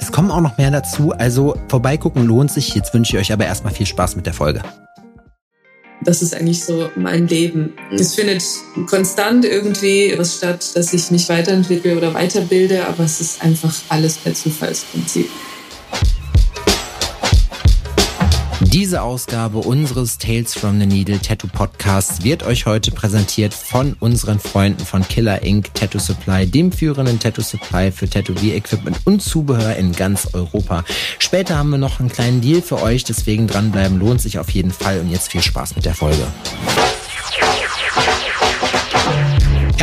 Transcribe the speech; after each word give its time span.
Es 0.00 0.12
kommen 0.12 0.30
auch 0.30 0.40
noch 0.40 0.58
mehr 0.58 0.70
dazu, 0.70 1.12
also 1.12 1.56
vorbeigucken 1.68 2.26
lohnt 2.26 2.50
sich. 2.50 2.74
Jetzt 2.74 2.94
wünsche 2.94 3.16
ich 3.16 3.22
euch 3.22 3.32
aber 3.32 3.46
erstmal 3.46 3.72
viel 3.72 3.86
Spaß 3.86 4.16
mit 4.16 4.26
der 4.26 4.34
Folge. 4.34 4.62
Das 6.02 6.20
ist 6.20 6.34
eigentlich 6.34 6.64
so 6.64 6.90
mein 6.96 7.28
Leben. 7.28 7.72
Es 7.90 8.14
findet 8.14 8.42
konstant 8.88 9.44
irgendwie 9.44 10.14
was 10.16 10.36
statt, 10.36 10.76
dass 10.76 10.92
ich 10.92 11.10
mich 11.10 11.28
weiterentwickle 11.28 11.96
oder 11.96 12.12
weiterbilde, 12.12 12.86
aber 12.86 13.04
es 13.04 13.20
ist 13.20 13.42
einfach 13.42 13.74
alles 13.88 14.18
per 14.18 14.34
Zufallsprinzip. 14.34 15.30
Diese 18.60 19.02
Ausgabe 19.02 19.58
unseres 19.58 20.18
Tales 20.18 20.54
from 20.54 20.78
the 20.78 20.86
Needle 20.86 21.18
Tattoo 21.18 21.48
Podcasts 21.48 22.22
wird 22.22 22.44
euch 22.44 22.66
heute 22.66 22.92
präsentiert 22.92 23.52
von 23.52 23.96
unseren 24.00 24.38
Freunden 24.38 24.84
von 24.84 25.06
Killer 25.06 25.42
Inc. 25.42 25.74
Tattoo 25.74 25.98
Supply, 25.98 26.46
dem 26.46 26.70
führenden 26.70 27.18
Tattoo 27.18 27.42
Supply 27.42 27.90
für 27.90 28.08
Tätowier-Equipment 28.08 28.98
und 29.04 29.22
Zubehör 29.22 29.76
in 29.76 29.92
ganz 29.92 30.28
Europa. 30.34 30.84
Später 31.18 31.58
haben 31.58 31.70
wir 31.70 31.78
noch 31.78 32.00
einen 32.00 32.10
kleinen 32.10 32.40
Deal 32.40 32.62
für 32.62 32.80
euch, 32.80 33.04
deswegen 33.04 33.46
dranbleiben 33.46 33.98
lohnt 33.98 34.20
sich 34.20 34.38
auf 34.38 34.50
jeden 34.50 34.72
Fall 34.72 35.00
und 35.00 35.10
jetzt 35.10 35.32
viel 35.32 35.42
Spaß 35.42 35.74
mit 35.76 35.84
der 35.84 35.94
Folge. 35.94 36.26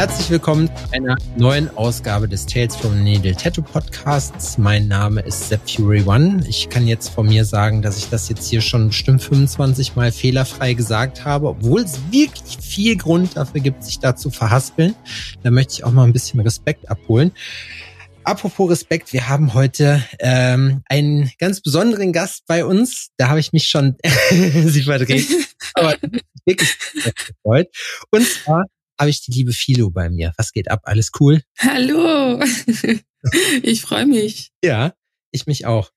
Herzlich 0.02 0.32
willkommen 0.32 0.66
zu 0.66 0.94
einer 0.94 1.16
neuen 1.38 1.70
Ausgabe 1.78 2.28
des 2.28 2.48
Tales 2.48 2.76
from 2.76 3.04
Needle 3.04 3.36
Tattoo 3.36 3.62
Podcasts. 3.62 4.58
Mein 4.58 4.88
Name 4.88 5.22
ist 5.22 5.50
Sepp 5.50 5.70
Fury 5.70 6.02
One. 6.04 6.44
Ich 6.50 6.70
kann 6.70 6.88
jetzt 6.88 7.10
von 7.10 7.28
mir 7.28 7.46
sagen, 7.46 7.84
dass 7.84 8.00
ich 8.00 8.10
das 8.10 8.28
jetzt 8.28 8.50
hier 8.50 8.62
schon 8.62 8.88
bestimmt 8.88 9.22
25 9.22 9.96
Mal 9.96 10.12
fehlerfrei 10.12 10.74
gesagt 10.74 11.24
habe, 11.24 11.50
obwohl 11.50 11.82
es 11.82 12.00
wirklich 12.10 12.58
viel 12.58 12.98
Grund 12.98 13.38
dafür 13.38 13.62
gibt, 13.62 13.84
sich 13.84 14.00
da 14.00 14.16
zu 14.16 14.32
verhaspeln. 14.32 14.96
Da 15.44 15.52
möchte 15.52 15.74
ich 15.74 15.84
auch 15.84 15.92
mal 15.92 16.06
ein 16.06 16.14
bisschen 16.14 16.40
Respekt 16.40 16.90
abholen. 16.90 17.32
Apropos 18.24 18.72
Respekt, 18.72 19.14
wir 19.14 19.30
haben 19.30 19.54
heute 19.54 20.04
ähm, 20.18 20.82
einen 20.90 21.30
ganz 21.38 21.62
besonderen 21.62 22.12
Gast 22.12 22.48
bei 22.48 22.66
uns. 22.66 23.10
Da 23.18 23.28
habe 23.28 23.40
ich 23.40 23.54
mich 23.54 23.68
schon 23.68 23.98
sie 24.32 24.82
verdreht, 24.82 25.28
aber 25.76 25.96
wirklich 26.44 26.76
gefreut. 27.44 27.68
Und 28.10 28.28
zwar 28.28 28.66
habe 29.02 29.10
ich 29.10 29.22
die 29.22 29.32
liebe 29.32 29.52
Philo 29.52 29.90
bei 29.90 30.12
mir. 30.12 30.32
Was 30.38 30.52
geht 30.52 30.70
ab? 30.70 30.82
Alles 30.84 31.12
cool? 31.20 31.42
Hallo. 31.60 32.40
Ich 33.62 33.82
freue 33.82 34.08
mich. 34.08 34.50
Ja, 34.64 34.96
ich 35.30 35.46
mich 35.46 35.68
auch. 35.68 35.92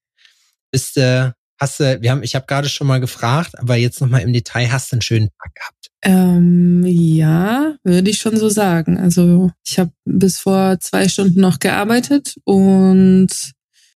Bist 0.71 0.99
äh, 0.99 1.31
hast 1.59 1.81
du, 1.81 2.03
wir 2.03 2.11
haben, 2.11 2.23
ich 2.23 2.35
habe 2.35 2.45
gerade 2.45 2.69
schon 2.69 2.87
mal 2.87 3.01
gefragt, 3.01 3.59
aber 3.59 3.77
jetzt 3.77 4.03
nochmal 4.03 4.21
im 4.21 4.35
Detail, 4.35 4.71
hast 4.71 4.93
du 4.93 4.97
einen 4.97 5.01
schönen 5.01 5.31
Tag 5.31 5.55
gehabt? 5.55 5.91
Ähm, 6.03 6.85
ja, 6.85 7.77
würde 7.83 8.11
ich 8.11 8.19
schon 8.19 8.37
so 8.37 8.51
sagen. 8.51 8.99
Also 8.99 9.51
ich 9.65 9.79
habe 9.79 9.91
bis 10.05 10.39
vor 10.39 10.79
zwei 10.81 11.09
Stunden 11.09 11.41
noch 11.41 11.61
gearbeitet 11.61 12.35
und 12.45 13.31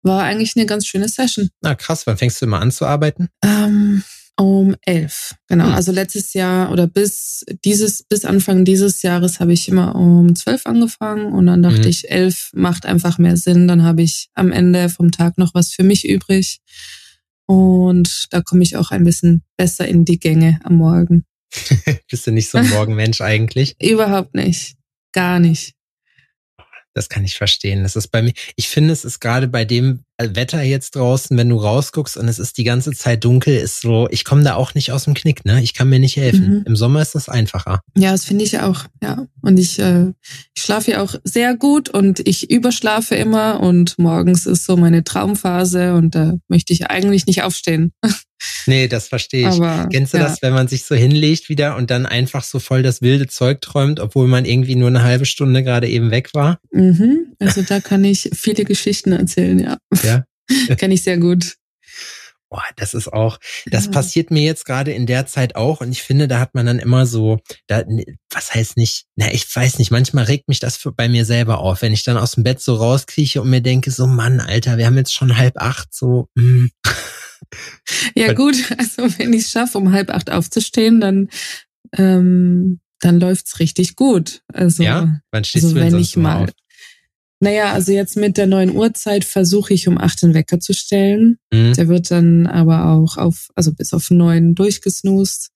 war 0.02 0.22
eigentlich 0.22 0.56
eine 0.56 0.64
ganz 0.64 0.86
schöne 0.86 1.08
Session. 1.08 1.50
Na 1.60 1.74
krass, 1.74 2.06
wann 2.06 2.16
fängst 2.16 2.40
du 2.40 2.46
immer 2.46 2.62
an 2.62 2.70
zu 2.70 2.86
arbeiten? 2.86 3.28
Ähm, 3.44 4.02
um 4.38 4.76
elf, 4.82 5.34
genau. 5.48 5.66
Hm. 5.66 5.74
Also 5.74 5.92
letztes 5.92 6.32
Jahr 6.32 6.70
oder 6.70 6.86
bis 6.86 7.44
dieses, 7.64 8.04
bis 8.04 8.24
Anfang 8.24 8.64
dieses 8.64 9.02
Jahres 9.02 9.40
habe 9.40 9.52
ich 9.52 9.68
immer 9.68 9.96
um 9.96 10.36
zwölf 10.36 10.64
angefangen 10.66 11.32
und 11.32 11.46
dann 11.46 11.62
dachte 11.62 11.82
hm. 11.82 11.88
ich, 11.88 12.10
elf 12.10 12.50
macht 12.54 12.86
einfach 12.86 13.18
mehr 13.18 13.36
Sinn. 13.36 13.66
Dann 13.66 13.82
habe 13.82 14.02
ich 14.02 14.28
am 14.34 14.52
Ende 14.52 14.88
vom 14.88 15.10
Tag 15.10 15.38
noch 15.38 15.54
was 15.54 15.72
für 15.72 15.82
mich 15.82 16.08
übrig. 16.08 16.60
Und 17.46 18.26
da 18.30 18.42
komme 18.42 18.62
ich 18.62 18.76
auch 18.76 18.90
ein 18.90 19.04
bisschen 19.04 19.42
besser 19.56 19.88
in 19.88 20.04
die 20.04 20.20
Gänge 20.20 20.60
am 20.64 20.76
Morgen. 20.76 21.24
Bist 22.10 22.26
du 22.26 22.30
nicht 22.30 22.50
so 22.50 22.58
ein 22.58 22.68
Morgenmensch 22.68 23.20
eigentlich? 23.20 23.74
Überhaupt 23.82 24.34
nicht. 24.34 24.76
Gar 25.12 25.40
nicht. 25.40 25.74
Das 26.98 27.08
kann 27.08 27.24
ich 27.24 27.36
verstehen. 27.36 27.84
Das 27.84 27.94
ist 27.94 28.08
bei 28.08 28.22
mir, 28.22 28.32
ich 28.56 28.68
finde, 28.68 28.92
es 28.92 29.04
ist 29.04 29.20
gerade 29.20 29.46
bei 29.46 29.64
dem 29.64 30.00
Wetter 30.20 30.62
jetzt 30.62 30.96
draußen, 30.96 31.36
wenn 31.36 31.48
du 31.48 31.56
rausguckst 31.56 32.16
und 32.16 32.26
es 32.26 32.40
ist 32.40 32.58
die 32.58 32.64
ganze 32.64 32.90
Zeit 32.90 33.24
dunkel, 33.24 33.56
ist 33.56 33.82
so, 33.82 34.08
ich 34.10 34.24
komme 34.24 34.42
da 34.42 34.56
auch 34.56 34.74
nicht 34.74 34.90
aus 34.90 35.04
dem 35.04 35.14
Knick, 35.14 35.44
ne? 35.44 35.62
Ich 35.62 35.74
kann 35.74 35.88
mir 35.88 36.00
nicht 36.00 36.16
helfen. 36.16 36.58
Mhm. 36.58 36.64
Im 36.66 36.76
Sommer 36.76 37.00
ist 37.00 37.14
das 37.14 37.28
einfacher. 37.28 37.80
Ja, 37.96 38.10
das 38.10 38.24
finde 38.24 38.44
ich 38.44 38.58
auch, 38.58 38.86
ja. 39.00 39.26
Und 39.42 39.60
ich, 39.60 39.78
äh, 39.78 40.12
ich 40.56 40.62
schlafe 40.62 40.90
ja 40.90 41.02
auch 41.02 41.14
sehr 41.22 41.56
gut 41.56 41.88
und 41.88 42.26
ich 42.26 42.50
überschlafe 42.50 43.14
immer 43.14 43.60
und 43.60 43.96
morgens 43.96 44.46
ist 44.46 44.64
so 44.64 44.76
meine 44.76 45.04
Traumphase 45.04 45.94
und 45.94 46.16
da 46.16 46.34
möchte 46.48 46.72
ich 46.72 46.88
eigentlich 46.88 47.26
nicht 47.26 47.44
aufstehen. 47.44 47.92
Nee, 48.66 48.88
das 48.88 49.08
verstehe 49.08 49.48
ich. 49.48 49.56
Aber, 49.56 49.88
Kennst 49.90 50.14
du 50.14 50.18
ja. 50.18 50.24
das, 50.24 50.42
wenn 50.42 50.52
man 50.52 50.68
sich 50.68 50.84
so 50.84 50.94
hinlegt 50.94 51.48
wieder 51.48 51.76
und 51.76 51.90
dann 51.90 52.06
einfach 52.06 52.44
so 52.44 52.58
voll 52.58 52.82
das 52.82 53.02
wilde 53.02 53.26
Zeug 53.26 53.60
träumt, 53.60 54.00
obwohl 54.00 54.28
man 54.28 54.44
irgendwie 54.44 54.76
nur 54.76 54.88
eine 54.88 55.02
halbe 55.02 55.26
Stunde 55.26 55.62
gerade 55.62 55.88
eben 55.88 56.10
weg 56.10 56.34
war? 56.34 56.60
Mhm. 56.70 57.34
Also 57.38 57.62
da 57.62 57.80
kann 57.80 58.04
ich 58.04 58.30
viele 58.34 58.64
Geschichten 58.64 59.12
erzählen, 59.12 59.58
ja. 59.58 59.78
Ja. 60.02 60.24
Kenne 60.76 60.94
ich 60.94 61.02
sehr 61.02 61.18
gut. 61.18 61.56
Boah, 62.50 62.64
das 62.76 62.94
ist 62.94 63.12
auch, 63.12 63.38
das 63.66 63.86
ja. 63.86 63.90
passiert 63.90 64.30
mir 64.30 64.42
jetzt 64.42 64.64
gerade 64.64 64.92
in 64.92 65.04
der 65.04 65.26
Zeit 65.26 65.54
auch 65.54 65.82
und 65.82 65.92
ich 65.92 66.02
finde, 66.02 66.28
da 66.28 66.40
hat 66.40 66.54
man 66.54 66.64
dann 66.64 66.78
immer 66.78 67.04
so, 67.04 67.40
da, 67.66 67.84
was 68.32 68.54
heißt 68.54 68.78
nicht, 68.78 69.04
na, 69.16 69.30
ich 69.30 69.54
weiß 69.54 69.78
nicht, 69.78 69.90
manchmal 69.90 70.24
regt 70.24 70.48
mich 70.48 70.58
das 70.58 70.78
für, 70.78 70.90
bei 70.90 71.10
mir 71.10 71.26
selber 71.26 71.58
auf, 71.58 71.82
wenn 71.82 71.92
ich 71.92 72.04
dann 72.04 72.16
aus 72.16 72.32
dem 72.32 72.44
Bett 72.44 72.62
so 72.62 72.76
rauskrieche 72.76 73.42
und 73.42 73.50
mir 73.50 73.60
denke, 73.60 73.90
so 73.90 74.06
Mann, 74.06 74.40
Alter, 74.40 74.78
wir 74.78 74.86
haben 74.86 74.96
jetzt 74.96 75.12
schon 75.12 75.36
halb 75.36 75.58
acht, 75.58 75.92
so, 75.92 76.28
mm. 76.36 76.68
Ja 78.14 78.32
gut, 78.32 78.56
also 78.78 79.18
wenn 79.18 79.32
ich 79.32 79.42
es 79.42 79.50
schaffe, 79.50 79.78
um 79.78 79.92
halb 79.92 80.10
acht 80.10 80.30
aufzustehen, 80.30 81.00
dann, 81.00 81.28
ähm, 81.96 82.80
dann 83.00 83.20
läuft's 83.20 83.60
richtig 83.60 83.96
gut. 83.96 84.42
Also, 84.52 84.82
ja, 84.82 85.20
wann 85.30 85.44
stehst 85.44 85.64
also, 85.64 85.76
du 85.76 85.80
wenn 85.80 85.96
ich 85.96 86.16
mal, 86.16 86.44
auf? 86.44 86.50
Naja, 87.40 87.72
also 87.72 87.92
jetzt 87.92 88.16
mit 88.16 88.36
der 88.36 88.46
neuen 88.46 88.74
Uhrzeit 88.74 89.24
versuche 89.24 89.72
ich 89.72 89.86
um 89.86 89.96
acht 89.96 90.22
den 90.22 90.34
Wecker 90.34 90.58
zu 90.58 90.74
stellen. 90.74 91.38
Mhm. 91.52 91.74
Der 91.74 91.88
wird 91.88 92.10
dann 92.10 92.48
aber 92.48 92.86
auch 92.86 93.16
auf, 93.16 93.50
also 93.54 93.72
bis 93.72 93.92
auf 93.92 94.10
neun 94.10 94.56
durchgesnoost. 94.56 95.50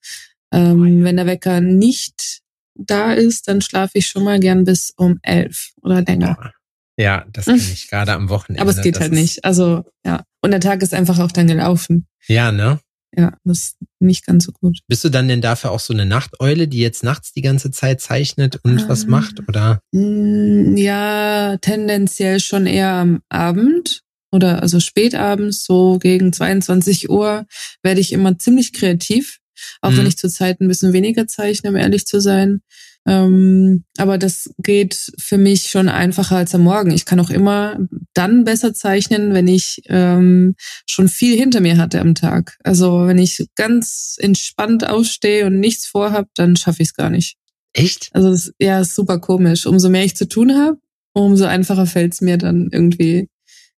Ähm, 0.52 0.80
oh 0.80 0.84
ja. 0.84 1.04
Wenn 1.04 1.16
der 1.16 1.26
Wecker 1.26 1.60
nicht 1.60 2.42
da 2.74 3.12
ist, 3.12 3.48
dann 3.48 3.60
schlafe 3.60 3.98
ich 3.98 4.06
schon 4.06 4.22
mal 4.22 4.38
gern 4.38 4.64
bis 4.64 4.92
um 4.96 5.18
elf 5.22 5.72
oder 5.82 6.02
länger. 6.02 6.52
Ja, 6.96 7.26
das 7.32 7.46
kann 7.46 7.56
ich 7.56 7.88
gerade 7.90 8.12
am 8.12 8.28
Wochenende. 8.28 8.62
Aber 8.62 8.70
es 8.70 8.82
geht 8.82 9.00
halt 9.00 9.12
nicht. 9.12 9.44
Also 9.44 9.84
ja. 10.04 10.24
Und 10.42 10.50
der 10.50 10.60
Tag 10.60 10.82
ist 10.82 10.92
einfach 10.92 11.18
auch 11.18 11.32
dann 11.32 11.46
gelaufen. 11.46 12.06
Ja, 12.26 12.52
ne? 12.52 12.80
Ja, 13.16 13.34
das 13.44 13.58
ist 13.58 13.76
nicht 14.00 14.26
ganz 14.26 14.44
so 14.44 14.52
gut. 14.52 14.78
Bist 14.88 15.04
du 15.04 15.10
dann 15.10 15.28
denn 15.28 15.42
dafür 15.42 15.70
auch 15.70 15.80
so 15.80 15.92
eine 15.92 16.06
Nachteule, 16.06 16.66
die 16.66 16.78
jetzt 16.78 17.04
nachts 17.04 17.32
die 17.32 17.42
ganze 17.42 17.70
Zeit 17.70 18.00
zeichnet 18.00 18.58
und 18.62 18.80
ähm, 18.80 18.88
was 18.88 19.06
macht, 19.06 19.46
oder? 19.48 19.80
Mm, 19.92 20.76
ja, 20.76 21.58
tendenziell 21.58 22.40
schon 22.40 22.66
eher 22.66 22.92
am 22.92 23.20
Abend 23.28 24.02
oder 24.30 24.62
also 24.62 24.80
spätabends, 24.80 25.64
so 25.64 25.98
gegen 25.98 26.32
22 26.32 27.10
Uhr, 27.10 27.44
werde 27.82 28.00
ich 28.00 28.12
immer 28.12 28.38
ziemlich 28.38 28.72
kreativ. 28.72 29.38
Auch 29.82 29.90
mhm. 29.90 29.98
wenn 29.98 30.06
ich 30.06 30.16
zurzeit 30.16 30.60
ein 30.60 30.68
bisschen 30.68 30.94
weniger 30.94 31.26
zeichne, 31.26 31.68
um 31.68 31.76
ehrlich 31.76 32.06
zu 32.06 32.18
sein. 32.18 32.62
Ähm, 33.06 33.84
aber 33.98 34.16
das 34.16 34.50
geht 34.58 35.12
für 35.18 35.36
mich 35.36 35.68
schon 35.68 35.88
einfacher 35.88 36.36
als 36.36 36.54
am 36.54 36.62
Morgen. 36.62 36.92
Ich 36.92 37.04
kann 37.04 37.20
auch 37.20 37.30
immer 37.30 37.78
dann 38.14 38.44
besser 38.44 38.74
zeichnen, 38.74 39.34
wenn 39.34 39.48
ich 39.48 39.82
ähm, 39.86 40.54
schon 40.86 41.08
viel 41.08 41.36
hinter 41.36 41.60
mir 41.60 41.76
hatte 41.76 42.00
am 42.00 42.14
Tag. 42.14 42.58
Also 42.62 43.06
wenn 43.06 43.18
ich 43.18 43.46
ganz 43.56 44.16
entspannt 44.18 44.86
ausstehe 44.86 45.46
und 45.46 45.58
nichts 45.60 45.86
vorhab, 45.86 46.28
dann 46.34 46.56
schaffe 46.56 46.82
ich 46.82 46.90
es 46.90 46.94
gar 46.94 47.10
nicht. 47.10 47.36
Echt? 47.72 48.10
Also 48.12 48.30
das, 48.30 48.52
ja, 48.58 48.80
ist 48.80 48.94
super 48.94 49.18
komisch. 49.18 49.66
Umso 49.66 49.88
mehr 49.88 50.04
ich 50.04 50.16
zu 50.16 50.28
tun 50.28 50.54
habe, 50.54 50.78
umso 51.14 51.44
einfacher 51.44 51.86
fällt 51.86 52.12
es 52.14 52.20
mir 52.20 52.38
dann 52.38 52.68
irgendwie 52.70 53.28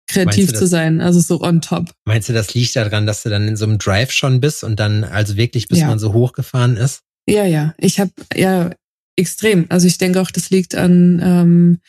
kreativ 0.07 0.51
das, 0.51 0.59
zu 0.59 0.67
sein, 0.67 1.01
also 1.01 1.19
so 1.19 1.41
on 1.41 1.61
top. 1.61 1.91
Meinst 2.05 2.29
du, 2.29 2.33
das 2.33 2.53
liegt 2.53 2.75
daran, 2.75 3.05
dass 3.05 3.23
du 3.23 3.29
dann 3.29 3.47
in 3.47 3.55
so 3.55 3.65
einem 3.65 3.77
Drive 3.77 4.11
schon 4.11 4.41
bist 4.41 4.63
und 4.63 4.79
dann 4.79 5.03
also 5.03 5.37
wirklich, 5.37 5.67
bis 5.67 5.79
ja. 5.79 5.87
man 5.87 5.99
so 5.99 6.13
hochgefahren 6.13 6.77
ist? 6.77 7.01
Ja, 7.25 7.45
ja. 7.45 7.73
Ich 7.77 7.99
habe 7.99 8.11
ja 8.35 8.71
extrem. 9.15 9.65
Also 9.69 9.87
ich 9.87 9.97
denke 9.97 10.21
auch, 10.21 10.31
das 10.31 10.49
liegt 10.49 10.75
an 10.75 11.21
ähm, 11.23 11.79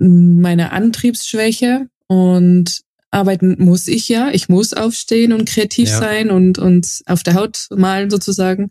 meiner 0.00 0.72
Antriebsschwäche 0.72 1.88
und 2.06 2.80
arbeiten 3.10 3.56
muss 3.58 3.88
ich 3.88 4.08
ja. 4.08 4.30
Ich 4.32 4.48
muss 4.48 4.72
aufstehen 4.72 5.32
und 5.32 5.48
kreativ 5.48 5.88
ja. 5.88 5.98
sein 5.98 6.30
und, 6.30 6.58
und 6.58 7.02
auf 7.06 7.22
der 7.22 7.34
Haut 7.34 7.66
malen 7.70 8.10
sozusagen. 8.10 8.70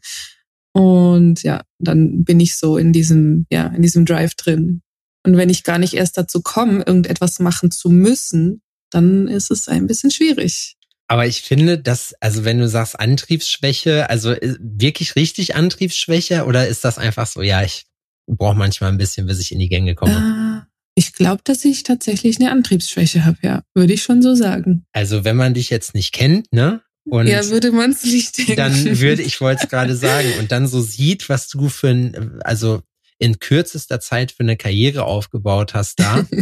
Und 0.71 1.43
ja, 1.43 1.63
dann 1.79 2.23
bin 2.23 2.39
ich 2.39 2.57
so 2.57 2.77
in 2.77 2.93
diesem, 2.93 3.45
ja, 3.49 3.67
in 3.67 3.81
diesem 3.81 4.05
Drive 4.05 4.35
drin. 4.35 4.81
Und 5.25 5.35
wenn 5.35 5.49
ich 5.49 5.63
gar 5.63 5.77
nicht 5.77 5.93
erst 5.93 6.17
dazu 6.17 6.41
komme, 6.41 6.83
irgendetwas 6.85 7.39
machen 7.39 7.71
zu 7.71 7.89
müssen, 7.89 8.61
dann 8.89 9.27
ist 9.27 9.51
es 9.51 9.67
ein 9.67 9.87
bisschen 9.87 10.11
schwierig. 10.11 10.75
Aber 11.07 11.25
ich 11.25 11.41
finde, 11.41 11.79
dass, 11.79 12.13
also 12.19 12.45
wenn 12.45 12.59
du 12.59 12.69
sagst 12.69 12.99
Antriebsschwäche, 12.99 14.09
also 14.09 14.31
äh, 14.31 14.55
wirklich 14.59 15.15
richtig 15.15 15.55
Antriebsschwäche 15.55 16.45
oder 16.45 16.67
ist 16.67 16.85
das 16.85 16.97
einfach 16.97 17.25
so, 17.25 17.41
ja, 17.41 17.63
ich 17.63 17.85
brauche 18.27 18.55
manchmal 18.55 18.91
ein 18.91 18.97
bisschen, 18.97 19.25
bis 19.25 19.39
ich 19.39 19.51
in 19.51 19.59
die 19.59 19.69
Gänge 19.69 19.95
komme? 19.95 20.65
Äh, 20.65 20.68
ich 20.99 21.13
glaube, 21.13 21.41
dass 21.45 21.63
ich 21.63 21.83
tatsächlich 21.83 22.39
eine 22.39 22.51
Antriebsschwäche 22.51 23.23
habe, 23.23 23.37
ja, 23.41 23.63
würde 23.73 23.93
ich 23.93 24.03
schon 24.03 24.21
so 24.21 24.35
sagen. 24.35 24.85
Also 24.91 25.23
wenn 25.23 25.37
man 25.37 25.53
dich 25.53 25.69
jetzt 25.69 25.93
nicht 25.93 26.13
kennt, 26.13 26.51
ne? 26.51 26.81
Und 27.05 27.27
ja, 27.27 27.47
würde 27.47 27.71
man 27.71 27.91
es 27.91 28.03
nicht 28.03 28.37
denken. 28.37 28.57
Dann 28.57 28.99
würde, 28.99 29.21
ich 29.23 29.39
wollte 29.39 29.63
es 29.63 29.69
gerade 29.69 29.95
sagen, 29.95 30.27
und 30.39 30.51
dann 30.51 30.67
so 30.67 30.81
sieht, 30.81 31.29
was 31.29 31.47
du 31.47 31.69
für 31.69 31.87
ein, 31.87 32.41
also 32.41 32.81
in 33.17 33.39
kürzester 33.39 34.01
Zeit 34.01 34.33
für 34.33 34.43
eine 34.43 34.57
Karriere 34.57 35.05
aufgebaut 35.05 35.73
hast 35.73 35.99
da. 35.99 36.27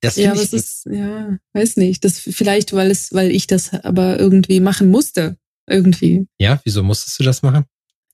Das 0.00 0.16
ja, 0.16 0.30
aber 0.30 0.40
es 0.40 0.54
ist, 0.54 0.86
ja, 0.90 1.36
weiß 1.52 1.76
nicht. 1.76 2.02
Das 2.02 2.18
vielleicht, 2.18 2.72
weil 2.72 2.90
es, 2.90 3.12
weil 3.12 3.30
ich 3.30 3.46
das 3.46 3.74
aber 3.74 4.18
irgendwie 4.18 4.60
machen 4.60 4.90
musste. 4.90 5.36
Irgendwie. 5.68 6.28
Ja, 6.38 6.60
wieso 6.64 6.82
musstest 6.82 7.18
du 7.18 7.24
das 7.24 7.42
machen? 7.42 7.66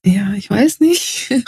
Ja, 0.05 0.33
ich 0.33 0.49
weiß 0.49 0.79
nicht. 0.79 1.29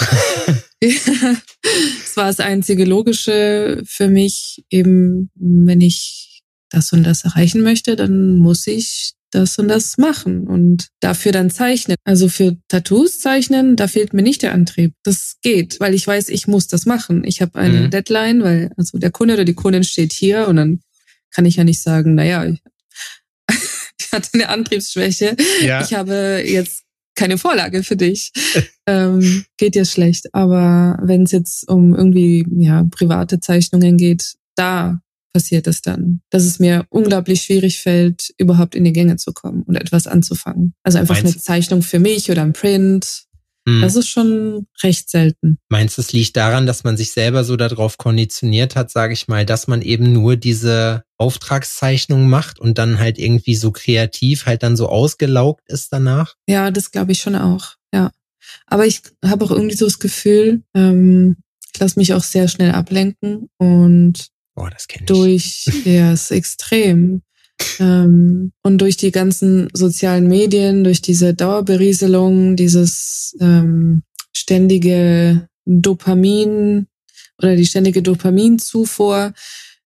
Es 0.81 2.16
war 2.16 2.28
das 2.28 2.40
einzige 2.40 2.86
Logische 2.86 3.81
für 3.86 4.07
mich, 4.07 4.63
eben, 4.69 5.31
wenn 5.34 5.81
ich 5.81 6.44
das 6.69 6.94
und 6.94 7.04
das 7.04 7.24
erreichen 7.24 7.62
möchte, 7.62 7.96
dann 7.96 8.38
muss 8.38 8.68
ich 8.68 9.13
das 9.31 9.57
und 9.57 9.68
das 9.68 9.98
machen 9.98 10.48
und 10.48 10.88
dafür 11.00 11.31
dann 11.31 11.50
zeichnen. 11.50 11.98
Also 12.04 12.30
für 12.30 12.57
Tattoos 12.68 13.19
zeichnen, 13.19 13.75
da 13.75 13.88
fehlt 13.88 14.13
mir 14.13 14.22
nicht 14.22 14.44
der 14.44 14.54
Antrieb. 14.54 14.94
Das 15.04 15.38
geht, 15.42 15.80
weil 15.80 15.94
ich 15.94 16.06
weiß, 16.06 16.30
ich 16.30 16.48
muss 16.48 16.68
das 16.68 16.86
machen. 16.86 17.24
Ich 17.25 17.42
habe 17.42 17.60
eine 17.60 17.81
mhm. 17.81 17.90
Deadline, 17.90 18.44
weil 18.44 18.72
also 18.78 18.98
der 18.98 19.12
Kunde 19.12 19.34
oder 19.34 19.46
die 19.46 19.56
Kundin 19.56 19.84
steht 19.84 20.13
hier 20.13 20.48
und 20.48 20.56
dann 20.57 20.80
kann 21.31 21.46
ich 21.46 21.57
ja 21.57 21.63
nicht 21.63 21.81
sagen, 21.81 22.16
naja, 22.16 22.46
ich, 22.46 22.62
ich 24.00 24.12
hatte 24.12 24.30
eine 24.34 24.50
Antriebsschwäche. 24.50 25.36
Ja. 25.62 25.81
Ich 25.84 25.94
habe 25.94 26.44
jetzt 26.46 26.84
keine 27.15 27.38
Vorlage 27.38 27.83
für 27.83 27.95
dich. 27.95 28.31
ähm, 28.88 29.45
geht 29.57 29.75
dir 29.75 29.85
schlecht. 29.85 30.33
Aber 30.33 31.00
wenn 31.01 31.23
es 31.23 31.31
jetzt 31.31 31.67
um 31.69 31.95
irgendwie 31.95 32.45
ja 32.57 32.85
private 32.91 33.39
Zeichnungen 33.39 33.97
geht, 33.97 34.35
da 34.56 35.00
passiert 35.33 35.67
es 35.67 35.81
dann, 35.81 36.21
dass 36.29 36.44
es 36.45 36.59
mir 36.59 36.85
unglaublich 36.89 37.41
schwierig 37.41 37.81
fällt, 37.81 38.33
überhaupt 38.38 38.73
in 38.73 38.85
die 38.85 38.94
Gänge 38.94 39.17
zu 39.17 39.33
kommen 39.33 39.63
und 39.63 39.75
etwas 39.75 40.07
anzufangen. 40.07 40.73
Also 40.81 40.97
einfach 40.97 41.15
Meinst 41.15 41.33
eine 41.33 41.41
Zeichnung 41.41 41.81
für 41.81 42.00
mich 42.00 42.31
oder 42.31 42.41
ein 42.41 42.53
Print. 42.53 43.25
Hm. 43.67 43.81
Das 43.81 43.95
ist 43.95 44.07
schon 44.07 44.67
recht 44.83 45.09
selten. 45.09 45.57
Meinst 45.69 45.97
du, 45.97 46.01
es 46.01 46.13
liegt 46.13 46.38
daran, 46.38 46.65
dass 46.67 46.83
man 46.83 46.97
sich 46.97 47.12
selber 47.12 47.44
so 47.44 47.56
darauf 47.56 47.97
konditioniert 47.97 48.75
hat, 48.75 48.91
sage 48.91 49.13
ich 49.13 49.27
mal, 49.27 49.45
dass 49.45 49.67
man 49.67 49.81
eben 49.81 50.13
nur 50.13 50.35
diese 50.35 51.03
Auftragszeichnung 51.17 52.29
macht 52.29 52.59
und 52.59 52.77
dann 52.77 53.00
halt 53.00 53.17
irgendwie 53.17 53.56
so 53.56 53.71
kreativ 53.71 54.45
halt 54.45 54.62
dann 54.63 54.77
so 54.77 54.88
ausgelaugt 54.89 55.63
ist 55.67 55.91
danach? 55.91 56.35
Ja, 56.47 56.69
das 56.69 56.91
glaube 56.91 57.13
ich 57.13 57.19
schon 57.19 57.35
auch. 57.35 57.75
Ja. 57.94 58.12
Aber 58.67 58.85
ich 58.85 59.01
habe 59.23 59.45
auch 59.45 59.51
irgendwie 59.51 59.75
so 59.75 59.85
das 59.85 60.00
Gefühl, 60.00 60.61
ähm, 60.75 61.38
ich 61.73 61.79
lasse 61.79 62.00
mich 62.00 62.13
auch 62.13 62.23
sehr 62.23 62.47
schnell 62.47 62.71
ablenken 62.71 63.50
und 63.57 64.27
Boah, 64.56 64.69
das 64.69 64.88
kenne 64.88 65.03
ich. 65.03 65.07
Durch, 65.07 65.85
ja, 65.85 66.13
ist 66.13 66.31
extrem. 66.31 67.21
Ähm, 67.80 68.52
und 68.63 68.78
durch 68.80 68.98
die 68.98 69.12
ganzen 69.12 69.69
sozialen 69.74 70.28
Medien, 70.28 70.84
durch 70.84 71.02
diese 71.02 71.34
Dauerberieselung, 71.34 72.56
dieses 72.56 73.36
ähm, 73.40 74.04
ständige 74.36 75.48
Dopamin 75.66 76.88
oder 77.38 77.56
die 77.56 77.66
ständige 77.66 78.02
Dopaminzufuhr, 78.02 79.34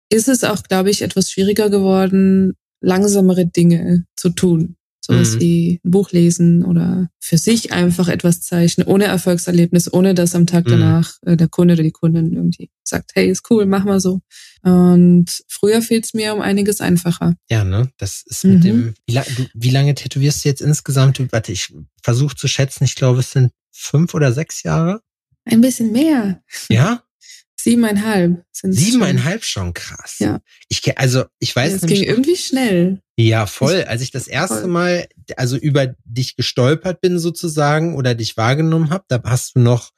ist 0.10 0.28
es 0.28 0.44
auch, 0.44 0.64
glaube 0.64 0.90
ich, 0.90 1.02
etwas 1.02 1.32
schwieriger 1.32 1.70
geworden, 1.70 2.54
langsamere 2.82 3.46
Dinge 3.46 4.06
zu 4.16 4.30
tun. 4.30 4.76
Sowas 5.04 5.36
mhm. 5.36 5.40
wie 5.40 5.82
ein 5.84 5.92
Buch 5.92 6.12
lesen 6.12 6.64
oder 6.64 7.10
für 7.20 7.38
sich 7.38 7.74
einfach 7.74 8.08
etwas 8.08 8.42
zeichnen, 8.42 8.86
ohne 8.86 9.06
Erfolgserlebnis, 9.06 9.92
ohne 9.92 10.14
dass 10.14 10.36
am 10.36 10.46
Tag 10.46 10.66
mhm. 10.66 10.72
danach 10.72 11.16
äh, 11.26 11.36
der 11.36 11.48
Kunde 11.48 11.74
oder 11.74 11.84
die 11.84 11.92
Kundin 11.92 12.34
irgendwie 12.34 12.70
sagt, 12.84 13.12
hey, 13.16 13.30
ist 13.30 13.50
cool, 13.50 13.66
mach 13.66 13.84
mal 13.84 14.00
so. 14.00 14.22
Und 14.62 15.44
früher 15.48 15.82
fiel 15.82 16.02
es 16.02 16.14
mir 16.14 16.34
um 16.36 16.42
einiges 16.42 16.82
einfacher. 16.82 17.36
Ja, 17.50 17.64
ne? 17.64 17.90
Das 17.98 18.24
ist 18.28 18.44
mit 18.46 18.60
mhm. 18.60 18.62
dem. 18.62 18.94
Wie, 19.08 19.14
la 19.14 19.24
du, 19.24 19.48
wie 19.56 19.72
lange 19.72 19.96
tätowierst 19.96 20.46
du 20.46 20.50
jetzt 20.50 20.62
insgesamt? 20.62 21.20
Warte, 21.32 21.52
ich 21.52 21.74
versuche 22.04 22.36
zu 22.36 22.48
schätzen, 22.48 22.84
ich 22.84 22.96
glaube, 22.96 23.22
es 23.22 23.32
sind 23.32 23.52
fünf 23.72 24.14
oder 24.14 24.32
sechs 24.32 24.62
Jahre. 24.62 25.02
Ein 25.46 25.62
bisschen 25.62 25.92
mehr. 25.92 26.44
Ja? 26.70 27.04
Siebeneinhalb 27.64 28.44
sind 28.52 28.74
Siebeneinhalb 28.74 29.44
schon. 29.44 29.66
schon 29.66 29.74
krass. 29.74 30.16
Ja. 30.20 30.42
Ich 30.70 30.98
also 30.98 31.26
ich 31.40 31.56
weiß. 31.56 31.74
Es 31.74 31.82
ging 31.82 32.04
irgendwie 32.04 32.36
schnell. 32.36 33.02
Ja, 33.18 33.46
voll. 33.46 33.84
Als 33.84 34.02
ich 34.02 34.12
das 34.12 34.28
erste 34.28 34.62
voll. 34.62 34.70
Mal 34.70 35.08
also 35.38 35.58
über 35.58 35.94
dich 36.06 36.36
gestolpert 36.36 37.02
bin 37.02 37.20
sozusagen 37.20 37.96
oder 37.96 38.16
dich 38.16 38.38
wahrgenommen 38.38 38.90
habe, 38.90 39.06
da 39.08 39.22
hast 39.24 39.56
du 39.56 39.60
noch 39.60 39.92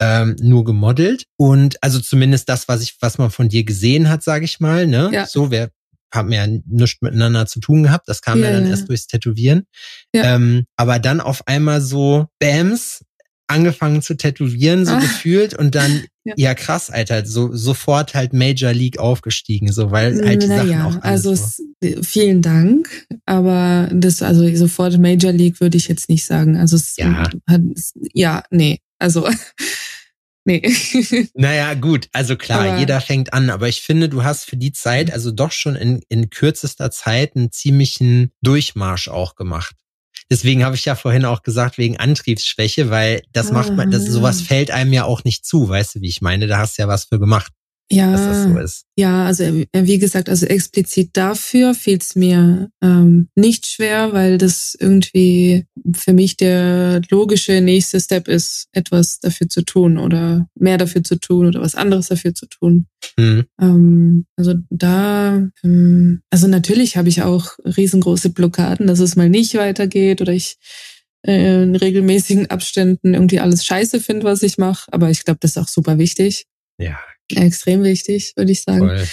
ähm, 0.00 0.36
nur 0.40 0.64
gemodelt 0.64 1.24
und 1.36 1.82
also 1.82 2.00
zumindest 2.00 2.48
das, 2.48 2.68
was 2.68 2.82
ich, 2.82 2.96
was 3.00 3.18
man 3.18 3.30
von 3.30 3.48
dir 3.48 3.64
gesehen 3.64 4.08
hat, 4.08 4.22
sage 4.22 4.44
ich 4.44 4.60
mal. 4.60 4.86
Ne, 4.86 5.10
ja. 5.12 5.26
so 5.26 5.50
wer 5.50 5.70
haben 6.12 6.32
ja 6.32 6.46
nichts 6.46 7.02
miteinander 7.02 7.46
zu 7.46 7.60
tun 7.60 7.84
gehabt. 7.84 8.08
Das 8.08 8.20
kam 8.22 8.40
ja, 8.40 8.46
ja 8.46 8.52
dann 8.54 8.68
erst 8.68 8.88
durchs 8.88 9.06
Tätowieren. 9.06 9.66
Ja. 10.14 10.34
Ähm, 10.34 10.64
aber 10.76 10.98
dann 10.98 11.20
auf 11.20 11.46
einmal 11.46 11.80
so 11.80 12.26
Bams, 12.38 13.04
angefangen 13.50 14.02
zu 14.02 14.16
tätowieren, 14.16 14.86
so 14.86 14.92
ah. 14.92 15.00
gefühlt, 15.00 15.54
und 15.54 15.74
dann, 15.74 16.04
ja. 16.24 16.34
ja. 16.36 16.54
krass, 16.54 16.90
Alter, 16.90 17.26
so 17.26 17.54
sofort 17.54 18.14
halt 18.14 18.32
Major 18.32 18.72
League 18.72 18.98
aufgestiegen, 18.98 19.72
so, 19.72 19.90
weil 19.90 20.24
halt 20.24 20.42
die 20.42 20.48
Na 20.48 20.58
Sachen 20.58 20.70
ja, 20.70 20.86
auch 20.86 21.02
Also 21.02 21.32
es, 21.32 21.62
vielen 22.02 22.42
Dank, 22.42 23.06
aber 23.26 23.88
das, 23.92 24.22
also 24.22 24.48
sofort 24.56 24.98
Major 24.98 25.32
League 25.32 25.60
würde 25.60 25.76
ich 25.76 25.88
jetzt 25.88 26.08
nicht 26.08 26.24
sagen. 26.24 26.56
Also 26.56 26.76
es 26.76 26.96
ja, 26.96 27.28
hat, 27.46 27.62
ja 28.12 28.42
nee, 28.50 28.80
also 28.98 29.28
Nee. 30.44 30.62
naja, 31.34 31.74
gut, 31.74 32.08
also 32.12 32.36
klar, 32.36 32.60
aber 32.60 32.78
jeder 32.78 33.00
fängt 33.00 33.32
an, 33.34 33.50
aber 33.50 33.68
ich 33.68 33.82
finde, 33.82 34.08
du 34.08 34.24
hast 34.24 34.44
für 34.44 34.56
die 34.56 34.72
Zeit, 34.72 35.12
also 35.12 35.30
doch 35.30 35.52
schon 35.52 35.76
in, 35.76 36.02
in 36.08 36.30
kürzester 36.30 36.90
Zeit 36.90 37.36
einen 37.36 37.52
ziemlichen 37.52 38.32
Durchmarsch 38.40 39.08
auch 39.08 39.34
gemacht. 39.34 39.76
Deswegen 40.30 40.64
habe 40.64 40.76
ich 40.76 40.84
ja 40.84 40.94
vorhin 40.94 41.24
auch 41.24 41.42
gesagt, 41.42 41.76
wegen 41.76 41.96
Antriebsschwäche, 41.96 42.88
weil 42.88 43.22
das 43.32 43.50
macht 43.50 43.74
man, 43.74 43.90
das, 43.90 44.04
sowas 44.04 44.42
ah. 44.42 44.44
fällt 44.44 44.70
einem 44.70 44.92
ja 44.92 45.04
auch 45.04 45.24
nicht 45.24 45.44
zu, 45.44 45.68
weißt 45.68 45.96
du, 45.96 46.00
wie 46.02 46.08
ich 46.08 46.22
meine? 46.22 46.46
Da 46.46 46.58
hast 46.58 46.78
du 46.78 46.82
ja 46.82 46.88
was 46.88 47.06
für 47.06 47.18
gemacht 47.18 47.52
ja, 47.92 48.12
dass 48.12 48.24
das 48.24 48.44
so 48.44 48.58
ist. 48.58 48.84
Ja, 48.96 49.26
also 49.26 49.42
äh, 49.42 49.64
wie 49.72 49.98
gesagt, 49.98 50.28
also 50.28 50.46
explizit 50.46 51.10
dafür 51.14 51.74
fiel 51.74 51.98
es 51.98 52.14
mir 52.14 52.70
ähm, 52.80 53.28
nicht 53.34 53.66
schwer, 53.66 54.12
weil 54.12 54.38
das 54.38 54.76
irgendwie 54.78 55.66
für 55.94 56.12
mich 56.12 56.36
der 56.36 57.02
logische 57.10 57.60
nächste 57.60 58.00
Step 58.00 58.28
ist, 58.28 58.68
etwas 58.72 59.18
dafür 59.18 59.48
zu 59.48 59.62
tun 59.62 59.98
oder 59.98 60.48
mehr 60.54 60.78
dafür 60.78 61.02
zu 61.02 61.18
tun 61.18 61.46
oder 61.46 61.60
was 61.60 61.74
anderes 61.74 62.08
dafür 62.08 62.32
zu 62.32 62.46
tun. 62.46 62.86
Mhm. 63.18 63.46
Ähm, 63.60 64.26
also 64.36 64.54
da, 64.70 65.48
ähm, 65.64 66.22
also 66.30 66.46
natürlich 66.46 66.96
habe 66.96 67.08
ich 67.08 67.22
auch 67.22 67.58
riesengroße 67.64 68.30
Blockaden, 68.30 68.86
dass 68.86 69.00
es 69.00 69.16
mal 69.16 69.28
nicht 69.28 69.54
weitergeht 69.54 70.20
oder 70.20 70.32
ich 70.32 70.58
äh, 71.26 71.64
in 71.64 71.74
regelmäßigen 71.74 72.50
Abständen 72.50 73.14
irgendwie 73.14 73.40
alles 73.40 73.64
scheiße 73.64 74.00
finde, 74.00 74.24
was 74.24 74.44
ich 74.44 74.58
mache. 74.58 74.92
Aber 74.92 75.10
ich 75.10 75.24
glaube, 75.24 75.40
das 75.40 75.52
ist 75.52 75.58
auch 75.58 75.68
super 75.68 75.98
wichtig. 75.98 76.46
Ja, 76.78 76.98
extrem 77.36 77.82
wichtig, 77.82 78.32
würde 78.36 78.52
ich 78.52 78.62
sagen. 78.62 79.06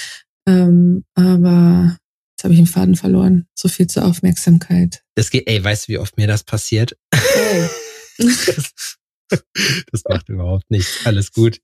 Ähm, 0.47 1.03
aber 1.13 1.97
jetzt 2.31 2.43
habe 2.43 2.53
ich 2.53 2.59
den 2.59 2.67
Faden 2.67 2.95
verloren. 2.95 3.47
So 3.53 3.67
viel 3.67 3.87
zur 3.87 4.05
Aufmerksamkeit. 4.05 5.03
Das 5.15 5.29
geht, 5.29 5.47
ey, 5.47 5.63
weißt 5.63 5.87
du, 5.87 5.93
wie 5.93 5.97
oft 5.97 6.17
mir 6.17 6.27
das 6.27 6.43
passiert? 6.43 6.97
Hey. 7.13 7.69
das, 8.17 8.97
das 9.29 10.01
macht 10.07 10.29
überhaupt 10.29 10.69
nichts. 10.69 11.05
Alles 11.05 11.31
gut. 11.31 11.59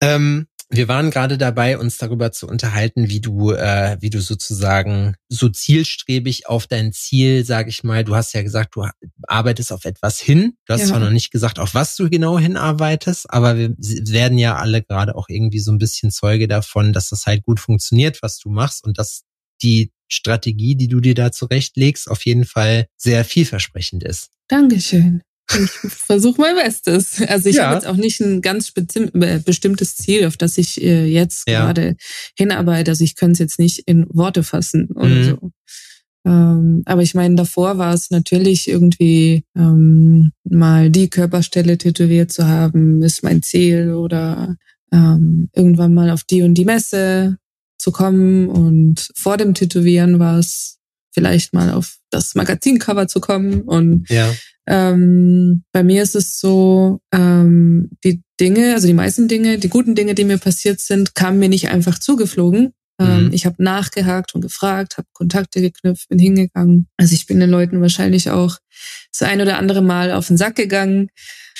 Ähm, 0.00 0.46
wir 0.72 0.86
waren 0.86 1.10
gerade 1.10 1.36
dabei, 1.36 1.78
uns 1.78 1.98
darüber 1.98 2.30
zu 2.30 2.46
unterhalten, 2.46 3.08
wie 3.08 3.20
du, 3.20 3.50
äh, 3.50 3.96
wie 4.00 4.10
du 4.10 4.20
sozusagen 4.20 5.16
so 5.28 5.48
zielstrebig 5.48 6.46
auf 6.46 6.68
dein 6.68 6.92
Ziel, 6.92 7.44
sag 7.44 7.66
ich 7.66 7.82
mal, 7.82 8.04
du 8.04 8.14
hast 8.14 8.32
ja 8.34 8.42
gesagt, 8.42 8.76
du 8.76 8.86
arbeitest 9.26 9.72
auf 9.72 9.84
etwas 9.84 10.20
hin. 10.20 10.54
Du 10.66 10.74
hast 10.74 10.82
ja. 10.82 10.86
zwar 10.86 11.00
noch 11.00 11.10
nicht 11.10 11.32
gesagt, 11.32 11.58
auf 11.58 11.74
was 11.74 11.96
du 11.96 12.08
genau 12.08 12.38
hinarbeitest, 12.38 13.32
aber 13.32 13.58
wir 13.58 13.74
werden 13.78 14.38
ja 14.38 14.56
alle 14.56 14.82
gerade 14.82 15.16
auch 15.16 15.28
irgendwie 15.28 15.58
so 15.58 15.72
ein 15.72 15.78
bisschen 15.78 16.12
Zeuge 16.12 16.46
davon, 16.46 16.92
dass 16.92 17.08
das 17.08 17.26
halt 17.26 17.42
gut 17.42 17.58
funktioniert, 17.58 18.22
was 18.22 18.38
du 18.38 18.48
machst 18.48 18.84
und 18.84 18.96
dass 18.98 19.22
die 19.62 19.92
Strategie, 20.08 20.76
die 20.76 20.88
du 20.88 21.00
dir 21.00 21.14
da 21.14 21.32
zurechtlegst, 21.32 22.08
auf 22.08 22.24
jeden 22.24 22.44
Fall 22.44 22.86
sehr 22.96 23.24
vielversprechend 23.24 24.04
ist. 24.04 24.28
Dankeschön. 24.48 25.22
Ich 25.52 25.90
versuche 25.90 26.40
mein 26.40 26.54
Bestes. 26.54 27.22
Also 27.26 27.48
ich 27.48 27.56
ja. 27.56 27.66
habe 27.66 27.74
jetzt 27.74 27.86
auch 27.86 27.96
nicht 27.96 28.20
ein 28.20 28.40
ganz 28.40 28.72
bestimmtes 28.72 29.96
Ziel, 29.96 30.26
auf 30.26 30.36
das 30.36 30.58
ich 30.58 30.80
äh, 30.82 31.06
jetzt 31.06 31.48
ja. 31.48 31.64
gerade 31.64 31.96
hinarbeite. 32.36 32.90
Also 32.90 33.04
ich 33.04 33.16
kann 33.16 33.32
es 33.32 33.38
jetzt 33.38 33.58
nicht 33.58 33.80
in 33.86 34.06
Worte 34.08 34.42
fassen 34.42 34.88
oder 34.94 35.08
mhm. 35.08 35.24
so. 35.24 35.50
Ähm, 36.26 36.82
aber 36.84 37.02
ich 37.02 37.14
meine, 37.14 37.34
davor 37.34 37.78
war 37.78 37.94
es 37.94 38.10
natürlich 38.10 38.68
irgendwie 38.68 39.44
ähm, 39.56 40.32
mal 40.44 40.90
die 40.90 41.08
Körperstelle 41.08 41.78
tätowiert 41.78 42.30
zu 42.30 42.46
haben, 42.46 43.02
ist 43.02 43.22
mein 43.22 43.42
Ziel 43.42 43.94
oder 43.94 44.56
ähm, 44.92 45.48
irgendwann 45.54 45.94
mal 45.94 46.10
auf 46.10 46.24
die 46.24 46.42
und 46.42 46.54
die 46.54 46.66
Messe 46.66 47.38
zu 47.78 47.90
kommen 47.90 48.48
und 48.48 49.08
vor 49.16 49.38
dem 49.38 49.54
Tätowieren 49.54 50.18
war 50.18 50.38
es 50.38 50.78
vielleicht 51.12 51.54
mal 51.54 51.72
auf 51.72 51.96
das 52.10 52.34
Magazincover 52.34 53.08
zu 53.08 53.20
kommen 53.20 53.62
und 53.62 54.08
ja. 54.10 54.30
Ähm, 54.70 55.64
bei 55.72 55.82
mir 55.82 56.00
ist 56.00 56.14
es 56.14 56.38
so, 56.38 57.00
ähm, 57.12 57.90
die 58.04 58.22
Dinge, 58.40 58.74
also 58.74 58.86
die 58.86 58.94
meisten 58.94 59.26
Dinge, 59.26 59.58
die 59.58 59.68
guten 59.68 59.96
Dinge, 59.96 60.14
die 60.14 60.24
mir 60.24 60.38
passiert 60.38 60.78
sind, 60.78 61.16
kamen 61.16 61.40
mir 61.40 61.48
nicht 61.48 61.70
einfach 61.70 61.98
zugeflogen. 61.98 62.72
Ähm, 63.00 63.26
mhm. 63.26 63.32
Ich 63.32 63.46
habe 63.46 63.60
nachgehakt 63.60 64.32
und 64.32 64.42
gefragt, 64.42 64.96
habe 64.96 65.08
Kontakte 65.12 65.60
geknüpft, 65.60 66.08
bin 66.08 66.20
hingegangen. 66.20 66.86
Also 66.96 67.14
ich 67.14 67.26
bin 67.26 67.40
den 67.40 67.50
Leuten 67.50 67.80
wahrscheinlich 67.80 68.30
auch 68.30 68.58
das 69.12 69.28
ein 69.28 69.40
oder 69.40 69.58
andere 69.58 69.82
Mal 69.82 70.12
auf 70.12 70.28
den 70.28 70.36
Sack 70.36 70.54
gegangen. 70.54 71.08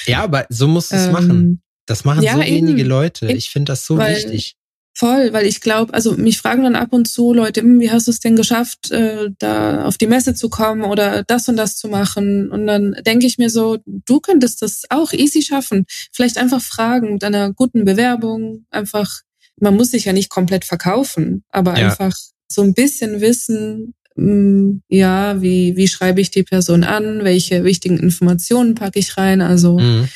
Ja, 0.07 0.23
aber 0.23 0.47
so 0.49 0.69
musst 0.69 0.93
du 0.93 0.97
es 0.97 1.07
ähm, 1.07 1.13
machen. 1.13 1.63
Das 1.87 2.05
machen 2.05 2.23
ja, 2.23 2.35
so 2.35 2.41
wenige 2.41 2.85
Leute. 2.85 3.33
Ich 3.33 3.51
finde 3.51 3.73
das 3.73 3.85
so 3.85 3.99
weil, 3.99 4.15
wichtig. 4.15 4.55
Voll, 4.93 5.33
weil 5.33 5.47
ich 5.47 5.61
glaube, 5.61 5.95
also 5.95 6.13
mich 6.15 6.39
fragen 6.39 6.65
dann 6.65 6.75
ab 6.75 6.93
und 6.93 7.07
zu 7.07 7.33
Leute, 7.33 7.63
hm, 7.63 7.81
wie 7.81 7.91
hast 7.91 8.07
du 8.07 8.11
es 8.11 8.21
denn 8.21 8.37
geschafft, 8.37 8.91
äh, 8.91 9.31
da 9.39 9.85
auf 9.85 9.97
die 9.97 10.09
Messe 10.09 10.35
zu 10.35 10.51
kommen 10.51 10.83
oder 10.83 11.23
das 11.23 11.49
und 11.49 11.57
das 11.57 11.77
zu 11.77 11.89
machen? 11.89 12.51
Und 12.51 12.67
dann 12.67 12.97
denke 13.07 13.27
ich 13.27 13.39
mir 13.39 13.51
so, 13.51 13.79
du 13.87 14.21
könntest 14.21 14.63
das 14.63 14.83
auch 14.91 15.13
easy 15.13 15.43
schaffen. 15.43 15.87
Vielleicht 16.13 16.39
einfach 16.39 16.61
fragen 16.61 17.15
mit 17.15 17.25
einer 17.25 17.53
guten 17.53 17.85
Bewerbung, 17.85 18.67
einfach, 18.71 19.21
man 19.61 19.77
muss 19.77 19.93
sich 19.93 20.07
ja 20.07 20.13
nicht 20.13 20.29
komplett 20.29 20.65
verkaufen, 20.65 21.45
aber 21.51 21.79
ja. 21.79 21.87
einfach 21.87 22.17
so 22.49 22.63
ein 22.63 22.75
bisschen 22.75 23.21
wissen, 23.21 23.95
mh, 24.17 24.25
hm, 24.25 24.83
ja, 24.89 25.41
wie, 25.41 25.77
wie 25.77 25.89
schreibe 25.89 26.21
ich 26.21 26.31
die 26.31 26.43
Person 26.43 26.83
an, 26.83 27.25
welche 27.25 27.65
wichtigen 27.65 27.99
Informationen 27.99 28.75
packe 28.75 28.99
ich 28.99 29.17
rein. 29.17 29.41
Also 29.41 29.79
mhm. 29.79 30.09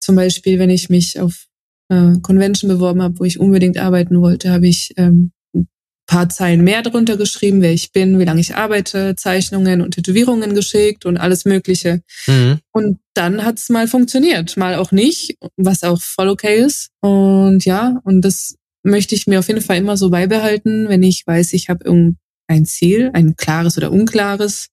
zum 0.00 0.16
Beispiel, 0.16 0.58
wenn 0.58 0.70
ich 0.70 0.88
mich 0.88 1.20
auf 1.20 1.46
äh, 1.88 2.18
Convention 2.22 2.68
beworben 2.68 3.02
habe, 3.02 3.18
wo 3.18 3.24
ich 3.24 3.38
unbedingt 3.38 3.78
arbeiten 3.78 4.20
wollte, 4.20 4.50
habe 4.50 4.68
ich 4.68 4.92
ähm, 4.96 5.32
ein 5.54 5.68
paar 6.06 6.28
Zeilen 6.28 6.62
mehr 6.62 6.82
drunter 6.82 7.16
geschrieben, 7.16 7.62
wer 7.62 7.72
ich 7.72 7.92
bin, 7.92 8.18
wie 8.18 8.24
lange 8.24 8.40
ich 8.40 8.54
arbeite, 8.54 9.16
Zeichnungen 9.16 9.80
und 9.80 9.92
Tätowierungen 9.92 10.54
geschickt 10.54 11.04
und 11.06 11.16
alles 11.16 11.44
Mögliche. 11.44 12.02
Mhm. 12.26 12.60
Und 12.72 12.98
dann 13.14 13.44
hat 13.44 13.58
es 13.58 13.68
mal 13.68 13.88
funktioniert, 13.88 14.56
mal 14.56 14.76
auch 14.76 14.92
nicht, 14.92 15.36
was 15.56 15.82
auch 15.82 16.00
voll 16.00 16.28
okay 16.28 16.58
ist. 16.58 16.90
Und 17.00 17.64
ja, 17.64 18.00
und 18.04 18.22
das 18.22 18.56
möchte 18.82 19.14
ich 19.14 19.26
mir 19.26 19.40
auf 19.40 19.48
jeden 19.48 19.60
Fall 19.60 19.78
immer 19.78 19.96
so 19.96 20.10
beibehalten, 20.10 20.88
wenn 20.88 21.02
ich 21.02 21.26
weiß, 21.26 21.52
ich 21.52 21.68
habe 21.68 21.84
irgendein 21.84 22.64
Ziel, 22.66 23.10
ein 23.12 23.34
klares 23.36 23.76
oder 23.76 23.90
unklares, 23.90 24.68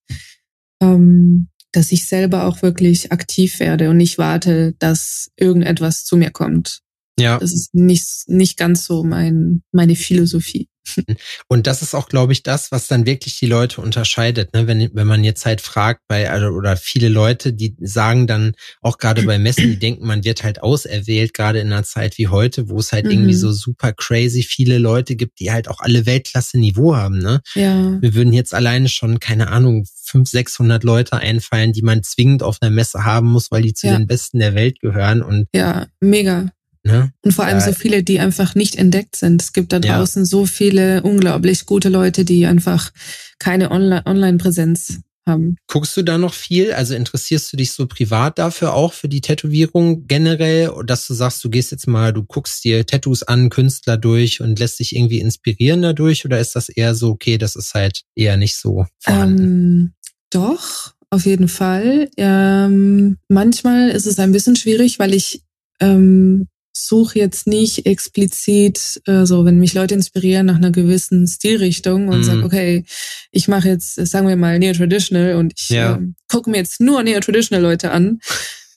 ähm, 0.82 1.48
dass 1.72 1.91
ich 1.91 2.08
selber 2.08 2.46
auch 2.46 2.62
wirklich 2.62 3.12
aktiv 3.12 3.60
werde 3.60 3.89
und 3.89 3.98
nicht 3.98 4.20
warte, 4.20 4.75
dass 4.77 5.32
irgendetwas 5.36 6.05
zu 6.05 6.15
mir 6.15 6.29
kommt. 6.29 6.83
Ja. 7.20 7.38
Das 7.38 7.53
ist 7.53 7.74
nicht, 7.74 8.27
nicht 8.27 8.58
ganz 8.58 8.86
so 8.86 9.03
mein, 9.03 9.63
meine 9.72 9.96
Philosophie. 9.96 10.67
Und 11.48 11.67
das 11.67 11.82
ist 11.82 11.93
auch, 11.93 12.08
glaube 12.08 12.34
ich, 12.34 12.43
das, 12.43 12.72
was 12.72 12.88
dann 12.88 13.05
wirklich 13.05 13.39
die 13.39 13.46
Leute 13.46 13.82
unterscheidet. 13.82 14.53
Ne? 14.53 14.67
Wenn, 14.67 14.89
wenn 14.93 15.08
man 15.08 15.24
jetzt 15.24 15.46
halt 15.46 15.62
fragt 15.62 16.01
bei, 16.08 16.29
also, 16.29 16.48
oder 16.48 16.77
viele 16.77 17.10
Leute, 17.10 17.53
die 17.53 17.75
sagen 17.79 18.27
dann 18.27 18.53
auch 18.82 18.98
gerade 18.98 19.24
bei 19.24 19.39
Messen, 19.39 19.67
die 19.67 19.79
denken, 19.79 20.05
man 20.05 20.24
wird 20.24 20.43
halt 20.43 20.62
auserwählt, 20.62 21.34
gerade 21.34 21.60
in 21.60 21.72
einer 21.72 21.84
Zeit 21.84 22.17
wie 22.17 22.27
heute, 22.27 22.70
wo 22.70 22.79
es 22.79 22.91
halt 22.91 23.05
mhm. 23.05 23.12
irgendwie 23.12 23.34
so 23.34 23.51
super 23.51 23.93
crazy 23.93 24.43
viele 24.43 24.77
Leute 24.77 25.15
gibt, 25.15 25.39
die 25.39 25.51
halt 25.51 25.67
auch 25.67 25.79
alle 25.79 26.05
Weltklasse-Niveau 26.05 26.96
haben. 26.96 27.20
Ne? 27.20 27.41
Ja. 27.55 28.01
Wir 28.01 28.13
würden 28.13 28.34
jetzt 28.34 28.53
alleine 28.53 28.89
schon, 28.89 29.20
keine 29.20 29.50
Ahnung, 29.50 29.86
500, 30.05 30.27
600 30.27 30.84
Leute 30.84 31.17
einfallen, 31.17 31.74
die 31.74 31.82
man 31.82 32.03
zwingend 32.03 32.43
auf 32.43 32.58
einer 32.62 32.72
Messe 32.72 33.05
haben 33.05 33.27
muss, 33.27 33.51
weil 33.51 33.62
die 33.62 33.74
zu 33.74 33.88
ja. 33.88 33.98
den 33.98 34.08
Besten 34.08 34.39
der 34.39 34.53
Welt 34.53 34.79
gehören. 34.79 35.22
Und 35.22 35.48
ja, 35.53 35.88
mega. 36.01 36.51
Ne? 36.84 37.13
Und 37.22 37.32
vor 37.32 37.46
allem 37.46 37.60
ja. 37.60 37.66
so 37.66 37.72
viele, 37.72 38.04
die 38.04 38.20
einfach 38.20 38.56
nicht 38.56 38.75
entdeckt 38.75 39.16
sind. 39.16 39.42
Es 39.42 39.54
gibt 39.54 39.72
da 39.72 39.80
draußen 39.80 40.24
ja. 40.24 40.25
so 40.25 40.46
viele 40.46 41.02
unglaublich 41.04 41.66
gute 41.66 41.90
Leute, 41.90 42.25
die 42.25 42.46
einfach 42.46 42.92
keine 43.40 43.72
Online-Präsenz 43.72 45.00
haben. 45.25 45.56
Guckst 45.68 45.96
du 45.96 46.04
da 46.04 46.18
noch 46.18 46.34
viel? 46.34 46.74
Also 46.74 46.96
interessierst 46.96 47.54
du 47.54 47.58
dich 47.58 47.72
so 47.72 47.88
privat 47.88 48.38
dafür 48.38 48.74
auch 48.74 48.92
für 48.92 49.08
die 49.08 49.22
Tätowierung 49.22 50.08
generell, 50.08 50.72
dass 50.86 51.08
du 51.08 51.13
sagst, 51.13 51.44
du 51.44 51.50
gehst 51.50 51.72
jetzt 51.72 51.88
mal, 51.88 52.12
du 52.12 52.24
guckst 52.24 52.63
dir 52.63 52.86
Tattoos 52.86 53.24
an, 53.24 53.50
Künstler 53.50 53.98
durch 53.98 54.42
und 54.42 54.60
lässt 54.60 54.80
dich 54.80 54.96
irgendwie 54.96 55.20
inspirieren 55.20 55.82
dadurch? 55.82 56.25
Oder 56.25 56.40
ist 56.40 56.56
das 56.56 56.68
eher 56.70 56.96
so, 56.96 57.12
okay, 57.12 57.38
das 57.38 57.56
ist 57.56 57.74
halt 57.74 58.04
eher 58.16 58.38
nicht 58.38 58.58
so 58.58 58.86
vorhanden? 59.00 59.44
Ähm, 59.44 59.94
doch, 60.30 60.94
auf 61.10 61.25
jeden 61.25 61.48
Fall. 61.48 62.10
Ähm, 62.18 63.18
manchmal 63.30 63.90
ist 63.90 64.08
es 64.08 64.20
ein 64.20 64.32
bisschen 64.32 64.56
schwierig, 64.56 65.00
weil 65.00 65.13
ich 65.13 65.44
ähm, 65.80 66.48
suche 66.74 67.20
jetzt 67.20 67.48
nicht 67.48 67.86
explizit, 67.86 69.01
äh, 69.06 69.25
so 69.25 69.46
wenn 69.46 69.60
mich 69.60 69.74
Leute 69.74 69.94
inspirieren 69.94 70.48
nach 70.48 70.56
einer 70.58 70.72
gewissen 70.72 71.27
Stilrichtung 71.27 72.08
und 72.08 72.20
mhm. 72.20 72.24
sage, 72.24 72.44
okay, 72.44 72.86
ich 73.32 73.48
mache 73.48 73.70
jetzt, 73.70 73.96
sagen 73.96 74.27
wir 74.27 74.36
mal, 74.36 74.60
Neo-Traditional 74.60 75.36
und 75.36 75.53
ich 75.56 75.70
ja. 75.70 75.96
äh, 75.96 76.00
gucke 76.27 76.50
mir 76.50 76.58
jetzt 76.58 76.82
nur 76.82 77.03
Neo-Traditional 77.03 77.62
Leute 77.62 77.92
an. 77.92 78.20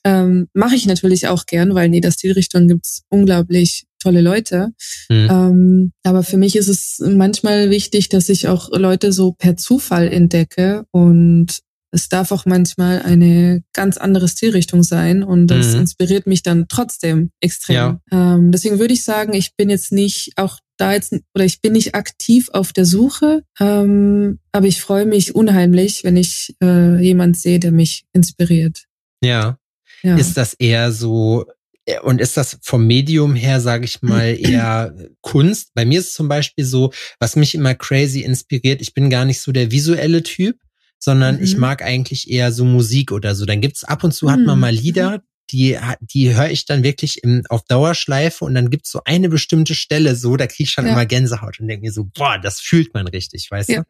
Ähm, 0.07 0.47
mache 0.53 0.77
ich 0.77 0.87
natürlich 0.87 1.27
auch 1.27 1.47
gern, 1.47 1.75
weil 1.75 1.87
in 1.87 1.95
jeder 1.95 2.13
Stilrichtung 2.13 2.69
gibt's 2.69 3.03
unglaublich 3.09 3.87
tolle 3.99 4.21
Leute. 4.21 4.69
Mhm. 5.09 5.29
Ähm, 5.29 5.93
aber 6.05 6.23
für 6.23 6.37
mich 6.37 6.55
ist 6.55 6.69
es 6.69 7.03
manchmal 7.05 7.71
wichtig, 7.71 8.09
dass 8.09 8.29
ich 8.29 8.47
auch 8.47 8.71
Leute 8.71 9.13
so 9.13 9.33
per 9.33 9.57
Zufall 9.57 10.07
entdecke 10.07 10.85
und 10.93 11.59
es 11.97 12.09
darf 12.09 12.31
auch 12.31 12.45
manchmal 12.47 13.03
eine 13.03 13.65
ganz 13.73 13.97
andere 13.97 14.29
Stilrichtung 14.29 14.83
sein 14.83 15.23
und 15.23 15.49
das 15.49 15.73
mhm. 15.73 15.81
inspiriert 15.81 16.27
mich 16.27 16.43
dann 16.43 16.67
trotzdem 16.69 17.31
extrem. 17.41 17.75
Ja. 17.75 18.01
Ähm, 18.13 18.53
deswegen 18.53 18.79
würde 18.79 18.95
ich 18.95 19.03
sagen, 19.03 19.33
ich 19.33 19.57
bin 19.57 19.71
jetzt 19.71 19.93
nicht 19.93 20.33
auch 20.37 20.61
da 20.77 20.93
jetzt 20.93 21.15
oder 21.35 21.45
ich 21.45 21.63
bin 21.63 21.73
nicht 21.73 21.95
aktiv 21.95 22.51
auf 22.53 22.73
der 22.73 22.85
Suche, 22.85 23.43
ähm, 23.59 24.39
aber 24.53 24.67
ich 24.67 24.81
freue 24.81 25.07
mich 25.07 25.35
unheimlich, 25.35 26.05
wenn 26.05 26.17
ich 26.17 26.55
äh, 26.63 27.03
jemand 27.03 27.39
sehe, 27.39 27.59
der 27.59 27.73
mich 27.73 28.05
inspiriert. 28.13 28.85
Ja. 29.23 29.59
ja. 30.03 30.17
Ist 30.17 30.37
das 30.37 30.53
eher 30.53 30.93
so 30.93 31.47
äh, 31.87 32.01
und 32.01 32.21
ist 32.21 32.37
das 32.37 32.59
vom 32.63 32.87
Medium 32.87 33.35
her, 33.35 33.61
sage 33.61 33.87
ich 33.87 34.03
mal, 34.03 34.37
eher 34.39 34.95
Kunst? 35.23 35.71
Bei 35.75 35.87
mir 35.87 36.01
ist 36.01 36.09
es 36.09 36.15
zum 36.15 36.29
Beispiel 36.29 36.65
so, 36.65 36.93
was 37.19 37.37
mich 37.37 37.55
immer 37.55 37.75
crazy 37.75 38.21
inspiriert, 38.21 38.83
ich 38.83 38.93
bin 38.93 39.09
gar 39.09 39.25
nicht 39.25 39.41
so 39.41 39.53
der 39.53 39.71
visuelle 39.71 40.23
Typ, 40.23 40.59
sondern 41.07 41.37
mhm. 41.37 41.45
ich 41.45 41.57
mag 41.57 41.83
eigentlich 41.83 42.29
eher 42.29 42.51
so 42.51 42.65
Musik 42.65 43.13
oder 43.13 43.37
so. 43.37 43.47
Dann 43.47 43.61
gibt's 43.61 43.85
ab 43.85 44.03
und 44.03 44.11
zu 44.13 44.29
hat 44.29 44.41
man 44.41 44.57
mhm. 44.57 44.61
mal 44.61 44.75
Lieder, 44.75 45.23
die, 45.51 45.79
die 46.01 46.35
höre 46.35 46.51
ich 46.51 46.67
dann 46.67 46.83
wirklich 46.83 47.23
im, 47.23 47.45
auf 47.49 47.63
Dauerschleife 47.63 48.45
und 48.45 48.57
dann 48.57 48.71
gibt's 48.71 48.91
so 48.91 49.01
eine 49.05 49.29
bestimmte 49.29 49.77
Stelle 49.77 50.17
so, 50.17 50.37
da 50.37 50.49
kriege 50.49 50.65
ich 50.65 50.73
schon 50.73 50.85
ja. 50.85 50.93
immer 50.93 51.07
Gänsehaut 51.07 51.61
und 51.61 51.69
denke 51.69 51.87
mir 51.87 51.93
so, 51.93 52.09
boah, 52.13 52.39
das 52.39 52.59
fühlt 52.59 52.93
man 52.93 53.07
richtig, 53.07 53.49
weißt 53.49 53.69
ja. 53.69 53.83
du? 53.83 53.89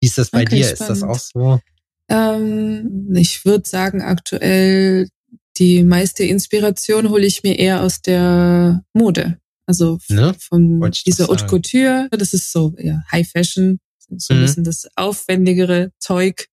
Wie 0.00 0.06
ist 0.06 0.16
das 0.16 0.30
bei 0.30 0.42
okay, 0.42 0.56
dir? 0.56 0.64
Spannend. 0.64 0.80
Ist 0.80 0.88
das 0.88 1.02
auch 1.02 1.18
so? 1.18 1.60
Ähm, 2.08 3.14
ich 3.14 3.44
würde 3.44 3.68
sagen, 3.68 4.00
aktuell 4.00 5.08
die 5.58 5.82
meiste 5.82 6.24
Inspiration 6.24 7.10
hole 7.10 7.26
ich 7.26 7.42
mir 7.42 7.58
eher 7.58 7.82
aus 7.82 8.00
der 8.00 8.82
Mode. 8.94 9.38
Also 9.66 9.98
ne? 10.08 10.34
von 10.38 10.80
dieser 11.04 11.26
Haute 11.28 11.44
Couture. 11.44 12.08
Das 12.12 12.32
ist 12.32 12.50
so 12.50 12.74
ja, 12.78 13.02
High 13.12 13.28
Fashion, 13.28 13.78
so 14.16 14.34
ein 14.34 14.40
mhm. 14.40 14.42
bisschen 14.42 14.64
das 14.64 14.88
aufwendigere 14.96 15.92
Zeug. 15.98 16.48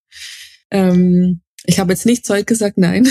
Ähm, 0.71 1.41
ich 1.65 1.79
habe 1.79 1.93
jetzt 1.93 2.05
nicht 2.05 2.25
Zeug 2.25 2.47
gesagt, 2.47 2.77
nein. 2.77 3.07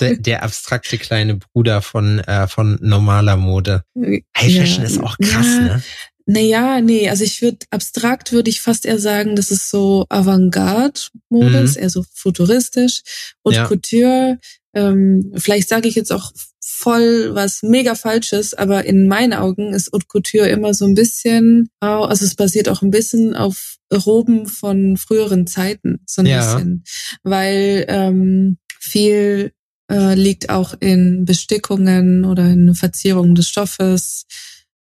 Der, 0.00 0.16
der 0.18 0.42
abstrakte 0.42 0.98
kleine 0.98 1.36
Bruder 1.36 1.82
von, 1.82 2.20
äh, 2.20 2.48
von 2.48 2.78
normaler 2.80 3.36
Mode. 3.36 3.84
High 3.96 4.24
Fashion 4.36 4.82
ja, 4.82 4.88
ist 4.88 5.00
auch 5.00 5.16
krass, 5.18 5.46
ja, 5.46 5.60
ne? 5.60 5.82
Naja, 6.24 6.80
nee, 6.80 7.08
also 7.08 7.24
ich 7.24 7.42
würde, 7.42 7.58
abstrakt 7.70 8.32
würde 8.32 8.48
ich 8.48 8.60
fast 8.60 8.86
eher 8.86 9.00
sagen, 9.00 9.34
das 9.34 9.50
ist 9.50 9.70
so 9.70 10.06
Avantgarde-Mode, 10.08 11.58
mhm. 11.58 11.64
ist 11.64 11.76
eher 11.76 11.90
so 11.90 12.04
futuristisch. 12.14 13.02
Und 13.42 13.54
ja. 13.54 13.66
Couture, 13.66 14.38
ähm, 14.72 15.32
vielleicht 15.36 15.68
sage 15.68 15.88
ich 15.88 15.96
jetzt 15.96 16.12
auch 16.12 16.32
voll 16.64 17.34
was 17.34 17.62
mega 17.62 17.94
Falsches, 17.94 18.54
aber 18.54 18.84
in 18.84 19.08
meinen 19.08 19.32
Augen 19.32 19.74
ist 19.74 19.92
Haute 19.92 20.06
Couture 20.06 20.48
immer 20.48 20.74
so 20.74 20.84
ein 20.84 20.94
bisschen, 20.94 21.68
also 21.80 22.24
es 22.24 22.36
basiert 22.36 22.68
auch 22.68 22.82
ein 22.82 22.90
bisschen 22.90 23.34
auf 23.34 23.78
Roben 23.92 24.46
von 24.46 24.96
früheren 24.96 25.46
Zeiten, 25.46 26.00
so 26.06 26.22
ein 26.22 26.26
ja. 26.26 26.38
bisschen. 26.38 26.84
Weil 27.24 27.84
ähm, 27.88 28.58
viel 28.78 29.52
äh, 29.90 30.14
liegt 30.14 30.50
auch 30.50 30.74
in 30.80 31.24
Bestickungen 31.24 32.24
oder 32.24 32.48
in 32.48 32.74
Verzierungen 32.74 33.34
des 33.34 33.48
Stoffes. 33.48 34.24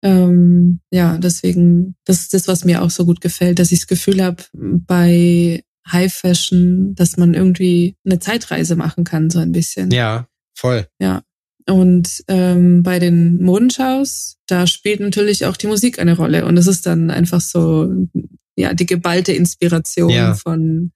Ähm, 0.02 0.80
ja, 0.90 1.18
deswegen, 1.18 1.96
das 2.04 2.20
ist 2.22 2.34
das, 2.34 2.48
was 2.48 2.64
mir 2.64 2.82
auch 2.82 2.90
so 2.90 3.04
gut 3.04 3.20
gefällt, 3.20 3.58
dass 3.58 3.72
ich 3.72 3.80
das 3.80 3.86
Gefühl 3.88 4.22
habe, 4.22 4.42
bei 4.52 5.62
High 5.90 6.12
Fashion, 6.12 6.94
dass 6.94 7.16
man 7.16 7.34
irgendwie 7.34 7.96
eine 8.04 8.18
Zeitreise 8.18 8.76
machen 8.76 9.04
kann, 9.04 9.30
so 9.30 9.38
ein 9.38 9.52
bisschen. 9.52 9.90
Ja, 9.90 10.28
voll. 10.54 10.86
Ja. 11.00 11.22
Und 11.68 12.24
ähm, 12.28 12.82
bei 12.82 12.98
den 12.98 13.42
Modenschaus, 13.42 14.36
da 14.46 14.66
spielt 14.66 15.00
natürlich 15.00 15.44
auch 15.44 15.56
die 15.56 15.66
Musik 15.66 15.98
eine 15.98 16.16
Rolle. 16.16 16.46
Und 16.46 16.56
es 16.56 16.66
ist 16.66 16.86
dann 16.86 17.10
einfach 17.10 17.40
so, 17.40 17.92
ja, 18.56 18.74
die 18.74 18.86
geballte 18.86 19.32
Inspiration 19.32 20.10
ja. 20.10 20.34
von 20.34 20.92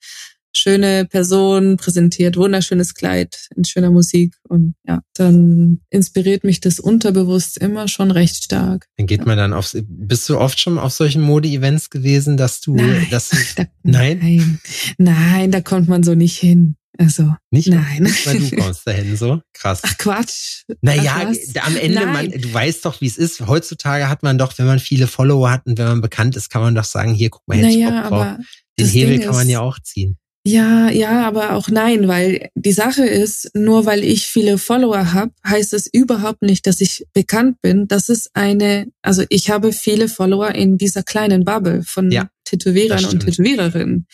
schöne 0.54 1.06
Person 1.06 1.76
präsentiert, 1.76 2.36
wunderschönes 2.36 2.94
Kleid 2.94 3.48
in 3.56 3.64
schöner 3.64 3.90
Musik 3.90 4.36
und 4.48 4.74
ja, 4.86 5.00
dann 5.14 5.80
inspiriert 5.90 6.44
mich 6.44 6.60
das 6.60 6.78
unterbewusst 6.78 7.58
immer 7.58 7.88
schon 7.88 8.10
recht 8.10 8.44
stark. 8.44 8.86
Dann 8.96 9.06
geht 9.06 9.24
man 9.24 9.38
dann 9.38 9.52
auf, 9.52 9.74
bist 9.86 10.28
du 10.28 10.38
oft 10.38 10.60
schon 10.60 10.78
auf 10.78 10.92
solchen 10.92 11.22
Mode-Events 11.22 11.90
gewesen, 11.90 12.36
dass 12.36 12.60
du, 12.60 12.76
nein, 12.76 13.06
dass 13.10 13.30
du, 13.30 13.36
da, 13.56 13.64
nein? 13.82 14.18
nein, 14.20 14.60
nein, 14.98 15.50
da 15.50 15.60
kommt 15.60 15.88
man 15.88 16.02
so 16.02 16.14
nicht 16.14 16.38
hin. 16.38 16.76
Also, 16.98 17.34
nicht, 17.50 17.68
nein. 17.68 18.02
Nicht, 18.02 18.26
weil 18.26 18.38
du 18.38 18.56
kommst 18.56 18.86
dahin 18.86 19.16
so. 19.16 19.40
Krass. 19.54 19.80
Ach 19.82 19.96
Quatsch. 19.96 20.64
Naja, 20.82 21.26
Ach, 21.26 21.66
am 21.66 21.76
Ende, 21.76 22.06
man, 22.06 22.30
du 22.30 22.52
weißt 22.52 22.84
doch, 22.84 23.00
wie 23.00 23.06
es 23.06 23.16
ist. 23.16 23.40
Heutzutage 23.46 24.08
hat 24.08 24.22
man 24.22 24.36
doch, 24.36 24.58
wenn 24.58 24.66
man 24.66 24.78
viele 24.78 25.06
Follower 25.06 25.50
hat 25.50 25.66
und 25.66 25.78
wenn 25.78 25.86
man 25.86 26.00
bekannt 26.00 26.36
ist, 26.36 26.50
kann 26.50 26.60
man 26.62 26.74
doch 26.74 26.84
sagen, 26.84 27.14
hier, 27.14 27.30
guck 27.30 27.42
mal, 27.46 27.56
jetzt 27.56 27.74
naja, 27.74 28.08
Bock 28.08 28.10
drauf. 28.10 28.46
Den 28.78 28.88
Hebel 28.88 29.18
Ding 29.18 29.26
kann 29.26 29.34
man 29.34 29.48
ja 29.48 29.60
auch 29.60 29.78
ziehen. 29.78 30.18
Ja, 30.44 30.90
ja, 30.90 31.24
aber 31.24 31.52
auch 31.52 31.68
nein, 31.68 32.08
weil 32.08 32.50
die 32.56 32.72
Sache 32.72 33.04
ist, 33.06 33.54
nur 33.54 33.86
weil 33.86 34.02
ich 34.02 34.26
viele 34.26 34.58
Follower 34.58 35.12
habe, 35.12 35.30
heißt 35.46 35.72
es 35.72 35.86
überhaupt 35.86 36.42
nicht, 36.42 36.66
dass 36.66 36.80
ich 36.80 37.06
bekannt 37.12 37.60
bin. 37.62 37.86
Das 37.86 38.08
ist 38.08 38.30
eine, 38.34 38.88
also 39.02 39.22
ich 39.28 39.50
habe 39.50 39.72
viele 39.72 40.08
Follower 40.08 40.52
in 40.52 40.78
dieser 40.78 41.04
kleinen 41.04 41.44
Bubble 41.44 41.84
von 41.84 42.10
ja, 42.10 42.28
Tätowierern 42.44 43.04
und 43.04 43.20
Tätowiererinnen. 43.20 44.06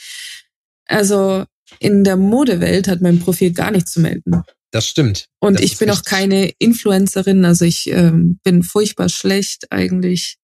Also 0.87 1.44
in 1.78 2.04
der 2.04 2.16
Modewelt 2.16 2.88
hat 2.88 3.00
mein 3.00 3.18
Profil 3.18 3.52
gar 3.52 3.70
nichts 3.70 3.92
zu 3.92 4.00
melden. 4.00 4.42
Das 4.70 4.87
stimmt. 4.87 5.26
Und 5.40 5.54
das 5.54 5.62
ich 5.62 5.78
bin 5.78 5.90
auch 5.90 6.02
keine 6.02 6.50
Influencerin, 6.58 7.44
also 7.44 7.64
ich 7.64 7.88
ähm, 7.90 8.38
bin 8.44 8.62
furchtbar 8.62 9.08
schlecht 9.08 9.66
eigentlich 9.70 10.37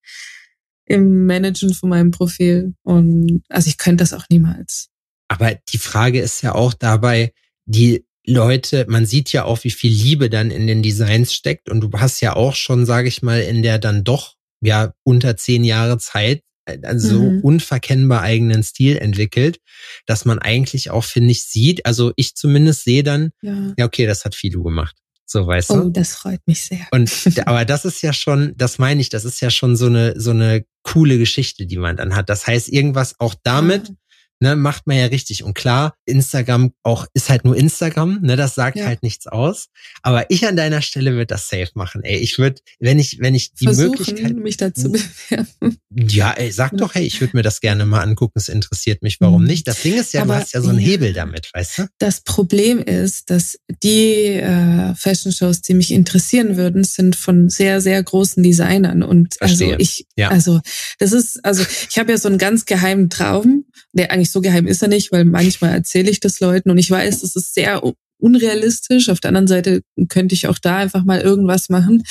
im 0.86 1.26
Managen 1.26 1.74
von 1.74 1.88
meinem 1.88 2.10
Profil. 2.10 2.74
Und 2.82 3.42
also 3.48 3.68
ich 3.68 3.78
könnte 3.78 4.02
das 4.02 4.12
auch 4.12 4.24
niemals. 4.30 4.88
Aber 5.28 5.54
die 5.68 5.78
Frage 5.78 6.20
ist 6.20 6.42
ja 6.42 6.54
auch 6.54 6.74
dabei, 6.74 7.32
die 7.66 8.04
Leute, 8.26 8.86
man 8.88 9.04
sieht 9.04 9.32
ja 9.32 9.44
auch, 9.44 9.64
wie 9.64 9.70
viel 9.70 9.92
Liebe 9.92 10.30
dann 10.30 10.50
in 10.50 10.66
den 10.66 10.82
Designs 10.82 11.34
steckt. 11.34 11.68
Und 11.68 11.80
du 11.80 11.90
hast 11.94 12.20
ja 12.20 12.34
auch 12.34 12.54
schon, 12.54 12.86
sage 12.86 13.08
ich 13.08 13.22
mal, 13.22 13.40
in 13.40 13.62
der 13.62 13.78
dann 13.78 14.04
doch 14.04 14.34
ja 14.60 14.94
unter 15.02 15.36
zehn 15.36 15.64
Jahre 15.64 15.98
Zeit 15.98 16.42
also 16.82 17.20
mhm. 17.20 17.40
unverkennbar 17.40 18.22
eigenen 18.22 18.62
Stil 18.62 18.96
entwickelt, 18.96 19.60
dass 20.06 20.24
man 20.24 20.38
eigentlich 20.38 20.90
auch, 20.90 21.04
finde 21.04 21.32
ich, 21.32 21.44
sieht, 21.44 21.84
also 21.86 22.12
ich 22.16 22.34
zumindest 22.34 22.84
sehe 22.84 23.02
dann, 23.02 23.30
ja. 23.42 23.74
ja, 23.76 23.84
okay, 23.86 24.06
das 24.06 24.24
hat 24.24 24.34
Filu 24.34 24.62
gemacht. 24.62 24.96
So, 25.26 25.46
weißt 25.46 25.70
oh, 25.70 25.74
du? 25.74 25.82
Oh, 25.84 25.88
das 25.88 26.14
freut 26.14 26.40
mich 26.46 26.64
sehr. 26.64 26.86
Und, 26.90 27.10
aber 27.46 27.64
das 27.64 27.84
ist 27.84 28.02
ja 28.02 28.12
schon, 28.12 28.52
das 28.56 28.78
meine 28.78 29.00
ich, 29.00 29.08
das 29.08 29.24
ist 29.24 29.40
ja 29.40 29.50
schon 29.50 29.76
so 29.76 29.86
eine, 29.86 30.18
so 30.20 30.30
eine 30.30 30.64
coole 30.82 31.18
Geschichte, 31.18 31.66
die 31.66 31.78
man 31.78 31.96
dann 31.96 32.14
hat. 32.14 32.28
Das 32.28 32.46
heißt, 32.46 32.68
irgendwas 32.68 33.18
auch 33.18 33.34
damit, 33.42 33.88
ja 33.88 33.94
ne, 34.40 34.56
macht 34.56 34.86
man 34.86 34.96
ja 34.96 35.06
richtig. 35.06 35.42
Und 35.44 35.54
klar, 35.54 35.94
Instagram 36.04 36.72
auch 36.82 37.06
ist 37.14 37.30
halt 37.30 37.44
nur 37.44 37.56
Instagram, 37.56 38.20
ne, 38.22 38.36
das 38.36 38.54
sagt 38.54 38.76
ja. 38.76 38.86
halt 38.86 39.02
nichts 39.02 39.26
aus. 39.26 39.68
Aber 40.02 40.30
ich 40.30 40.46
an 40.46 40.56
deiner 40.56 40.82
Stelle 40.82 41.12
würde 41.12 41.26
das 41.26 41.48
safe 41.48 41.70
machen. 41.74 42.02
Ey, 42.02 42.18
ich 42.18 42.38
würde, 42.38 42.60
wenn 42.78 42.98
ich, 42.98 43.18
wenn 43.20 43.34
ich 43.34 43.54
die 43.54 43.64
Versuchen, 43.64 43.90
Möglichkeit, 43.90 44.36
mich 44.36 44.56
dazu 44.56 44.92
bewerben. 44.92 45.78
Ja, 45.90 46.32
ey, 46.32 46.50
sag 46.50 46.76
doch, 46.76 46.94
hey, 46.94 47.04
ich 47.04 47.20
würde 47.20 47.36
mir 47.36 47.42
das 47.42 47.60
gerne 47.60 47.86
mal 47.86 48.00
angucken. 48.00 48.34
Es 48.36 48.48
interessiert 48.48 49.02
mich. 49.02 49.20
Warum 49.20 49.42
mhm. 49.42 49.48
nicht? 49.48 49.68
Das 49.68 49.82
Ding 49.82 49.94
ist 49.94 50.12
ja, 50.12 50.22
Aber, 50.22 50.34
du 50.34 50.40
hast 50.40 50.54
ja 50.54 50.60
so 50.60 50.70
einen 50.70 50.78
Hebel 50.78 51.12
damit, 51.12 51.50
weißt 51.54 51.78
du? 51.78 51.86
Das 51.98 52.20
Problem 52.22 52.78
ist, 52.78 53.30
dass 53.30 53.58
die 53.82 54.26
äh, 54.26 54.94
Fashion 54.94 55.32
Shows, 55.32 55.62
die 55.62 55.74
mich 55.74 55.92
interessieren 55.92 56.56
würden, 56.56 56.84
sind 56.84 57.16
von 57.16 57.48
sehr, 57.48 57.80
sehr 57.80 58.02
großen 58.02 58.42
Designern. 58.42 59.02
Und 59.02 59.40
also 59.40 59.56
Verstehe. 59.56 59.76
also 59.76 59.82
ich, 59.82 60.06
also 60.18 60.60
das 60.98 61.12
ist, 61.12 61.44
also 61.44 61.64
ich 61.88 61.98
habe 61.98 62.12
ja 62.12 62.18
so 62.18 62.28
einen 62.28 62.38
ganz 62.38 62.66
geheimen 62.66 63.10
Traum, 63.10 63.63
der 63.92 64.10
eigentlich 64.10 64.30
so 64.30 64.40
geheim 64.40 64.66
ist 64.66 64.82
er 64.82 64.88
nicht, 64.88 65.12
weil 65.12 65.24
manchmal 65.24 65.72
erzähle 65.72 66.10
ich 66.10 66.20
das 66.20 66.40
Leuten 66.40 66.70
und 66.70 66.78
ich 66.78 66.90
weiß, 66.90 67.20
das 67.20 67.36
ist 67.36 67.54
sehr 67.54 67.82
unrealistisch. 68.18 69.08
Auf 69.08 69.20
der 69.20 69.30
anderen 69.30 69.46
Seite 69.46 69.82
könnte 70.08 70.34
ich 70.34 70.48
auch 70.48 70.58
da 70.58 70.78
einfach 70.78 71.04
mal 71.04 71.20
irgendwas 71.20 71.68
machen. 71.68 72.02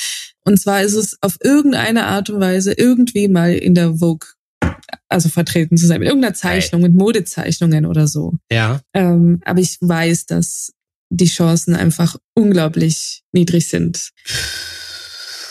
Und 0.44 0.58
zwar 0.60 0.82
ist 0.82 0.94
es 0.94 1.16
auf 1.22 1.36
irgendeine 1.42 2.06
Art 2.06 2.30
und 2.30 2.40
Weise 2.40 2.72
irgendwie 2.72 3.28
mal 3.28 3.54
in 3.54 3.74
der 3.74 3.94
Vogue 3.96 4.28
also 5.08 5.28
vertreten 5.28 5.76
zu 5.76 5.86
sein, 5.86 6.00
mit 6.00 6.08
irgendeiner 6.08 6.34
Zeichnung, 6.34 6.82
mit 6.82 6.94
Modezeichnungen 6.94 7.86
oder 7.86 8.06
so. 8.06 8.34
Ja. 8.50 8.80
Ähm, 8.92 9.40
aber 9.44 9.60
ich 9.60 9.78
weiß, 9.80 10.26
dass 10.26 10.72
die 11.10 11.26
Chancen 11.26 11.74
einfach 11.74 12.16
unglaublich 12.34 13.22
niedrig 13.32 13.68
sind. 13.68 14.10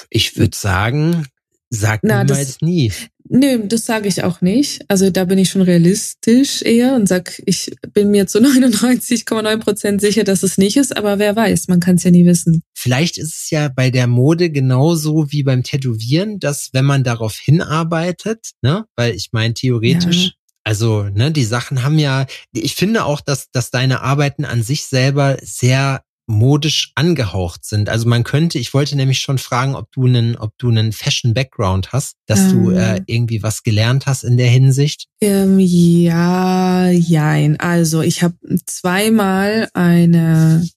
Ich 0.09 0.37
würde 0.37 0.55
sagen, 0.55 1.25
sag 1.73 2.01
Na, 2.03 2.23
niemals 2.23 2.47
das, 2.47 2.61
nie. 2.61 2.91
Nö, 3.29 3.65
das 3.65 3.85
sage 3.85 4.07
ich 4.07 4.23
auch 4.23 4.41
nicht. 4.41 4.83
Also 4.89 5.09
da 5.09 5.25
bin 5.25 5.37
ich 5.37 5.49
schon 5.49 5.61
realistisch 5.61 6.61
eher 6.61 6.95
und 6.95 7.07
sag, 7.07 7.41
ich 7.45 7.71
bin 7.93 8.11
mir 8.11 8.27
zu 8.27 8.39
99,9 8.43 9.57
Prozent 9.57 10.01
sicher, 10.01 10.23
dass 10.23 10.43
es 10.43 10.57
nicht 10.57 10.77
ist, 10.77 10.95
aber 10.95 11.19
wer 11.19 11.35
weiß, 11.35 11.67
man 11.67 11.79
kann 11.79 11.95
es 11.95 12.03
ja 12.03 12.11
nie 12.11 12.25
wissen. 12.25 12.61
Vielleicht 12.75 13.17
ist 13.17 13.35
es 13.35 13.49
ja 13.49 13.69
bei 13.69 13.89
der 13.89 14.07
Mode 14.07 14.49
genauso 14.49 15.31
wie 15.31 15.43
beim 15.43 15.63
Tätowieren, 15.63 16.39
dass 16.39 16.69
wenn 16.73 16.85
man 16.85 17.03
darauf 17.03 17.37
hinarbeitet, 17.37 18.51
ne, 18.61 18.85
weil 18.95 19.15
ich 19.15 19.29
meine 19.31 19.53
theoretisch, 19.53 20.25
ja. 20.25 20.31
also 20.63 21.03
ne, 21.03 21.31
die 21.31 21.45
Sachen 21.45 21.83
haben 21.83 21.97
ja, 21.97 22.27
ich 22.51 22.75
finde 22.75 23.05
auch, 23.05 23.21
dass 23.21 23.49
dass 23.51 23.71
deine 23.71 24.01
Arbeiten 24.01 24.45
an 24.45 24.61
sich 24.61 24.85
selber 24.85 25.37
sehr 25.41 26.03
modisch 26.25 26.91
angehaucht 26.95 27.65
sind. 27.65 27.89
Also 27.89 28.07
man 28.07 28.23
könnte, 28.23 28.57
ich 28.57 28.73
wollte 28.73 28.95
nämlich 28.95 29.19
schon 29.19 29.37
fragen, 29.37 29.75
ob 29.75 29.91
du 29.91 30.05
einen, 30.05 30.35
ob 30.37 30.57
du 30.57 30.69
einen 30.69 30.91
Fashion 30.91 31.33
Background 31.33 31.91
hast, 31.91 32.15
dass 32.25 32.39
ähm, 32.39 32.51
du 32.51 32.71
äh, 32.71 33.01
irgendwie 33.07 33.43
was 33.43 33.63
gelernt 33.63 34.05
hast 34.05 34.23
in 34.23 34.37
der 34.37 34.47
Hinsicht. 34.47 35.07
Ähm, 35.21 35.59
ja, 35.59 36.89
jein. 36.89 37.59
Also 37.59 38.01
ich 38.01 38.23
habe 38.23 38.35
zweimal 38.65 39.69
eine 39.73 40.67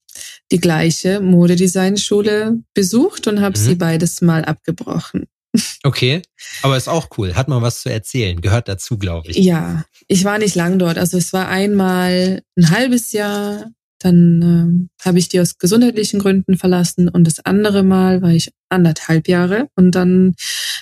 die 0.51 0.61
gleiche 0.61 1.21
Modedesignschule 1.21 2.59
besucht 2.75 3.27
und 3.27 3.41
habe 3.41 3.59
mhm. 3.59 3.63
sie 3.63 3.75
beides 3.75 4.21
mal 4.23 4.45
abgebrochen. 4.45 5.27
Okay, 5.83 6.23
aber 6.63 6.77
ist 6.77 6.89
auch 6.89 7.09
cool. 7.17 7.35
Hat 7.35 7.49
man 7.49 7.63
was 7.63 7.81
zu 7.81 7.89
erzählen. 7.89 8.41
Gehört 8.41 8.69
dazu, 8.69 8.99
glaube 8.99 9.31
ich. 9.31 9.37
Ja, 9.39 9.85
ich 10.07 10.25
war 10.25 10.39
nicht 10.39 10.55
lang 10.55 10.79
dort. 10.79 10.99
Also 10.99 11.17
es 11.17 11.33
war 11.33 11.49
einmal 11.49 12.43
ein 12.57 12.71
halbes 12.71 13.13
Jahr 13.13 13.71
dann 13.99 14.43
ähm, 14.43 14.91
habe 15.05 15.19
ich 15.19 15.29
die 15.29 15.41
aus 15.41 15.59
gesundheitlichen 15.59 16.21
Gründen 16.21 16.57
verlassen 16.57 17.09
und 17.09 17.25
das 17.25 17.41
andere 17.41 17.83
Mal 17.83 18.23
war 18.23 18.31
ich 18.31 18.51
anderthalb 18.69 19.29
Jahre 19.29 19.69
und 19.75 19.93
dann 19.93 20.35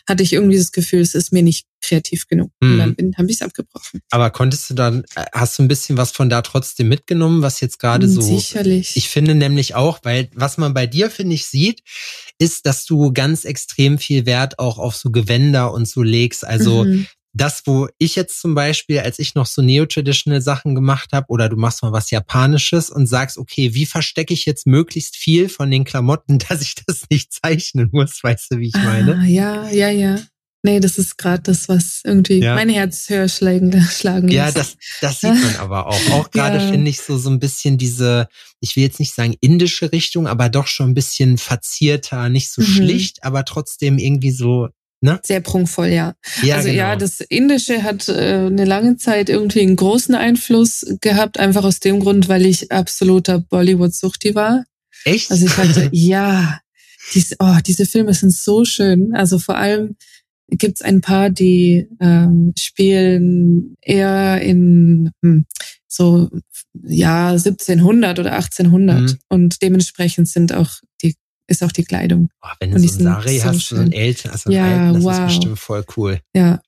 hatte 0.08 0.22
ich 0.22 0.32
irgendwie 0.32 0.58
das 0.58 0.72
Gefühl, 0.72 1.00
es 1.00 1.14
ist 1.14 1.32
mir 1.32 1.42
nicht 1.42 1.66
kreativ 1.82 2.26
genug. 2.26 2.50
Mhm. 2.60 2.72
Und 2.72 2.78
dann 2.78 2.94
bin, 2.94 3.16
habe 3.16 3.28
ich 3.28 3.36
es 3.36 3.42
abgebrochen. 3.42 4.00
Aber 4.10 4.30
konntest 4.30 4.70
du 4.70 4.74
dann, 4.74 5.04
äh, 5.14 5.24
hast 5.32 5.58
du 5.58 5.62
ein 5.62 5.68
bisschen 5.68 5.96
was 5.96 6.10
von 6.10 6.28
da 6.28 6.42
trotzdem 6.42 6.88
mitgenommen, 6.88 7.42
was 7.42 7.60
jetzt 7.60 7.78
gerade 7.78 8.08
so. 8.08 8.20
Sicherlich. 8.20 8.96
Ich 8.96 9.08
finde 9.08 9.34
nämlich 9.34 9.74
auch, 9.74 10.00
weil 10.02 10.28
was 10.34 10.58
man 10.58 10.74
bei 10.74 10.86
dir, 10.86 11.10
finde 11.10 11.34
ich, 11.34 11.46
sieht, 11.46 11.80
ist, 12.38 12.66
dass 12.66 12.84
du 12.84 13.12
ganz 13.12 13.44
extrem 13.44 13.98
viel 13.98 14.26
Wert 14.26 14.58
auch 14.58 14.78
auf 14.78 14.96
so 14.96 15.10
Gewänder 15.10 15.72
und 15.72 15.86
so 15.86 16.02
legst. 16.02 16.44
Also 16.44 16.84
mhm 16.84 17.06
das, 17.34 17.62
wo 17.66 17.88
ich 17.98 18.14
jetzt 18.14 18.40
zum 18.40 18.54
Beispiel, 18.54 19.00
als 19.00 19.18
ich 19.18 19.34
noch 19.34 19.46
so 19.46 19.60
neo-traditional 19.60 20.40
Sachen 20.40 20.74
gemacht 20.74 21.10
habe, 21.12 21.26
oder 21.28 21.48
du 21.48 21.56
machst 21.56 21.82
mal 21.82 21.92
was 21.92 22.10
Japanisches 22.10 22.90
und 22.90 23.06
sagst, 23.06 23.38
okay, 23.38 23.74
wie 23.74 23.86
verstecke 23.86 24.32
ich 24.32 24.46
jetzt 24.46 24.66
möglichst 24.66 25.16
viel 25.16 25.48
von 25.48 25.70
den 25.70 25.84
Klamotten, 25.84 26.38
dass 26.48 26.62
ich 26.62 26.74
das 26.86 27.02
nicht 27.10 27.32
zeichnen 27.32 27.90
muss, 27.92 28.22
weißt 28.22 28.52
du, 28.52 28.58
wie 28.58 28.68
ich 28.68 28.74
meine? 28.74 29.16
Ah, 29.16 29.26
ja, 29.26 29.68
ja, 29.70 29.90
ja. 29.90 30.18
Nee, 30.66 30.80
das 30.80 30.96
ist 30.96 31.18
gerade 31.18 31.42
das, 31.42 31.68
was 31.68 32.00
irgendwie 32.04 32.38
ja. 32.38 32.54
mein 32.54 32.70
Herz 32.70 33.10
höher 33.10 33.28
schlagen, 33.28 33.82
schlagen 33.90 34.28
Ja, 34.28 34.50
das, 34.50 34.78
das 35.02 35.20
sieht 35.20 35.34
man 35.34 35.56
aber 35.56 35.88
auch. 35.88 36.00
Auch 36.12 36.30
gerade 36.30 36.56
ja. 36.56 36.70
finde 36.70 36.88
ich 36.88 37.02
so, 37.02 37.18
so 37.18 37.28
ein 37.28 37.38
bisschen 37.38 37.76
diese, 37.76 38.28
ich 38.60 38.74
will 38.74 38.84
jetzt 38.84 38.98
nicht 38.98 39.12
sagen 39.12 39.34
indische 39.40 39.92
Richtung, 39.92 40.26
aber 40.26 40.48
doch 40.48 40.66
schon 40.66 40.90
ein 40.90 40.94
bisschen 40.94 41.36
verzierter, 41.36 42.30
nicht 42.30 42.50
so 42.50 42.62
mhm. 42.62 42.66
schlicht, 42.66 43.24
aber 43.24 43.44
trotzdem 43.44 43.98
irgendwie 43.98 44.30
so 44.30 44.68
Ne? 45.04 45.20
Sehr 45.22 45.40
prunkvoll, 45.40 45.88
ja. 45.88 46.14
ja 46.42 46.56
also 46.56 46.68
genau. 46.68 46.78
ja, 46.78 46.96
das 46.96 47.20
Indische 47.20 47.82
hat 47.82 48.08
äh, 48.08 48.46
eine 48.46 48.64
lange 48.64 48.96
Zeit 48.96 49.28
irgendwie 49.28 49.60
einen 49.60 49.76
großen 49.76 50.14
Einfluss 50.14 50.86
gehabt, 51.02 51.38
einfach 51.38 51.62
aus 51.62 51.78
dem 51.78 52.00
Grund, 52.00 52.30
weil 52.30 52.46
ich 52.46 52.72
absoluter 52.72 53.38
Bollywood-Suchti 53.38 54.34
war. 54.34 54.64
Echt? 55.04 55.30
Also 55.30 55.44
ich 55.44 55.58
hatte, 55.58 55.90
ja, 55.92 56.58
dies, 57.12 57.36
oh, 57.38 57.58
diese 57.66 57.84
Filme 57.84 58.14
sind 58.14 58.32
so 58.32 58.64
schön. 58.64 59.14
Also 59.14 59.38
vor 59.38 59.58
allem 59.58 59.96
gibt's 60.48 60.80
ein 60.80 61.02
paar, 61.02 61.28
die 61.28 61.86
ähm, 62.00 62.54
spielen 62.58 63.76
eher 63.82 64.40
in 64.40 65.10
hm, 65.22 65.44
so 65.86 66.30
ja 66.82 67.28
1700 67.28 68.20
oder 68.20 68.32
1800 68.32 69.00
mhm. 69.00 69.18
und 69.28 69.60
dementsprechend 69.60 70.28
sind 70.28 70.54
auch 70.54 70.70
die 71.02 71.14
ist 71.46 71.62
auch 71.62 71.72
die 71.72 71.84
Kleidung. 71.84 72.30
Oh, 72.42 72.48
wenn 72.60 72.70
du 72.70 72.78
so 72.78 72.98
ein 72.98 73.04
Sari 73.04 73.38
so 73.38 73.44
hast, 73.44 73.62
schön. 73.62 73.78
so 73.78 73.84
ein 73.84 73.92
älter, 73.92 74.32
also 74.32 74.50
ja, 74.50 74.64
alten, 74.64 74.94
das 74.94 75.04
wow. 75.04 75.12
ist 75.12 75.26
bestimmt 75.26 75.58
voll 75.58 75.84
cool. 75.96 76.20
Ja. 76.34 76.60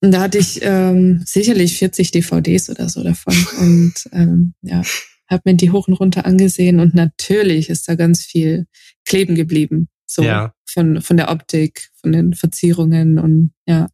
Und 0.00 0.12
da 0.12 0.20
hatte 0.20 0.38
ich 0.38 0.60
ähm, 0.62 1.22
sicherlich 1.24 1.76
40 1.78 2.12
DVDs 2.12 2.70
oder 2.70 2.88
so 2.88 3.02
davon. 3.02 3.34
Und 3.58 3.94
ähm, 4.12 4.54
ja, 4.62 4.82
habe 5.28 5.42
mir 5.44 5.54
die 5.54 5.70
hoch 5.70 5.88
und 5.88 5.94
runter 5.94 6.24
angesehen 6.24 6.80
und 6.80 6.94
natürlich 6.94 7.68
ist 7.68 7.86
da 7.86 7.94
ganz 7.94 8.24
viel 8.24 8.66
kleben 9.04 9.34
geblieben. 9.34 9.88
So 10.06 10.22
ja. 10.22 10.54
von, 10.64 11.02
von 11.02 11.18
der 11.18 11.30
Optik, 11.30 11.90
von 12.00 12.12
den 12.12 12.32
Verzierungen 12.32 13.18
und 13.18 13.52
ja. 13.66 13.88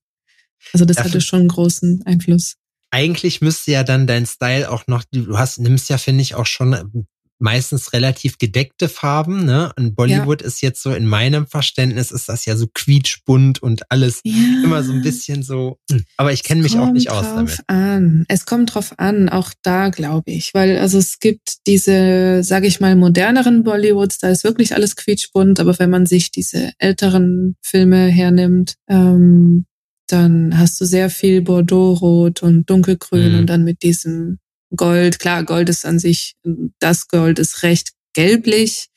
Also 0.73 0.85
das 0.85 0.97
Dafür, 0.97 1.11
hatte 1.11 1.21
schon 1.21 1.41
einen 1.41 1.49
großen 1.49 2.03
Einfluss. 2.07 2.55
eigentlich 2.91 3.41
müsste 3.41 3.73
ja 3.73 3.83
dann 3.83 4.07
dein 4.07 4.27
Style 4.27 4.71
auch 4.71 4.87
noch, 4.87 5.05
du 5.11 5.37
hast, 5.37 5.59
nimmst 5.59 5.91
ja, 5.91 5.99
finde 5.99 6.23
ich, 6.23 6.37
auch 6.37 6.47
schon 6.47 7.07
meistens 7.45 7.93
relativ 7.93 8.39
gedeckte 8.39 8.89
Farben, 8.89 9.45
ne? 9.45 9.71
Und 9.77 9.95
Bollywood 9.95 10.41
ja. 10.41 10.49
ist 10.49 10.63
jetzt 10.63 10.83
so 10.83 10.95
in 10.95 11.05
meinem 11.05 11.47
Verständnis 11.47 12.11
ist 12.11 12.27
das 12.31 12.47
ja 12.47 12.57
so 12.57 12.69
quietschbunt 12.73 13.63
und 13.63 13.83
alles 13.91 14.23
ja. 14.25 14.63
immer 14.65 14.83
so 14.83 14.93
ein 14.93 15.03
bisschen 15.03 15.43
so. 15.43 15.79
Hm. 15.91 16.05
Aber 16.17 16.33
ich 16.33 16.43
kenne 16.43 16.63
mich 16.63 16.79
auch 16.79 16.91
nicht 16.91 17.11
aus 17.11 17.27
damit. 17.27 17.61
An. 17.67 18.25
Es 18.29 18.47
kommt 18.47 18.75
drauf 18.75 18.95
an, 18.97 19.29
auch 19.29 19.53
da 19.61 19.91
glaube 19.91 20.33
ich, 20.33 20.55
weil 20.55 20.79
also 20.79 20.97
es 20.97 21.19
gibt 21.19 21.67
diese, 21.67 22.43
sage 22.43 22.67
ich 22.67 22.81
mal, 22.81 22.97
moderneren 22.97 23.63
Bollywoods, 23.63 24.19
da 24.21 24.31
ist 24.31 24.45
wirklich 24.45 24.75
alles 24.75 24.97
quietschbunt, 24.97 25.61
aber 25.61 25.79
wenn 25.79 25.91
man 25.91 26.07
sich 26.07 26.31
diese 26.31 26.73
älteren 26.79 27.57
Filme 27.61 28.07
hernimmt, 28.07 28.77
ähm, 28.89 29.67
dann 30.07 30.59
hast 30.59 30.81
du 30.81 30.87
sehr 30.87 31.11
viel 31.11 31.43
Bordeaux-Rot 31.43 32.43
und 32.43 32.71
Dunkelgrün 32.71 33.33
mhm. 33.33 33.39
und 33.41 33.47
dann 33.47 33.65
mit 33.65 33.83
diesem 33.83 34.39
Gold. 34.77 35.19
Klar, 35.19 35.45
Gold 35.45 35.69
ist 35.69 35.87
an 35.87 35.99
sich, 35.99 36.35
das 36.79 37.09
Gold 37.09 37.39
ist 37.39 37.63
recht 37.63 37.93
gelblich. 38.15 38.89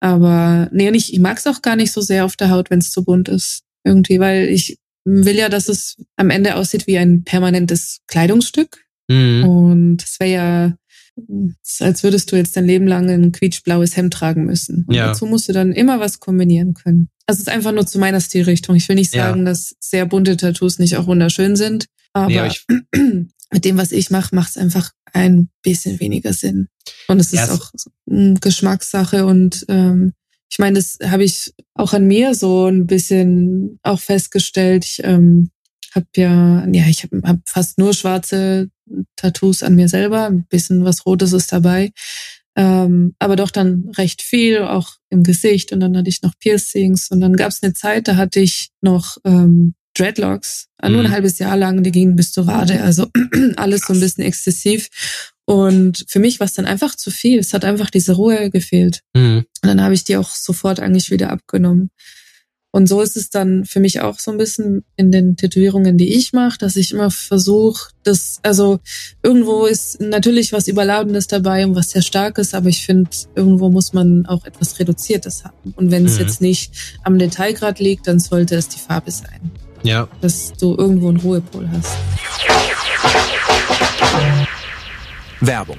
Aber 0.00 0.68
nee, 0.72 0.88
ich, 0.90 1.12
ich 1.12 1.20
mag 1.20 1.38
es 1.38 1.46
auch 1.46 1.62
gar 1.62 1.76
nicht 1.76 1.92
so 1.92 2.00
sehr 2.00 2.24
auf 2.24 2.36
der 2.36 2.50
Haut, 2.50 2.70
wenn 2.70 2.78
es 2.78 2.90
zu 2.90 3.04
bunt 3.04 3.28
ist. 3.28 3.62
Irgendwie, 3.84 4.20
weil 4.20 4.48
ich 4.48 4.78
will 5.04 5.36
ja, 5.36 5.48
dass 5.48 5.68
es 5.68 5.96
am 6.16 6.30
Ende 6.30 6.56
aussieht 6.56 6.86
wie 6.86 6.98
ein 6.98 7.24
permanentes 7.24 8.00
Kleidungsstück. 8.06 8.84
Mhm. 9.08 9.44
Und 9.44 10.02
es 10.02 10.20
wäre 10.20 10.30
ja, 10.30 10.76
als 11.80 12.02
würdest 12.02 12.30
du 12.30 12.36
jetzt 12.36 12.56
dein 12.56 12.66
Leben 12.66 12.86
lang 12.86 13.08
ein 13.08 13.32
quietschblaues 13.32 13.96
Hemd 13.96 14.12
tragen 14.12 14.44
müssen. 14.44 14.84
Und 14.86 14.94
ja. 14.94 15.08
dazu 15.08 15.26
musst 15.26 15.48
du 15.48 15.52
dann 15.52 15.72
immer 15.72 15.98
was 15.98 16.20
kombinieren 16.20 16.74
können. 16.74 17.08
Also 17.26 17.38
es 17.38 17.48
ist 17.48 17.52
einfach 17.52 17.72
nur 17.72 17.86
zu 17.86 17.98
meiner 17.98 18.20
Stilrichtung. 18.20 18.76
Ich 18.76 18.88
will 18.88 18.96
nicht 18.96 19.12
sagen, 19.12 19.40
ja. 19.40 19.46
dass 19.46 19.74
sehr 19.80 20.06
bunte 20.06 20.36
Tattoos 20.36 20.78
nicht 20.78 20.96
auch 20.96 21.06
wunderschön 21.06 21.56
sind. 21.56 21.86
Aber 22.12 22.32
ja, 22.32 22.50
mit 23.50 23.64
dem, 23.64 23.78
was 23.78 23.92
ich 23.92 24.10
mache, 24.10 24.34
macht 24.34 24.50
es 24.50 24.56
einfach 24.56 24.92
ein 25.12 25.48
bisschen 25.62 26.00
weniger 26.00 26.32
Sinn. 26.32 26.68
Und 27.06 27.20
es 27.20 27.32
ist 27.32 27.48
yes. 27.48 27.50
auch 27.50 27.72
Geschmackssache 28.06 29.26
und 29.26 29.64
ähm, 29.68 30.12
ich 30.50 30.58
meine, 30.58 30.78
das 30.78 30.98
habe 31.04 31.24
ich 31.24 31.52
auch 31.74 31.92
an 31.92 32.06
mir 32.06 32.34
so 32.34 32.66
ein 32.66 32.86
bisschen 32.86 33.78
auch 33.82 34.00
festgestellt. 34.00 34.84
Ich 34.84 35.00
ähm, 35.04 35.50
habe 35.94 36.06
ja, 36.16 36.66
ja, 36.66 36.86
ich 36.88 37.04
habe 37.04 37.20
hab 37.22 37.36
fast 37.46 37.78
nur 37.78 37.92
schwarze 37.92 38.70
Tattoos 39.16 39.62
an 39.62 39.74
mir 39.74 39.88
selber, 39.88 40.26
ein 40.26 40.46
bisschen 40.46 40.84
was 40.84 41.04
Rotes 41.04 41.32
ist 41.32 41.52
dabei. 41.52 41.92
Ähm, 42.56 43.14
aber 43.18 43.36
doch 43.36 43.50
dann 43.50 43.90
recht 43.96 44.22
viel, 44.22 44.62
auch 44.62 44.94
im 45.10 45.22
Gesicht. 45.22 45.70
Und 45.72 45.80
dann 45.80 45.96
hatte 45.96 46.08
ich 46.08 46.22
noch 46.22 46.36
Piercings. 46.38 47.10
Und 47.10 47.20
dann 47.20 47.36
gab 47.36 47.50
es 47.50 47.62
eine 47.62 47.72
Zeit, 47.72 48.08
da 48.08 48.16
hatte 48.16 48.40
ich 48.40 48.70
noch 48.80 49.18
ähm, 49.24 49.74
Dreadlocks, 49.98 50.68
mhm. 50.82 50.92
nur 50.92 51.00
ein 51.00 51.06
mhm. 51.08 51.12
halbes 51.12 51.38
Jahr 51.38 51.56
lang, 51.56 51.82
die 51.82 51.92
gingen 51.92 52.16
bis 52.16 52.32
zur 52.32 52.46
Wade. 52.46 52.82
Also 52.82 53.06
alles 53.56 53.82
so 53.82 53.92
ein 53.92 54.00
bisschen 54.00 54.24
exzessiv. 54.24 54.88
Und 55.44 56.04
für 56.08 56.18
mich 56.18 56.40
war 56.40 56.46
es 56.46 56.52
dann 56.52 56.66
einfach 56.66 56.94
zu 56.94 57.10
viel. 57.10 57.38
Es 57.38 57.54
hat 57.54 57.64
einfach 57.64 57.90
diese 57.90 58.12
Ruhe 58.12 58.50
gefehlt. 58.50 59.00
Mhm. 59.14 59.46
Und 59.62 59.68
dann 59.68 59.82
habe 59.82 59.94
ich 59.94 60.04
die 60.04 60.16
auch 60.16 60.30
sofort 60.30 60.80
eigentlich 60.80 61.10
wieder 61.10 61.30
abgenommen. 61.30 61.90
Und 62.70 62.86
so 62.86 63.00
ist 63.00 63.16
es 63.16 63.30
dann 63.30 63.64
für 63.64 63.80
mich 63.80 64.02
auch 64.02 64.18
so 64.18 64.30
ein 64.30 64.36
bisschen 64.36 64.84
in 64.96 65.10
den 65.10 65.36
Tätowierungen, 65.36 65.96
die 65.96 66.14
ich 66.14 66.34
mache, 66.34 66.58
dass 66.58 66.76
ich 66.76 66.92
immer 66.92 67.10
versuche, 67.10 67.92
dass, 68.04 68.40
also 68.42 68.78
irgendwo 69.22 69.64
ist 69.64 70.00
natürlich 70.02 70.52
was 70.52 70.68
Überladendes 70.68 71.28
dabei 71.28 71.64
und 71.64 71.74
was 71.74 71.90
sehr 71.90 72.02
Starkes, 72.02 72.52
aber 72.52 72.68
ich 72.68 72.84
finde, 72.84 73.08
irgendwo 73.34 73.70
muss 73.70 73.94
man 73.94 74.26
auch 74.26 74.44
etwas 74.44 74.78
Reduziertes 74.78 75.44
haben. 75.44 75.72
Und 75.76 75.90
wenn 75.90 76.04
es 76.04 76.16
mhm. 76.16 76.20
jetzt 76.20 76.40
nicht 76.42 76.98
am 77.04 77.18
Detailgrad 77.18 77.80
liegt, 77.80 78.06
dann 78.06 78.20
sollte 78.20 78.56
es 78.56 78.68
die 78.68 78.78
Farbe 78.78 79.10
sein. 79.10 79.50
Ja. 79.82 80.08
Dass 80.20 80.52
du 80.54 80.74
irgendwo 80.76 81.08
einen 81.08 81.18
Ruhepol 81.18 81.68
hast. 81.72 81.96
Werbung 85.40 85.78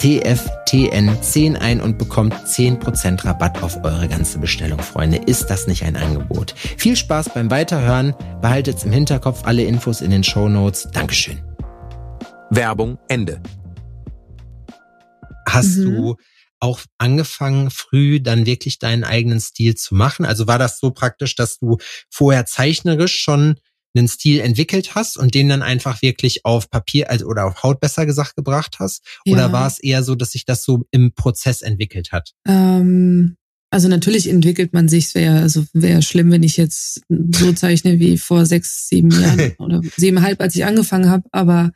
TFTN10 0.00 1.56
ein 1.56 1.80
und 1.80 1.98
bekommt 1.98 2.34
10% 2.34 3.24
Rabatt 3.24 3.62
auf 3.62 3.84
eure 3.84 4.08
ganze 4.08 4.38
Bestellung, 4.38 4.80
Freunde. 4.80 5.18
Ist 5.18 5.46
das 5.46 5.66
nicht 5.66 5.84
ein 5.84 5.96
Angebot? 5.96 6.54
Viel 6.76 6.96
Spaß 6.96 7.30
beim 7.34 7.50
Weiterhören. 7.50 8.14
Behaltet 8.40 8.84
im 8.84 8.92
Hinterkopf 8.92 9.44
alle 9.44 9.64
Infos 9.64 10.00
in 10.00 10.10
den 10.10 10.24
Show 10.24 10.48
Notes. 10.48 10.88
Dankeschön. 10.92 11.42
Werbung 12.50 12.98
Ende. 13.08 13.40
Hast 15.48 15.76
mhm. 15.76 15.84
du 15.84 16.16
auch 16.60 16.80
angefangen, 16.98 17.70
früh 17.70 18.20
dann 18.20 18.46
wirklich 18.46 18.78
deinen 18.78 19.04
eigenen 19.04 19.40
Stil 19.40 19.74
zu 19.74 19.94
machen? 19.94 20.24
Also 20.24 20.46
war 20.46 20.58
das 20.58 20.78
so 20.78 20.92
praktisch, 20.92 21.34
dass 21.34 21.58
du 21.58 21.78
vorher 22.08 22.46
zeichnerisch 22.46 23.20
schon 23.20 23.56
einen 23.94 24.08
Stil 24.08 24.40
entwickelt 24.40 24.94
hast 24.94 25.16
und 25.16 25.34
den 25.34 25.48
dann 25.48 25.62
einfach 25.62 26.02
wirklich 26.02 26.44
auf 26.44 26.70
Papier 26.70 27.10
also 27.10 27.26
oder 27.26 27.46
auf 27.46 27.62
Haut 27.62 27.80
besser 27.80 28.06
gesagt 28.06 28.36
gebracht 28.36 28.76
hast? 28.78 29.04
Ja. 29.24 29.34
Oder 29.34 29.52
war 29.52 29.66
es 29.66 29.78
eher 29.78 30.02
so, 30.02 30.14
dass 30.14 30.32
sich 30.32 30.44
das 30.44 30.64
so 30.64 30.84
im 30.90 31.12
Prozess 31.14 31.62
entwickelt 31.62 32.12
hat? 32.12 32.32
Ähm, 32.46 33.36
also 33.70 33.88
natürlich 33.88 34.28
entwickelt 34.28 34.74
man 34.74 34.88
sich. 34.88 35.06
Es 35.06 35.14
wäre 35.14 35.40
also 35.40 35.64
wäre 35.72 36.02
schlimm, 36.02 36.30
wenn 36.30 36.42
ich 36.42 36.58
jetzt 36.58 37.00
so 37.08 37.52
zeichne 37.52 37.98
wie 38.00 38.18
vor 38.18 38.44
sechs, 38.44 38.88
sieben 38.88 39.10
Jahren 39.10 39.52
oder 39.58 39.80
siebeneinhalb, 39.96 40.40
als 40.40 40.54
ich 40.54 40.64
angefangen 40.64 41.08
habe. 41.08 41.24
Aber 41.32 41.72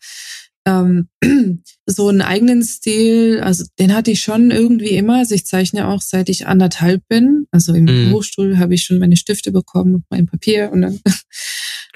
ähm, 0.67 1.09
so 1.87 2.09
einen 2.09 2.21
eigenen 2.21 2.63
Stil, 2.63 3.41
also 3.41 3.65
den 3.79 3.95
hatte 3.95 4.11
ich 4.11 4.21
schon 4.21 4.51
irgendwie 4.51 4.91
immer. 4.91 5.19
Also 5.19 5.35
ich 5.35 5.47
zeichne 5.47 5.89
auch 5.89 6.03
seit 6.03 6.29
ich 6.29 6.47
anderthalb 6.47 7.07
bin. 7.09 7.47
Also 7.51 7.73
im 7.73 7.85
mm. 7.85 8.13
Hochstuhl 8.13 8.59
habe 8.59 8.75
ich 8.75 8.83
schon 8.83 8.99
meine 8.99 9.17
Stifte 9.17 9.53
bekommen 9.53 9.95
und 9.95 10.05
mein 10.11 10.27
Papier 10.27 10.71
und 10.73 10.83
dann 10.83 11.01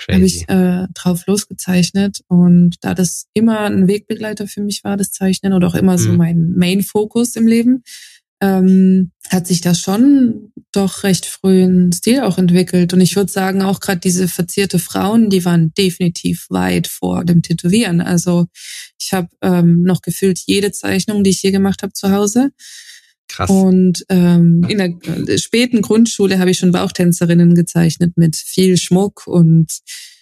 habe 0.09 0.25
ich 0.25 0.49
äh, 0.49 0.87
drauf 0.95 1.27
losgezeichnet. 1.27 2.21
Und 2.29 2.77
da 2.81 2.95
das 2.95 3.27
immer 3.35 3.61
ein 3.61 3.89
Wegbegleiter 3.89 4.47
für 4.47 4.63
mich 4.63 4.85
war, 4.85 4.97
das 4.97 5.13
Zeichnen 5.13 5.53
oder 5.53 5.69
auch 5.69 5.75
immer 5.75 5.95
mm. 5.95 5.99
so 5.99 6.11
mhm. 6.11 6.17
mein 6.17 6.53
Main-Fokus 6.57 7.37
im 7.37 7.47
Leben, 7.47 7.83
ähm, 8.41 9.13
hat 9.29 9.47
sich 9.47 9.61
da 9.61 9.75
schon 9.75 10.53
doch 10.73 11.03
recht 11.03 11.27
früh 11.27 11.63
ein 11.63 11.93
Stil 11.93 12.21
auch 12.21 12.39
entwickelt. 12.39 12.93
Und 12.93 13.01
ich 13.01 13.17
würde 13.17 13.31
sagen, 13.31 13.63
auch 13.63 13.81
gerade 13.81 14.01
diese 14.01 14.29
verzierte 14.29 14.79
Frauen, 14.79 15.31
die 15.31 15.45
waren 15.45 15.75
definitiv 15.75 16.47
weit 16.49 16.87
vor 16.87 17.25
dem 17.25 17.43
Tätowieren. 17.43 18.01
Also 18.01 18.47
ich 18.99 19.13
habe 19.13 19.29
ähm, 19.43 19.83
noch 19.83 20.01
gefühlt 20.01 20.39
jede 20.39 20.73
Zeichnung, 20.73 21.23
die 21.23 21.31
ich 21.31 21.43
je 21.43 21.51
gemacht 21.51 21.83
habe 21.83 21.93
zu 21.93 22.11
Hause. 22.11 22.51
Krass. 23.31 23.49
Und 23.49 24.05
ähm, 24.09 24.66
in 24.69 24.79
der 24.79 25.38
späten 25.38 25.83
Grundschule 25.83 26.38
habe 26.38 26.51
ich 26.51 26.59
schon 26.59 26.73
Bauchtänzerinnen 26.73 27.55
gezeichnet 27.55 28.16
mit 28.16 28.37
viel 28.37 28.77
Schmuck 28.77 29.27
und 29.27 29.71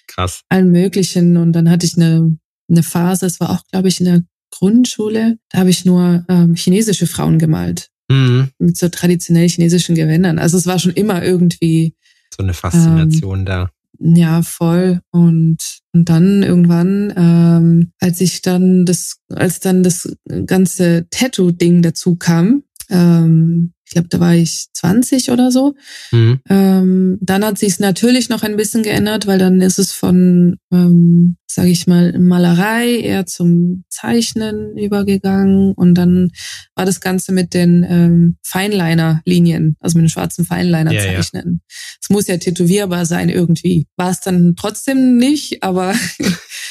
Krass. 0.07 0.43
allen 0.49 0.71
möglichen. 0.71 1.37
Und 1.39 1.53
dann 1.53 1.71
hatte 1.71 1.87
ich 1.87 1.97
eine, 1.97 2.37
eine 2.69 2.83
Phase, 2.83 3.27
es 3.27 3.41
war 3.41 3.51
auch, 3.51 3.63
glaube 3.71 3.89
ich, 3.89 4.01
in 4.01 4.07
der 4.07 4.23
Grundschule, 4.51 5.39
da 5.51 5.59
habe 5.59 5.71
ich 5.71 5.85
nur 5.85 6.25
ähm, 6.29 6.55
chinesische 6.55 7.07
Frauen 7.07 7.39
gemalt. 7.39 7.91
Mhm. 8.11 8.51
Mit 8.59 8.77
so 8.77 8.89
traditionell 8.89 9.49
chinesischen 9.49 9.95
Gewändern. 9.95 10.39
Also 10.39 10.57
es 10.57 10.67
war 10.67 10.79
schon 10.79 10.93
immer 10.93 11.23
irgendwie. 11.23 11.95
So 12.35 12.43
eine 12.43 12.55
Faszination 12.55 13.41
ähm, 13.41 13.45
da. 13.47 13.71
Ja, 14.01 14.43
voll. 14.43 15.01
Und, 15.11 15.59
und 15.93 16.09
dann 16.09 16.43
irgendwann, 16.43 17.13
ähm, 17.17 17.93
als 18.01 18.21
ich 18.21 18.43
dann 18.43 18.87
das, 18.87 19.17
als 19.29 19.61
dann 19.61 19.83
das 19.83 20.17
ganze 20.47 21.07
Tattoo-Ding 21.11 21.83
dazu 21.83 22.17
kam, 22.17 22.63
ähm, 22.91 23.73
ich 23.89 23.93
glaube, 23.93 24.09
da 24.09 24.21
war 24.21 24.35
ich 24.35 24.67
20 24.75 25.31
oder 25.31 25.51
so. 25.51 25.75
Mhm. 26.13 26.41
Ähm, 26.51 27.19
dann 27.23 27.43
hat 27.43 27.57
sich 27.57 27.71
es 27.71 27.81
natürlich 27.81 28.29
noch 28.29 28.43
ein 28.43 28.59
bisschen 28.59 28.83
geändert, 28.83 29.27
weil 29.27 29.39
dann 29.39 29.63
ist 29.63 29.79
es 29.79 29.93
von, 29.93 30.57
ähm, 30.71 31.39
sage 31.47 31.71
ich 31.71 31.87
mal, 31.87 32.19
Malerei 32.19 32.99
eher 32.99 33.25
zum 33.25 33.85
Zeichnen 33.89 34.77
übergegangen 34.77 35.73
und 35.73 35.95
dann 35.95 36.33
war 36.75 36.85
das 36.85 37.01
Ganze 37.01 37.33
mit 37.33 37.55
den 37.55 37.83
ähm, 37.89 38.37
Feinliner-Linien, 38.43 39.77
also 39.81 39.97
mit 39.97 40.05
den 40.05 40.11
schwarzen 40.11 40.45
Feinliner-Zeichnen. 40.45 41.63
Es 41.67 42.09
ja, 42.09 42.11
ja. 42.11 42.15
muss 42.15 42.27
ja 42.27 42.37
tätowierbar 42.37 43.07
sein 43.07 43.31
irgendwie. 43.31 43.87
War 43.97 44.11
es 44.11 44.21
dann 44.21 44.55
trotzdem 44.55 45.17
nicht, 45.17 45.63
aber 45.63 45.95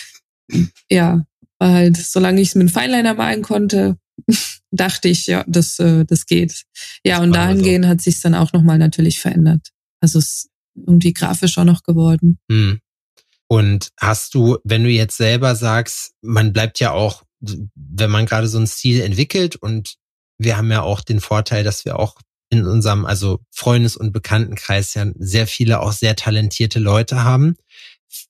ja, 0.90 1.26
war 1.58 1.72
halt, 1.72 1.98
solange 1.98 2.42
ich 2.42 2.50
es 2.50 2.56
mit 2.56 2.68
dem 2.68 2.72
Feinliner 2.72 3.16
malen 3.16 3.42
konnte, 3.42 3.98
dachte 4.72 5.08
ich, 5.08 5.28
ja, 5.28 5.44
das, 5.48 5.80
äh, 5.80 6.06
das 6.06 6.26
geht. 6.26 6.64
Ja, 7.04 7.22
und 7.22 7.32
dahingehend 7.34 7.86
so. 7.86 7.90
hat 7.90 8.02
sich 8.02 8.20
dann 8.22 8.36
auch 8.36 8.54
nochmal 8.54 8.78
natürlich 8.78 9.20
verändert. 9.20 9.70
Also 10.02 10.20
es 10.20 10.26
ist 10.26 10.50
irgendwie 10.76 11.14
grafisch 11.14 11.58
auch 11.58 11.64
noch 11.64 11.84
geworden. 11.84 12.40
Hm. 12.52 12.80
Und 13.48 13.90
hast 14.00 14.34
du, 14.34 14.58
wenn 14.64 14.84
du 14.84 14.90
jetzt 14.90 15.18
selber 15.18 15.56
sagst, 15.56 16.14
man 16.22 16.52
bleibt 16.52 16.80
ja 16.80 16.92
auch, 16.92 17.24
wenn 17.40 18.12
man 18.12 18.26
gerade 18.26 18.48
so 18.48 18.58
einen 18.58 18.68
Stil 18.68 19.02
entwickelt 19.02 19.56
und 19.56 19.96
wir 20.38 20.58
haben 20.58 20.72
ja 20.72 20.82
auch 20.82 21.02
den 21.02 21.22
Vorteil, 21.22 21.64
dass 21.64 21.86
wir 21.86 21.98
auch 21.98 22.16
in 22.50 22.66
unserem, 22.66 23.06
also 23.06 23.40
Freundes- 23.52 23.98
und 23.98 24.12
Bekanntenkreis 24.12 24.94
ja 24.94 25.06
sehr 25.18 25.48
viele 25.48 25.82
auch 25.82 25.92
sehr 25.92 26.16
talentierte 26.16 26.80
Leute 26.80 27.24
haben 27.24 27.56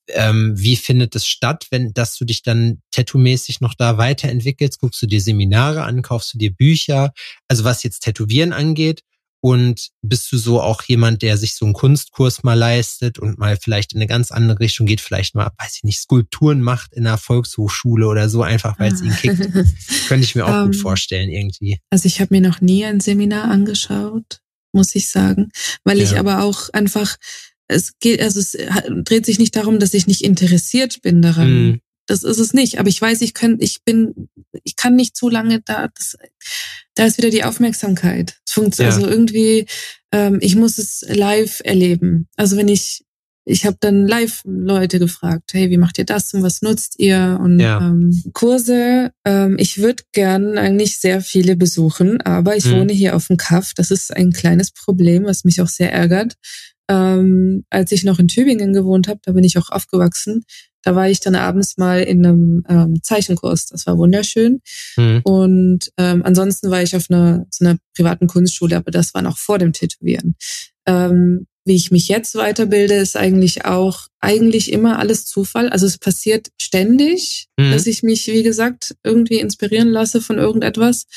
ähm, 0.10 0.54
wie 0.56 0.76
findet 0.76 1.15
es 1.15 1.26
statt, 1.26 1.67
wenn, 1.71 1.93
dass 1.93 2.17
du 2.17 2.26
dich 2.26 2.43
dann 2.43 2.82
tattoo-mäßig 2.91 3.62
noch 3.62 3.73
da 3.73 3.97
weiterentwickelst? 3.97 4.80
Guckst 4.80 5.02
du 5.02 5.08
dir 5.08 5.21
Seminare 5.21 5.84
an, 5.84 6.02
kaufst 6.02 6.34
du 6.34 6.38
dir 6.38 6.54
Bücher? 6.54 7.13
Also 7.47 7.63
was 7.63 7.84
jetzt 7.84 8.02
Tätowieren 8.02 8.54
angeht. 8.54 9.04
Und 9.39 9.89
bist 10.02 10.32
du 10.32 10.38
so 10.38 10.62
auch 10.62 10.82
jemand, 10.84 11.21
der 11.21 11.38
sich 11.38 11.56
so 11.56 11.65
einen 11.65 11.76
Kunstkurs 11.76 12.43
mal 12.43 12.56
leistet 12.56 13.19
und 13.19 13.38
mal 13.38 13.56
vielleicht 13.56 13.93
in 13.93 14.00
eine 14.00 14.08
ganz 14.08 14.32
andere 14.32 14.60
Richtung 14.60 14.88
geht, 14.88 15.00
vielleicht 15.00 15.36
mal, 15.36 15.52
weiß 15.60 15.78
ich 15.78 15.84
nicht, 15.84 16.00
Skulpturen 16.00 16.60
macht 16.60 16.93
in 16.93 17.06
einer 17.06 17.19
Volkshochschule 17.19 18.08
oder 18.08 18.30
so, 18.30 18.41
einfach 18.41 18.80
weil 18.80 18.91
es 18.91 19.02
ihn 19.02 19.15
kickt? 19.15 19.38
Könnte 20.08 20.26
ich 20.26 20.34
mir 20.34 20.45
auch 20.45 20.63
um, 20.63 20.65
gut 20.65 20.76
ähm, 20.76 20.82
vorstellen, 20.82 21.30
irgendwie. 21.30 21.80
Also 21.91 22.08
ich 22.08 22.19
habe 22.19 22.34
mir 22.34 22.41
noch 22.41 22.62
nie 22.62 22.84
ein 22.84 23.00
Seminar 23.00 23.45
angeschaut, 23.45 24.41
muss 24.73 24.95
ich 24.95 25.10
sagen, 25.10 25.52
weil 25.84 26.00
ja. 26.00 26.04
ich 26.04 26.17
aber 26.17 26.41
auch 26.43 26.69
einfach 26.73 27.15
es 27.67 27.99
geht, 27.99 28.21
also 28.21 28.39
es 28.39 28.58
dreht 29.03 29.25
sich 29.25 29.39
nicht 29.39 29.56
darum, 29.56 29.80
dass 29.80 29.93
ich 29.93 30.08
nicht 30.08 30.23
interessiert 30.23 31.01
bin 31.01 31.21
daran. 31.21 31.51
Mhm. 31.51 31.82
Das 32.08 32.23
ist 32.23 32.39
es 32.39 32.53
nicht. 32.53 32.80
Aber 32.80 32.88
ich 32.88 33.01
weiß, 33.01 33.21
ich 33.21 33.34
kann, 33.34 33.58
ich 33.60 33.84
bin, 33.84 34.30
ich 34.63 34.77
kann 34.77 34.95
nicht 34.95 35.17
zu 35.17 35.30
lange 35.30 35.62
da. 35.62 35.89
Das, 35.93 36.17
da 36.95 37.06
ist 37.06 37.17
wieder 37.17 37.30
die 37.30 37.43
Aufmerksamkeit. 37.43 38.38
Es 38.45 38.53
funktioniert 38.53 38.93
ja. 38.93 38.99
also 39.01 39.10
irgendwie. 39.10 39.65
Ähm, 40.13 40.38
ich 40.41 40.56
muss 40.56 40.77
es 40.77 41.03
live 41.10 41.62
erleben. 41.65 42.30
Also 42.38 42.56
wenn 42.56 42.69
ich, 42.69 43.03
ich 43.43 43.65
habe 43.65 43.75
dann 43.82 44.08
live 44.08 44.41
Leute 44.45 44.99
gefragt, 44.99 45.51
hey, 45.51 45.69
wie 45.69 45.77
macht 45.77 45.97
ihr 45.97 46.06
das 46.06 46.34
und 46.34 46.43
was 46.43 46.62
nutzt 46.62 46.97
ihr 46.97 47.38
und 47.41 47.60
ja. 47.60 47.80
ähm, 47.80 48.23
Kurse. 48.32 49.12
Ähm, 49.25 49.58
ich 49.60 49.80
würde 49.80 50.03
gern 50.13 50.58
eigentlich 50.58 50.99
sehr 50.99 51.19
viele 51.19 51.58
besuchen, 51.58 52.21
aber 52.21 52.56
ich 52.56 52.65
mhm. 52.65 52.80
wohne 52.80 52.93
hier 52.93 53.17
auf 53.17 53.27
dem 53.27 53.36
Kaff. 53.36 53.73
Das 53.75 53.91
ist 53.91 54.15
ein 54.15 54.32
kleines 54.32 54.71
Problem, 54.71 55.25
was 55.25 55.43
mich 55.43 55.60
auch 55.62 55.67
sehr 55.67 55.91
ärgert 55.91 56.38
ähm, 56.89 57.65
als 57.69 57.91
ich 57.91 58.04
noch 58.04 58.19
in 58.19 58.28
Tübingen 58.28 58.73
gewohnt 58.73 59.08
habe, 59.08 59.19
da 59.23 59.34
bin 59.34 59.43
ich 59.43 59.58
auch 59.58 59.69
aufgewachsen, 59.69 60.45
da 60.84 60.95
war 60.95 61.10
ich 61.10 61.19
dann 61.19 61.36
abends 61.36 61.78
mal 61.78 62.02
in 62.02 62.26
einem 62.26 62.63
ähm, 62.69 63.04
Zeichenkurs. 63.04 63.65
Das 63.65 63.86
war 63.88 63.97
wunderschön. 63.97 64.62
Mhm. 64.95 65.19
Und 65.23 65.91
ähm, 65.97 66.21
ansonsten 66.23 66.71
war 66.71 66.82
ich 66.82 66.95
auf 66.95 67.08
einer, 67.10 67.45
so 67.50 67.65
einer 67.65 67.78
privaten 67.93 68.28
Kunstschule, 68.28 68.78
aber 68.78 68.91
das 68.91 69.13
war 69.13 69.21
noch 69.21 69.38
vor 69.38 69.58
dem 69.58 69.73
Tätowieren. 69.73 70.36
Ähm, 70.86 71.45
wie 71.65 71.76
ich 71.76 71.91
mich 71.91 72.08
jetzt 72.08 72.36
weiterbilde, 72.36 72.93
ist 72.93 73.17
eigentlich 73.17 73.65
auch 73.65 74.08
eigentlich 74.21 74.71
immer 74.71 75.00
alles 75.00 75.26
Zufall. 75.26 75.67
Also 75.67 75.86
es 75.86 75.97
passiert 75.97 76.47
ständig, 76.58 77.47
mhm. 77.58 77.71
dass 77.71 77.86
ich 77.86 78.04
mich, 78.04 78.28
wie 78.28 78.43
gesagt, 78.43 78.95
irgendwie 79.04 79.39
inspirieren 79.39 79.89
lasse 79.89 80.21
von 80.21 80.38
irgendetwas. 80.38 81.08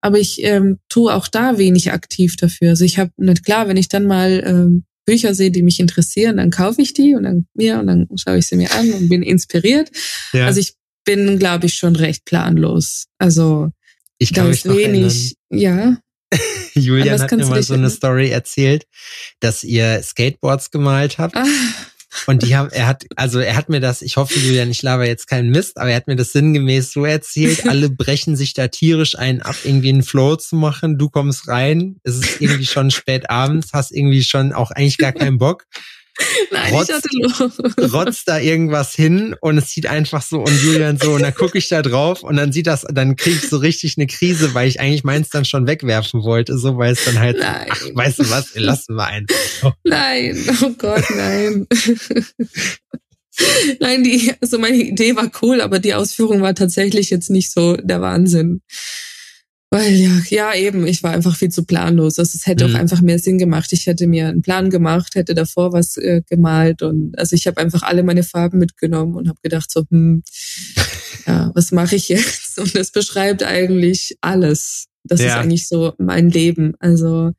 Aber 0.00 0.18
ich 0.18 0.42
ähm, 0.42 0.78
tue 0.88 1.12
auch 1.12 1.28
da 1.28 1.58
wenig 1.58 1.92
aktiv 1.92 2.36
dafür. 2.36 2.70
Also 2.70 2.84
ich 2.84 2.98
habe, 2.98 3.10
nicht 3.18 3.44
klar, 3.44 3.68
wenn 3.68 3.76
ich 3.76 3.88
dann 3.88 4.06
mal 4.06 4.42
ähm, 4.46 4.84
Bücher 5.08 5.34
sehe, 5.34 5.50
die 5.50 5.62
mich 5.62 5.80
interessieren, 5.80 6.36
dann 6.36 6.50
kaufe 6.50 6.82
ich 6.82 6.92
die 6.92 7.14
und 7.14 7.22
dann 7.22 7.46
mir 7.54 7.78
und 7.78 7.86
dann 7.86 8.06
schaue 8.16 8.36
ich 8.36 8.46
sie 8.46 8.56
mir 8.56 8.70
an 8.74 8.92
und 8.92 9.08
bin 9.08 9.22
inspiriert. 9.22 9.90
Ja. 10.34 10.44
Also 10.44 10.60
ich 10.60 10.74
bin, 11.06 11.38
glaube 11.38 11.64
ich, 11.64 11.76
schon 11.76 11.96
recht 11.96 12.26
planlos. 12.26 13.06
Also 13.16 13.70
ich 14.18 14.34
kann 14.34 14.50
mich 14.50 14.66
wenig, 14.66 15.36
ja. 15.50 15.96
Julian 16.74 17.22
hat 17.22 17.32
mir 17.32 17.46
mal 17.46 17.62
so 17.62 17.72
eine 17.72 17.88
Story 17.88 18.28
erzählt, 18.28 18.84
dass 19.40 19.64
ihr 19.64 20.02
Skateboards 20.02 20.70
gemalt 20.70 21.16
habt. 21.16 21.36
Ah. 21.36 21.46
Und 22.26 22.42
die 22.42 22.56
haben, 22.56 22.70
er 22.70 22.86
hat, 22.86 23.04
also 23.16 23.38
er 23.38 23.54
hat 23.54 23.68
mir 23.68 23.80
das, 23.80 24.02
ich 24.02 24.16
hoffe, 24.16 24.38
Julian, 24.38 24.70
ich 24.70 24.82
laber 24.82 25.06
jetzt 25.06 25.28
keinen 25.28 25.50
Mist, 25.50 25.78
aber 25.78 25.90
er 25.90 25.96
hat 25.96 26.06
mir 26.06 26.16
das 26.16 26.32
sinngemäß 26.32 26.92
so 26.92 27.04
erzählt, 27.04 27.68
alle 27.68 27.90
brechen 27.90 28.36
sich 28.36 28.54
da 28.54 28.68
tierisch 28.68 29.18
ein 29.18 29.42
ab, 29.42 29.56
irgendwie 29.64 29.90
einen 29.90 30.02
Flow 30.02 30.36
zu 30.36 30.56
machen. 30.56 30.98
Du 30.98 31.10
kommst 31.10 31.48
rein, 31.48 31.96
es 32.04 32.16
ist 32.16 32.40
irgendwie 32.40 32.66
schon 32.66 32.90
spät 32.90 33.28
abends, 33.28 33.72
hast 33.72 33.92
irgendwie 33.92 34.22
schon 34.24 34.52
auch 34.52 34.70
eigentlich 34.70 34.98
gar 34.98 35.12
keinen 35.12 35.38
Bock. 35.38 35.64
Nein, 36.50 36.72
rotzt, 36.72 36.90
ich 36.90 37.40
hatte 37.40 37.92
rotzt 37.92 38.28
da 38.28 38.38
irgendwas 38.38 38.94
hin 38.94 39.36
und 39.40 39.58
es 39.58 39.70
sieht 39.70 39.86
einfach 39.86 40.22
so 40.22 40.40
und 40.40 40.62
Julian 40.62 40.98
so 40.98 41.12
und 41.12 41.22
dann 41.22 41.34
gucke 41.34 41.58
ich 41.58 41.68
da 41.68 41.82
drauf 41.82 42.22
und 42.22 42.36
dann 42.36 42.52
sieht 42.52 42.66
das, 42.66 42.84
dann 42.90 43.16
kriege 43.16 43.36
ich 43.36 43.48
so 43.48 43.58
richtig 43.58 43.96
eine 43.96 44.06
Krise, 44.06 44.54
weil 44.54 44.68
ich 44.68 44.80
eigentlich 44.80 45.04
meins 45.04 45.28
dann 45.28 45.44
schon 45.44 45.66
wegwerfen 45.66 46.22
wollte, 46.22 46.58
so 46.58 46.76
weil 46.76 46.92
es 46.92 47.04
dann 47.04 47.18
halt, 47.18 47.38
nein. 47.38 47.66
ach, 47.70 47.82
weißt 47.94 48.18
du 48.20 48.30
was, 48.30 48.54
lassen 48.54 48.96
wir 48.96 49.06
einfach. 49.06 49.74
Nein, 49.84 50.44
oh 50.62 50.70
Gott, 50.76 51.04
nein. 51.14 51.66
Nein, 53.78 54.02
die, 54.02 54.32
also 54.40 54.58
meine 54.58 54.78
Idee 54.78 55.14
war 55.14 55.30
cool, 55.42 55.60
aber 55.60 55.78
die 55.78 55.94
Ausführung 55.94 56.42
war 56.42 56.56
tatsächlich 56.56 57.10
jetzt 57.10 57.30
nicht 57.30 57.52
so 57.52 57.76
der 57.76 58.00
Wahnsinn. 58.00 58.62
Weil 59.70 59.92
ja, 59.92 60.20
ja 60.30 60.54
eben, 60.54 60.86
ich 60.86 61.02
war 61.02 61.12
einfach 61.12 61.36
viel 61.36 61.50
zu 61.50 61.64
planlos. 61.64 62.18
Also 62.18 62.36
es 62.36 62.46
hätte 62.46 62.66
mhm. 62.66 62.74
auch 62.74 62.78
einfach 62.78 63.02
mehr 63.02 63.18
Sinn 63.18 63.36
gemacht. 63.36 63.72
Ich 63.72 63.86
hätte 63.86 64.06
mir 64.06 64.28
einen 64.28 64.40
Plan 64.40 64.70
gemacht, 64.70 65.14
hätte 65.14 65.34
davor 65.34 65.72
was 65.72 65.98
äh, 65.98 66.22
gemalt 66.28 66.82
und 66.82 67.18
also 67.18 67.36
ich 67.36 67.46
habe 67.46 67.60
einfach 67.60 67.82
alle 67.82 68.02
meine 68.02 68.22
Farben 68.22 68.58
mitgenommen 68.58 69.14
und 69.14 69.28
habe 69.28 69.38
gedacht 69.42 69.70
so, 69.70 69.84
hm, 69.90 70.22
ja, 71.26 71.50
was 71.54 71.70
mache 71.72 71.96
ich 71.96 72.08
jetzt? 72.08 72.58
Und 72.58 72.74
das 72.74 72.92
beschreibt 72.92 73.42
eigentlich 73.42 74.16
alles. 74.22 74.86
Das 75.04 75.20
ja. 75.20 75.26
ist 75.26 75.34
eigentlich 75.34 75.68
so 75.68 75.92
mein 75.98 76.30
Leben. 76.30 76.74
Also 76.78 77.32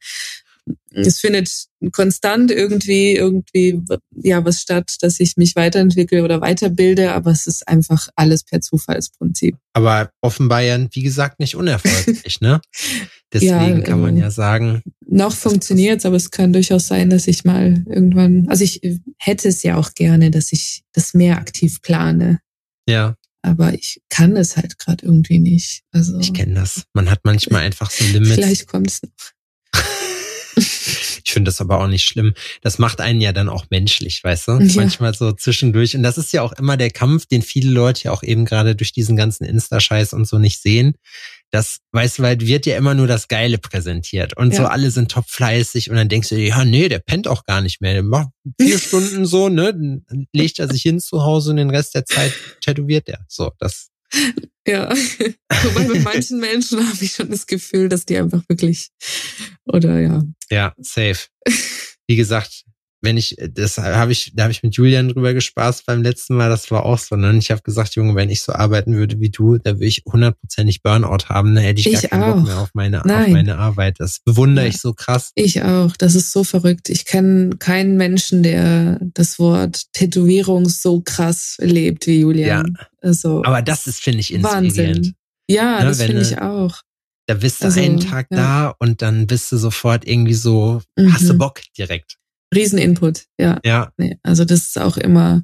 es 0.92 1.20
findet 1.20 1.68
konstant 1.92 2.52
irgendwie, 2.52 3.16
irgendwie, 3.16 3.82
ja, 4.16 4.44
was 4.44 4.62
statt, 4.62 4.96
dass 5.02 5.20
ich 5.20 5.38
mich 5.38 5.56
weiterentwickle 5.56 6.24
oder 6.24 6.42
weiterbilde, 6.42 7.14
aber 7.14 7.32
es 7.32 7.48
ist 7.48 7.68
einfach 7.68 8.10
alles 8.16 8.44
per 8.44 8.62
Zufallsprinzip. 8.62 9.56
Aber 9.74 10.12
offenbar 10.22 10.62
ja, 10.62 10.78
wie 10.92 11.04
gesagt, 11.04 11.40
nicht 11.40 11.56
unerfolgreich, 11.56 12.42
ne? 12.42 12.60
Deswegen 13.34 13.78
ja, 13.78 13.82
kann 13.82 14.02
man 14.02 14.18
ja 14.18 14.32
sagen. 14.32 14.82
Noch 15.06 15.34
funktioniert 15.34 16.00
es, 16.00 16.06
aber 16.06 16.16
es 16.16 16.32
kann 16.32 16.52
durchaus 16.52 16.88
sein, 16.88 17.12
dass 17.12 17.28
ich 17.28 17.46
mal 17.46 17.84
irgendwann, 17.88 18.48
also 18.50 18.64
ich 18.64 18.82
hätte 19.18 19.48
es 19.48 19.62
ja 19.62 19.76
auch 19.76 19.94
gerne, 19.94 20.32
dass 20.32 20.52
ich 20.52 20.84
das 20.94 21.14
mehr 21.14 21.38
aktiv 21.38 21.82
plane. 21.82 22.40
Ja. 22.88 23.16
Aber 23.42 23.74
ich 23.74 24.02
kann 24.10 24.36
es 24.36 24.58
halt 24.58 24.80
gerade 24.80 25.06
irgendwie 25.06 25.40
nicht. 25.40 25.84
Also 25.92 26.20
ich 26.20 26.34
kenne 26.34 26.56
das. 26.56 26.84
Man 26.94 27.10
hat 27.10 27.22
manchmal 27.24 27.62
einfach 27.62 27.90
so 27.90 28.04
ein 28.04 28.14
Limit. 28.14 28.34
Vielleicht 28.34 28.68
kommt 28.68 28.90
es 28.90 29.04
noch. 29.04 29.12
Ich 31.30 31.34
finde 31.34 31.50
das 31.50 31.62
aber 31.62 31.80
auch 31.80 31.88
nicht 31.88 32.06
schlimm. 32.06 32.34
Das 32.64 32.80
macht 32.80 33.02
einen 33.02 33.22
ja 33.22 33.32
dann 33.32 33.50
auch 33.50 33.68
menschlich, 33.70 34.24
weißt 34.24 34.48
du? 34.48 34.52
Ja. 34.54 34.74
Manchmal 34.74 35.14
so 35.14 35.32
zwischendurch. 35.32 35.96
Und 35.96 36.02
das 36.02 36.18
ist 36.18 36.34
ja 36.34 36.42
auch 36.42 36.54
immer 36.54 36.76
der 36.76 36.90
Kampf, 36.90 37.28
den 37.28 37.44
viele 37.44 37.70
Leute 37.70 38.06
ja 38.06 38.12
auch 38.12 38.24
eben 38.24 38.46
gerade 38.46 38.76
durch 38.76 38.94
diesen 38.94 39.16
ganzen 39.16 39.44
Insta-Scheiß 39.44 40.14
und 40.14 40.28
so 40.28 40.40
nicht 40.40 40.60
sehen. 40.60 40.96
das, 41.52 41.82
weißt 41.92 42.18
du, 42.18 42.24
weil 42.24 42.40
wird 42.42 42.66
ja 42.66 42.78
immer 42.78 42.96
nur 42.96 43.06
das 43.06 43.28
Geile 43.28 43.60
präsentiert 43.60 44.36
und 44.38 44.54
ja. 44.54 44.62
so 44.62 44.66
alle 44.66 44.90
sind 44.90 45.12
top 45.12 45.30
fleißig 45.30 45.92
und 45.92 45.98
dann 45.98 46.10
denkst 46.10 46.30
du, 46.30 46.36
ja, 46.36 46.66
nee, 46.66 46.90
der 46.90 47.00
pennt 47.00 47.28
auch 47.28 47.44
gar 47.44 47.62
nicht 47.62 47.80
mehr. 47.80 47.94
Der 47.94 48.04
macht 48.04 48.30
vier 48.60 48.80
Stunden 48.80 49.28
so, 49.28 49.50
ne, 49.50 49.72
dann 49.74 50.28
legt 50.34 50.58
er 50.58 50.68
sich 50.68 50.82
hin 50.82 51.00
zu 51.00 51.24
Hause 51.24 51.52
und 51.52 51.58
den 51.58 51.70
Rest 51.70 51.94
der 51.94 52.06
Zeit 52.06 52.34
tätowiert 52.62 53.08
er. 53.08 53.20
So, 53.28 53.52
das. 53.60 53.89
Ja, 54.68 54.90
wobei 55.64 55.88
mit 55.88 56.04
manchen 56.04 56.40
Menschen 56.40 56.80
habe 56.88 57.04
ich 57.04 57.14
schon 57.14 57.30
das 57.32 57.48
Gefühl, 57.48 57.90
dass 57.90 58.06
die 58.06 58.18
einfach 58.18 58.44
wirklich, 58.48 58.90
oder 59.66 60.00
ja. 60.00 60.24
Ja, 60.50 60.74
safe. 60.78 61.28
Wie 62.08 62.16
gesagt, 62.16 62.66
wenn 63.02 63.18
ich, 63.18 63.38
das 63.54 63.78
habe 63.78 64.12
ich, 64.12 64.34
da 64.36 64.44
habe 64.44 64.52
ich 64.52 64.62
mit 64.62 64.76
Julian 64.76 65.10
drüber 65.10 65.34
gespaßt 65.34 65.86
beim 65.86 66.04
letzten 66.04 66.36
Mal, 66.36 66.50
das 66.50 66.70
war 66.70 66.86
auch 66.86 66.98
so. 66.98 67.16
Ne? 67.16 67.38
Ich 67.38 67.50
habe 67.50 67.62
gesagt, 67.62 67.96
Junge, 67.96 68.16
wenn 68.16 68.30
ich 68.30 68.42
so 68.42 68.52
arbeiten 68.52 68.96
würde 68.96 69.20
wie 69.20 69.30
du, 69.30 69.58
da 69.58 69.76
würde 69.76 69.86
ich 69.86 70.04
hundertprozentig 70.06 70.84
Burnout 70.84 71.30
haben, 71.30 71.56
da 71.56 71.62
hätte 71.62 71.80
ich, 71.80 71.88
ich 71.88 71.94
gar 71.94 72.10
keinen 72.10 72.24
auch. 72.24 72.36
Bock 72.36 72.46
mehr 72.46 72.58
auf 72.60 72.70
meine, 72.74 73.04
auf 73.04 73.28
meine 73.28 73.58
Arbeit. 73.58 74.00
Das 74.00 74.20
bewundere 74.20 74.66
ja. 74.66 74.70
ich 74.70 74.80
so 74.80 74.94
krass. 74.94 75.32
Ich 75.36 75.64
auch. 75.64 75.96
Das 75.98 76.16
ist 76.16 76.32
so 76.32 76.44
verrückt. 76.44 76.90
Ich 76.90 77.06
kenne 77.06 77.58
keinen 77.58 77.96
Menschen, 77.96 78.44
der 78.44 79.00
das 79.02 79.40
Wort 79.40 79.94
Tätowierung 79.94 80.68
so 80.68 81.02
krass 81.02 81.58
lebt 81.60 82.08
wie 82.08 82.20
Julian. 82.20 82.76
Ja. 82.78 82.86
Also, 83.02 83.44
Aber 83.46 83.62
das 83.62 83.88
ist, 83.88 84.02
finde 84.02 84.20
ich, 84.20 84.34
inspirierend. 84.34 84.78
Wahnsinn. 84.78 85.16
Ja, 85.50 85.80
ne? 85.80 85.86
das 85.86 86.02
finde 86.02 86.22
ich 86.22 86.40
auch. 86.40 86.82
Da 87.28 87.36
bist 87.36 87.62
du 87.62 87.66
also, 87.66 87.80
einen 87.80 88.00
Tag 88.00 88.28
ja. 88.32 88.38
da 88.38 88.76
und 88.80 89.04
dann 89.04 89.28
bist 89.28 89.52
du 89.52 89.58
sofort 89.58 90.08
irgendwie 90.08 90.34
so, 90.34 90.82
mhm. 90.98 91.14
hast 91.14 91.30
du 91.30 91.38
Bock 91.38 91.62
direkt. 91.78 92.18
Rieseninput, 92.54 93.26
ja. 93.40 93.60
Ja. 93.64 93.92
Nee, 93.98 94.18
also 94.24 94.46
das 94.46 94.62
ist 94.62 94.80
auch 94.80 94.98
immer 94.98 95.44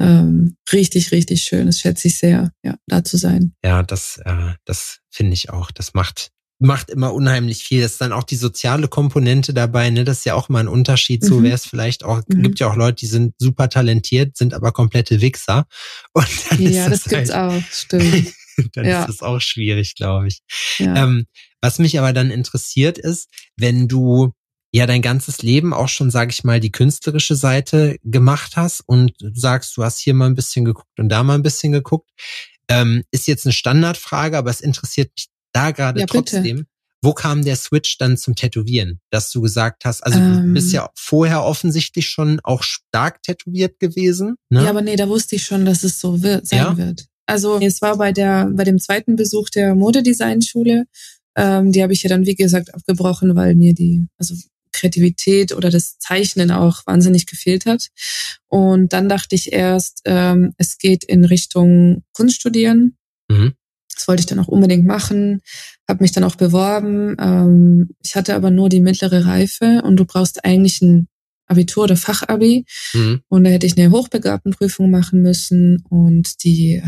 ähm, 0.00 0.56
richtig, 0.72 1.12
richtig 1.12 1.42
schön. 1.42 1.66
Das 1.66 1.78
schätze 1.78 2.08
ich 2.08 2.18
sehr, 2.18 2.50
ja, 2.64 2.76
da 2.86 3.04
zu 3.04 3.16
sein. 3.16 3.54
Ja, 3.64 3.82
das, 3.82 4.20
äh, 4.24 4.54
das 4.64 4.98
finde 5.10 5.34
ich 5.34 5.50
auch. 5.50 5.70
Das 5.70 5.94
macht 5.94 6.30
macht 6.60 6.90
immer 6.90 7.12
unheimlich 7.12 7.64
viel. 7.64 7.82
Das 7.82 7.92
ist 7.92 8.00
dann 8.00 8.12
auch 8.12 8.22
die 8.22 8.36
soziale 8.36 8.88
Komponente 8.88 9.52
dabei, 9.52 9.90
ne? 9.90 10.04
Das 10.04 10.18
ist 10.18 10.24
ja 10.24 10.34
auch 10.34 10.48
mal 10.48 10.60
ein 10.60 10.68
Unterschied. 10.68 11.22
Mhm. 11.22 11.26
So 11.26 11.42
wäre 11.42 11.54
es 11.54 11.66
vielleicht 11.66 12.04
auch, 12.04 12.22
mhm. 12.28 12.42
gibt 12.42 12.60
ja 12.60 12.70
auch 12.70 12.76
Leute, 12.76 12.96
die 12.96 13.06
sind 13.06 13.34
super 13.38 13.68
talentiert, 13.68 14.36
sind 14.36 14.54
aber 14.54 14.72
komplette 14.72 15.20
Wichser. 15.20 15.66
Und 16.12 16.28
dann 16.50 16.62
ja, 16.62 16.86
ist 16.86 16.92
das, 16.92 17.02
das 17.02 17.12
gibt's 17.12 17.34
halt, 17.34 17.52
auch, 17.52 17.70
stimmt. 17.70 18.32
dann 18.72 18.84
ja. 18.84 19.00
ist 19.00 19.08
das 19.08 19.22
auch 19.22 19.40
schwierig, 19.40 19.94
glaube 19.94 20.28
ich. 20.28 20.40
Ja. 20.78 21.04
Ähm, 21.04 21.26
was 21.60 21.78
mich 21.78 21.98
aber 21.98 22.12
dann 22.12 22.30
interessiert 22.30 22.98
ist, 22.98 23.28
wenn 23.56 23.88
du 23.88 24.32
ja 24.74 24.86
dein 24.86 25.02
ganzes 25.02 25.42
Leben 25.42 25.72
auch 25.72 25.88
schon, 25.88 26.10
sage 26.10 26.32
ich 26.32 26.42
mal, 26.42 26.58
die 26.58 26.72
künstlerische 26.72 27.36
Seite 27.36 27.96
gemacht 28.02 28.56
hast 28.56 28.82
und 28.86 29.12
sagst, 29.32 29.76
du 29.76 29.84
hast 29.84 30.00
hier 30.00 30.14
mal 30.14 30.26
ein 30.26 30.34
bisschen 30.34 30.64
geguckt 30.64 30.98
und 30.98 31.08
da 31.08 31.22
mal 31.22 31.36
ein 31.36 31.44
bisschen 31.44 31.70
geguckt. 31.70 32.10
Ähm, 32.68 33.04
ist 33.12 33.28
jetzt 33.28 33.46
eine 33.46 33.52
Standardfrage, 33.52 34.36
aber 34.36 34.50
es 34.50 34.60
interessiert 34.60 35.12
mich 35.16 35.28
da 35.52 35.70
gerade 35.70 36.00
ja, 36.00 36.06
trotzdem. 36.06 36.66
Wo 37.02 37.12
kam 37.12 37.44
der 37.44 37.54
Switch 37.54 37.98
dann 37.98 38.16
zum 38.16 38.34
Tätowieren, 38.34 38.98
dass 39.10 39.30
du 39.30 39.42
gesagt 39.42 39.84
hast, 39.84 40.00
also 40.00 40.18
ähm, 40.18 40.46
du 40.48 40.52
bist 40.54 40.72
ja 40.72 40.90
vorher 40.96 41.44
offensichtlich 41.44 42.08
schon 42.08 42.40
auch 42.42 42.64
stark 42.64 43.22
tätowiert 43.22 43.78
gewesen. 43.78 44.34
Ne? 44.50 44.64
Ja, 44.64 44.70
aber 44.70 44.82
nee, 44.82 44.96
da 44.96 45.08
wusste 45.08 45.36
ich 45.36 45.44
schon, 45.44 45.64
dass 45.66 45.84
es 45.84 46.00
so 46.00 46.22
wird, 46.22 46.48
sein 46.48 46.58
ja? 46.58 46.76
wird. 46.76 47.06
Also 47.26 47.60
es 47.60 47.80
war 47.80 47.96
bei 47.96 48.10
der 48.10 48.50
bei 48.52 48.64
dem 48.64 48.80
zweiten 48.80 49.14
Besuch 49.14 49.50
der 49.50 49.76
Modedesignschule, 49.76 50.86
ähm, 51.36 51.70
die 51.70 51.82
habe 51.82 51.92
ich 51.92 52.02
ja 52.02 52.08
dann 52.08 52.26
wie 52.26 52.34
gesagt 52.34 52.74
abgebrochen, 52.74 53.36
weil 53.36 53.54
mir 53.54 53.72
die 53.72 54.06
also 54.18 54.34
Kreativität 54.74 55.52
oder 55.52 55.70
das 55.70 55.98
Zeichnen 55.98 56.50
auch 56.50 56.86
wahnsinnig 56.86 57.26
gefehlt 57.26 57.64
hat. 57.64 57.88
Und 58.48 58.92
dann 58.92 59.08
dachte 59.08 59.34
ich 59.34 59.52
erst, 59.52 60.02
ähm, 60.04 60.52
es 60.58 60.78
geht 60.78 61.04
in 61.04 61.24
Richtung 61.24 62.04
Kunst 62.12 62.36
studieren. 62.36 62.96
Mhm. 63.28 63.54
Das 63.94 64.08
wollte 64.08 64.20
ich 64.20 64.26
dann 64.26 64.40
auch 64.40 64.48
unbedingt 64.48 64.84
machen, 64.84 65.40
habe 65.88 66.02
mich 66.02 66.12
dann 66.12 66.24
auch 66.24 66.34
beworben. 66.34 67.16
Ähm, 67.18 67.90
ich 68.02 68.16
hatte 68.16 68.34
aber 68.34 68.50
nur 68.50 68.68
die 68.68 68.80
mittlere 68.80 69.24
Reife 69.24 69.82
und 69.84 69.96
du 69.96 70.04
brauchst 70.04 70.44
eigentlich 70.44 70.82
ein 70.82 71.08
Abitur 71.46 71.84
oder 71.84 71.96
Fachabi. 71.96 72.64
Mhm. 72.92 73.20
Und 73.28 73.44
da 73.44 73.50
hätte 73.50 73.66
ich 73.66 73.78
eine 73.78 73.90
Hochbegabtenprüfung 73.90 74.90
machen 74.90 75.22
müssen 75.22 75.84
und 75.88 76.42
die 76.42 76.76
äh, 76.76 76.82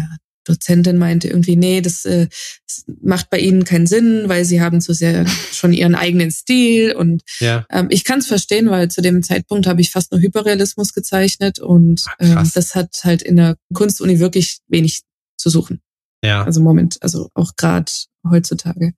Dozentin 0.46 0.96
meinte 0.96 1.28
irgendwie, 1.28 1.56
nee, 1.56 1.80
das, 1.80 2.04
äh, 2.04 2.28
das 2.66 2.84
macht 3.02 3.30
bei 3.30 3.38
ihnen 3.38 3.64
keinen 3.64 3.86
Sinn, 3.86 4.28
weil 4.28 4.44
sie 4.44 4.60
haben 4.60 4.80
zu 4.80 4.94
sehr 4.94 5.26
schon 5.52 5.72
ihren 5.72 5.94
eigenen 5.94 6.30
Stil. 6.30 6.92
Und 6.92 7.22
ja. 7.40 7.66
ähm, 7.70 7.88
ich 7.90 8.04
kann 8.04 8.20
es 8.20 8.26
verstehen, 8.26 8.70
weil 8.70 8.90
zu 8.90 9.02
dem 9.02 9.22
Zeitpunkt 9.22 9.66
habe 9.66 9.80
ich 9.80 9.90
fast 9.90 10.12
nur 10.12 10.20
Hyperrealismus 10.20 10.94
gezeichnet 10.94 11.58
und 11.58 12.04
ähm, 12.20 12.50
das 12.54 12.74
hat 12.74 13.00
halt 13.02 13.22
in 13.22 13.36
der 13.36 13.56
Kunstuni 13.74 14.20
wirklich 14.20 14.58
wenig 14.68 15.02
zu 15.36 15.50
suchen. 15.50 15.80
Ja. 16.24 16.44
Also 16.44 16.60
Moment, 16.60 16.98
also 17.02 17.28
auch 17.34 17.52
gerade 17.56 17.90
heutzutage. 18.28 18.94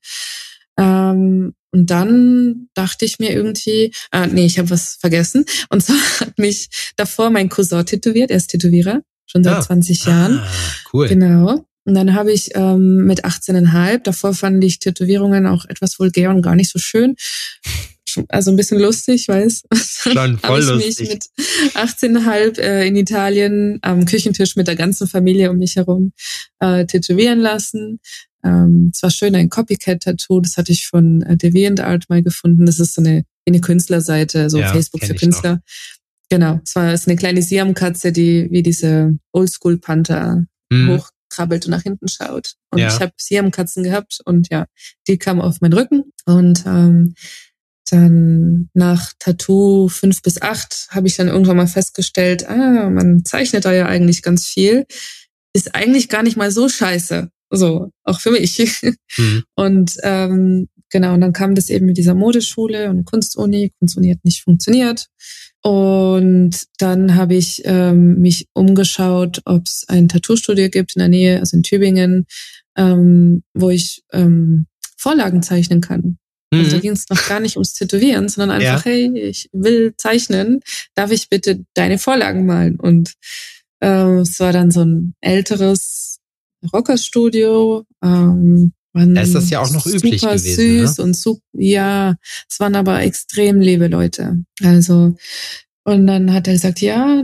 Ähm, 0.78 1.54
und 1.70 1.90
dann 1.90 2.68
dachte 2.74 3.04
ich 3.04 3.18
mir 3.18 3.32
irgendwie, 3.32 3.92
ah, 4.10 4.26
nee, 4.26 4.46
ich 4.46 4.58
habe 4.58 4.70
was 4.70 4.96
vergessen. 5.00 5.44
Und 5.68 5.82
zwar 5.82 5.96
hat 6.20 6.38
mich 6.38 6.92
davor 6.96 7.30
mein 7.30 7.48
Cousin 7.48 7.84
tätowiert, 7.84 8.30
er 8.30 8.36
ist 8.36 8.48
Tätowierer 8.48 9.02
schon 9.28 9.44
seit 9.44 9.54
ah. 9.54 9.60
20 9.60 10.04
Jahren. 10.04 10.38
Ah, 10.38 10.48
cool. 10.92 11.08
Genau. 11.08 11.64
Und 11.84 11.94
dann 11.94 12.14
habe 12.14 12.32
ich 12.32 12.50
ähm, 12.54 13.06
mit 13.06 13.24
18,5, 13.24 14.02
davor 14.02 14.34
fand 14.34 14.62
ich 14.62 14.78
Tätowierungen 14.78 15.46
auch 15.46 15.64
etwas 15.66 15.98
vulgär 15.98 16.28
und 16.30 16.42
gar 16.42 16.54
nicht 16.54 16.70
so 16.70 16.78
schön. 16.78 17.14
Also 18.28 18.50
ein 18.50 18.56
bisschen 18.56 18.78
lustig, 18.78 19.28
weiß. 19.28 19.62
Schon 19.74 20.38
voll 20.38 20.64
habe 20.66 20.82
ich 20.82 20.98
mich 20.98 21.08
mit 21.08 21.24
18,5 21.74 22.58
äh, 22.58 22.86
in 22.86 22.96
Italien 22.96 23.78
am 23.82 24.04
Küchentisch 24.04 24.56
mit 24.56 24.66
der 24.66 24.76
ganzen 24.76 25.06
Familie 25.06 25.50
um 25.50 25.58
mich 25.58 25.76
herum 25.76 26.12
äh, 26.58 26.84
tätowieren 26.84 27.38
lassen. 27.38 28.00
Ähm, 28.44 28.90
es 28.94 29.02
war 29.02 29.10
schön, 29.10 29.34
ein 29.34 29.48
Copycat-Tattoo, 29.48 30.40
das 30.40 30.56
hatte 30.56 30.72
ich 30.72 30.86
von 30.86 31.22
äh, 31.22 31.36
DeviantArt 31.36 32.08
mal 32.08 32.22
gefunden. 32.22 32.66
Das 32.66 32.78
ist 32.78 32.94
so 32.94 33.02
eine, 33.02 33.24
eine 33.46 33.60
Künstlerseite, 33.60 34.50
so 34.50 34.58
ja, 34.58 34.72
Facebook 34.72 35.04
für 35.04 35.14
Künstler. 35.14 35.54
Noch. 35.54 35.60
Genau, 36.30 36.60
es 36.62 36.74
war 36.74 36.92
ist 36.92 37.08
eine 37.08 37.16
kleine 37.16 37.42
Siamkatze, 37.42 38.12
die 38.12 38.48
wie 38.50 38.62
diese 38.62 39.16
Oldschool-Panther 39.32 40.44
mhm. 40.70 40.90
hochkrabbelt 40.90 41.66
und 41.66 41.70
nach 41.70 41.82
hinten 41.82 42.08
schaut. 42.08 42.54
Und 42.70 42.80
ja. 42.80 42.88
ich 42.88 43.00
habe 43.00 43.12
Siamkatzen 43.16 43.82
gehabt 43.82 44.20
und 44.24 44.48
ja, 44.50 44.66
die 45.06 45.18
kam 45.18 45.40
auf 45.40 45.60
meinen 45.60 45.72
Rücken. 45.72 46.12
Und 46.26 46.64
ähm, 46.66 47.14
dann 47.90 48.68
nach 48.74 49.12
Tattoo 49.18 49.88
fünf 49.88 50.20
bis 50.20 50.42
acht 50.42 50.88
habe 50.90 51.06
ich 51.06 51.16
dann 51.16 51.28
irgendwann 51.28 51.56
mal 51.56 51.66
festgestellt, 51.66 52.46
ah, 52.46 52.90
man 52.90 53.24
zeichnet 53.24 53.64
da 53.64 53.72
ja 53.72 53.86
eigentlich 53.86 54.22
ganz 54.22 54.46
viel. 54.46 54.86
Ist 55.54 55.74
eigentlich 55.74 56.10
gar 56.10 56.22
nicht 56.22 56.36
mal 56.36 56.50
so 56.50 56.68
scheiße. 56.68 57.30
So, 57.50 57.90
auch 58.04 58.20
für 58.20 58.30
mich. 58.30 58.58
Mhm. 59.16 59.44
Und 59.54 59.96
ähm, 60.02 60.68
genau, 60.90 61.14
und 61.14 61.20
dann 61.22 61.32
kam 61.32 61.54
das 61.54 61.70
eben 61.70 61.86
mit 61.86 61.96
dieser 61.96 62.14
Modeschule 62.14 62.90
und 62.90 63.04
Kunstuni. 63.04 63.72
Kunstuni 63.78 64.10
hat 64.10 64.24
nicht 64.24 64.42
funktioniert. 64.42 65.08
Und 65.62 66.66
dann 66.78 67.16
habe 67.16 67.34
ich 67.34 67.62
ähm, 67.64 68.20
mich 68.20 68.48
umgeschaut, 68.52 69.42
ob 69.44 69.66
es 69.66 69.84
ein 69.88 70.08
Tattoo-Studio 70.08 70.68
gibt 70.68 70.94
in 70.94 71.00
der 71.00 71.08
Nähe, 71.08 71.40
also 71.40 71.56
in 71.56 71.62
Tübingen, 71.62 72.26
ähm, 72.76 73.42
wo 73.54 73.70
ich 73.70 74.02
ähm, 74.12 74.66
Vorlagen 74.96 75.42
zeichnen 75.42 75.80
kann. 75.80 76.18
Mhm. 76.52 76.60
Also 76.60 76.70
da 76.72 76.78
ging 76.78 76.92
es 76.92 77.08
noch 77.10 77.28
gar 77.28 77.40
nicht 77.40 77.56
ums 77.56 77.74
Tätowieren, 77.74 78.28
sondern 78.28 78.60
einfach, 78.60 78.84
ja. 78.86 78.90
hey, 78.90 79.18
ich 79.18 79.48
will 79.52 79.94
zeichnen, 79.96 80.60
darf 80.94 81.10
ich 81.10 81.28
bitte 81.28 81.64
deine 81.74 81.98
Vorlagen 81.98 82.46
malen? 82.46 82.78
Und 82.78 83.14
ähm, 83.80 84.18
es 84.18 84.38
war 84.40 84.52
dann 84.52 84.70
so 84.70 84.84
ein 84.84 85.14
älteres 85.20 86.20
Rockerstudio, 86.72 87.84
ähm, 88.02 88.72
waren 88.98 89.14
da 89.14 89.22
ist 89.22 89.34
das 89.34 89.50
ja 89.50 89.60
auch 89.60 89.70
noch 89.70 89.86
üblich 89.86 90.22
gewesen. 90.22 90.86
Süß 90.86 90.98
ne? 90.98 91.04
und 91.04 91.16
super, 91.16 91.42
ja, 91.52 92.16
es 92.48 92.60
waren 92.60 92.74
aber 92.74 93.02
extrem 93.02 93.60
liebe 93.60 93.88
Leute. 93.88 94.44
Also, 94.62 95.14
und 95.84 96.06
dann 96.06 96.32
hat 96.32 96.46
er 96.46 96.52
gesagt, 96.52 96.80
ja, 96.80 97.22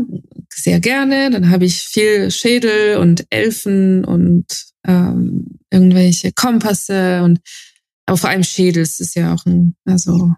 sehr 0.52 0.80
gerne. 0.80 1.30
Dann 1.30 1.50
habe 1.50 1.66
ich 1.66 1.82
viel 1.82 2.30
Schädel 2.30 2.96
und 2.96 3.26
Elfen 3.30 4.04
und 4.04 4.46
ähm, 4.86 5.58
irgendwelche 5.70 6.32
Kompasse 6.32 7.22
und 7.22 7.40
aber 8.06 8.18
vor 8.18 8.30
allem 8.30 8.44
Schädel, 8.44 8.82
es 8.82 9.00
ist 9.00 9.16
ja 9.16 9.34
auch 9.34 9.46
ein, 9.46 9.76
also 9.84 10.32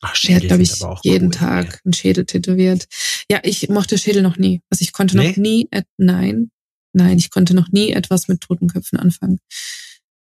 Ach, 0.00 0.14
Schädel 0.14 0.48
der 0.48 0.58
hat, 0.58 0.76
glaube 0.76 0.96
ich, 0.98 1.04
jeden 1.04 1.26
cool, 1.26 1.34
Tag 1.34 1.72
ja. 1.72 1.78
einen 1.84 1.92
Schädel 1.92 2.24
tätowiert. 2.24 2.86
Ja, 3.30 3.40
ich 3.42 3.68
mochte 3.68 3.98
Schädel 3.98 4.22
noch 4.22 4.38
nie. 4.38 4.62
Also 4.70 4.82
ich 4.82 4.92
konnte 4.92 5.16
nee? 5.16 5.28
noch 5.28 5.36
nie, 5.36 5.68
nein, 5.98 6.50
nein, 6.92 7.18
ich 7.18 7.30
konnte 7.30 7.54
noch 7.54 7.68
nie 7.68 7.92
etwas 7.92 8.28
mit 8.28 8.40
Totenköpfen 8.40 8.98
anfangen. 8.98 9.40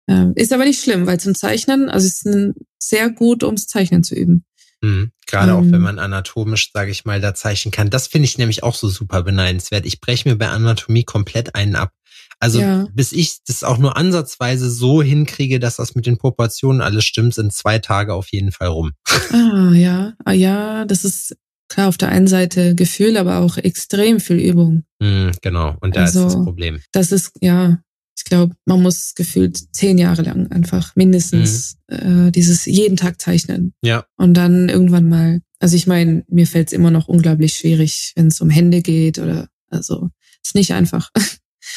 Ähm, 0.09 0.33
ist 0.37 0.52
aber 0.52 0.65
nicht 0.65 0.83
schlimm, 0.83 1.07
weil 1.07 1.19
zum 1.19 1.35
Zeichnen, 1.35 1.88
also 1.88 2.07
es 2.07 2.25
ist 2.25 2.55
sehr 2.79 3.11
gut, 3.11 3.42
ums 3.42 3.67
Zeichnen 3.67 4.02
zu 4.02 4.15
üben. 4.15 4.44
Mhm. 4.83 5.13
Gerade 5.27 5.52
ähm, 5.52 5.57
auch 5.57 5.73
wenn 5.73 5.81
man 5.81 5.98
anatomisch, 5.98 6.71
sage 6.73 6.90
ich 6.90 7.05
mal, 7.05 7.21
da 7.21 7.35
zeichnen 7.35 7.73
kann. 7.73 7.90
Das 7.90 8.07
finde 8.07 8.27
ich 8.27 8.38
nämlich 8.38 8.63
auch 8.63 8.75
so 8.75 8.88
super 8.88 9.23
beneidenswert. 9.23 9.87
Ich 9.87 10.00
breche 10.00 10.29
mir 10.29 10.37
bei 10.37 10.48
Anatomie 10.48 11.05
komplett 11.05 11.55
einen 11.55 11.77
ab. 11.77 11.92
Also 12.40 12.61
ja. 12.61 12.87
bis 12.92 13.13
ich 13.13 13.38
das 13.46 13.65
auch 13.65 13.79
nur 13.79 13.96
ansatzweise 13.96 14.71
so 14.71 15.02
hinkriege, 15.02 15.61
dass 15.61 15.77
das 15.77 15.94
mit 15.94 16.05
den 16.05 16.19
Proportionen 16.19 16.83
alles 16.83 17.05
stimmt, 17.05 17.35
sind 17.35 17.52
zwei 17.52 17.79
Tage 17.79 18.13
auf 18.13 18.29
jeden 18.33 18.52
Fall 18.52 18.69
rum. 18.69 18.92
Ah 19.31 19.73
ja, 19.73 20.13
ah, 20.25 20.33
ja, 20.33 20.85
das 20.85 21.05
ist 21.05 21.37
klar 21.69 21.88
auf 21.88 21.96
der 21.96 22.11
einen 22.11 22.27
Seite 22.27 22.75
Gefühl, 22.75 23.17
aber 23.17 23.38
auch 23.38 23.57
extrem 23.57 24.21
viel 24.21 24.38
Übung. 24.38 24.85
Mhm, 25.00 25.33
genau, 25.40 25.77
und 25.81 25.96
da 25.96 26.02
also, 26.02 26.27
ist 26.27 26.35
das 26.35 26.44
Problem. 26.44 26.81
Das 26.92 27.13
ist 27.13 27.33
ja 27.40 27.79
ich 28.17 28.25
glaube, 28.25 28.54
man 28.65 28.83
muss 28.83 29.15
gefühlt 29.15 29.58
zehn 29.75 29.98
Jahre 29.98 30.23
lang 30.23 30.50
einfach 30.50 30.94
mindestens 30.96 31.77
mhm. 31.90 32.27
äh, 32.29 32.31
dieses 32.31 32.65
jeden 32.65 32.96
Tag 32.96 33.21
zeichnen. 33.21 33.75
Ja. 33.83 34.06
Und 34.17 34.35
dann 34.35 34.69
irgendwann 34.69 35.08
mal, 35.08 35.40
also 35.58 35.77
ich 35.77 35.87
meine, 35.87 36.25
mir 36.29 36.46
fällt 36.46 36.69
es 36.69 36.73
immer 36.73 36.90
noch 36.90 37.08
unglaublich 37.08 37.54
schwierig, 37.54 38.12
wenn 38.17 38.29
es 38.29 38.40
um 38.40 38.50
Hände 38.50 38.83
geht 38.83 39.19
oder 39.19 39.48
also 39.69 40.10
ist 40.44 40.54
nicht 40.54 40.73
einfach. 40.73 41.10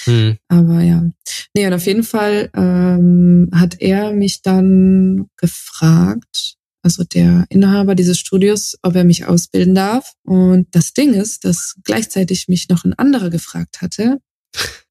Mhm. 0.05 0.37
Aber 0.47 0.81
ja. 0.81 1.09
Nee, 1.55 1.67
und 1.67 1.73
auf 1.73 1.85
jeden 1.85 2.03
Fall 2.03 2.49
ähm, 2.53 3.49
hat 3.53 3.81
er 3.81 4.13
mich 4.13 4.41
dann 4.41 5.27
gefragt, 5.37 6.57
also 6.83 7.03
der 7.03 7.45
Inhaber 7.49 7.95
dieses 7.95 8.19
Studios, 8.19 8.77
ob 8.81 8.95
er 8.95 9.03
mich 9.03 9.25
ausbilden 9.25 9.75
darf. 9.75 10.13
Und 10.23 10.67
das 10.71 10.93
Ding 10.93 11.13
ist, 11.13 11.43
dass 11.43 11.75
gleichzeitig 11.83 12.47
mich 12.47 12.69
noch 12.69 12.85
ein 12.85 12.93
anderer 12.93 13.29
gefragt 13.29 13.81
hatte, 13.81 14.19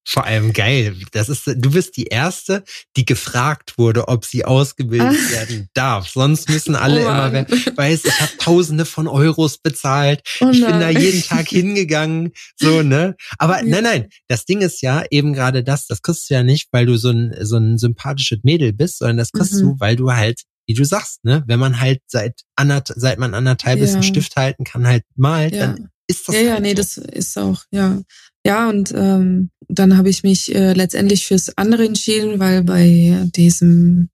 vor 0.09 0.25
allem 0.25 0.53
geil. 0.53 0.97
Das 1.11 1.29
ist, 1.29 1.47
du 1.47 1.71
bist 1.73 1.97
die 1.97 2.05
erste, 2.05 2.63
die 2.97 3.05
gefragt 3.05 3.77
wurde, 3.77 4.07
ob 4.07 4.25
sie 4.25 4.45
ausgebildet 4.45 5.19
ah. 5.19 5.33
werden 5.33 5.69
darf. 5.75 6.09
Sonst 6.09 6.49
müssen 6.49 6.77
alle 6.77 7.01
oh 7.01 7.09
immer, 7.09 7.33
wer 7.33 7.47
weiß, 7.77 8.05
ich 8.05 8.21
habe 8.21 8.37
Tausende 8.39 8.85
von 8.85 9.09
Euros 9.09 9.59
bezahlt. 9.59 10.23
Oh 10.41 10.51
ich 10.51 10.65
bin 10.65 10.79
da 10.79 10.91
jeden 10.91 11.23
Tag 11.23 11.49
hingegangen, 11.49 12.33
so 12.55 12.83
ne. 12.83 13.17
Aber 13.39 13.59
ja. 13.59 13.65
nein, 13.67 13.83
nein. 13.83 14.09
Das 14.29 14.45
Ding 14.45 14.61
ist 14.61 14.81
ja 14.81 15.05
eben 15.11 15.33
gerade 15.33 15.65
das. 15.65 15.87
Das 15.89 16.03
kriegst 16.03 16.31
du 16.31 16.35
ja 16.35 16.45
nicht, 16.45 16.69
weil 16.71 16.87
du 16.87 16.97
so 16.97 17.11
ein 17.11 17.35
so 17.41 17.57
ein 17.57 17.77
sympathisches 17.77 18.39
Mädel 18.45 18.73
bist, 18.73 18.99
sondern 18.99 19.17
das 19.17 19.33
kriegst 19.33 19.55
mhm. 19.55 19.61
du, 19.61 19.77
weil 19.81 19.97
du 19.97 20.13
halt 20.13 20.43
wie 20.69 20.75
du 20.75 20.85
sagst, 20.85 21.25
ne, 21.25 21.45
wenn 21.47 21.61
man 21.61 21.81
halt 21.81 22.01
seit 22.07 22.41
anderth 22.57 22.93
seit 22.97 23.19
man 23.19 23.35
anderthalb 23.35 23.79
ja. 23.79 23.85
bis 23.85 23.95
einen 23.95 24.03
Stift 24.03 24.35
halten 24.37 24.65
kann, 24.65 24.87
halt 24.87 25.05
malt, 25.15 25.55
ja. 25.55 25.69
dann 25.69 25.91
ist 26.07 26.29
das. 26.29 26.35
Ja, 26.35 26.41
halt 26.41 26.51
ja, 26.51 26.61
nee, 26.61 26.71
so. 26.71 26.75
das 26.77 26.97
ist 26.99 27.39
auch, 27.39 27.63
ja. 27.71 28.01
Ja, 28.45 28.69
und 28.69 28.93
ähm, 28.95 29.51
dann 29.69 29.97
habe 29.97 30.09
ich 30.09 30.23
mich 30.23 30.55
äh, 30.55 30.73
letztendlich 30.73 31.27
fürs 31.27 31.57
andere 31.59 31.85
entschieden, 31.85 32.39
weil 32.39 32.63
bei 32.63 33.29
diesem 33.35 34.11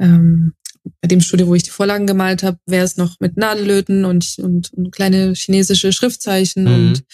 ähm, 0.00 0.54
bei 1.00 1.08
dem 1.08 1.20
Studio, 1.20 1.46
wo 1.46 1.54
ich 1.54 1.62
die 1.62 1.70
Vorlagen 1.70 2.06
gemalt 2.06 2.42
habe, 2.42 2.58
wäre 2.66 2.84
es 2.84 2.96
noch 2.96 3.16
mit 3.20 3.36
Nadellöten 3.36 4.04
und, 4.04 4.36
und, 4.38 4.72
und 4.72 4.92
kleine 4.92 5.32
chinesische 5.34 5.92
Schriftzeichen 5.92 6.64
mhm. 6.64 6.74
und 6.74 7.04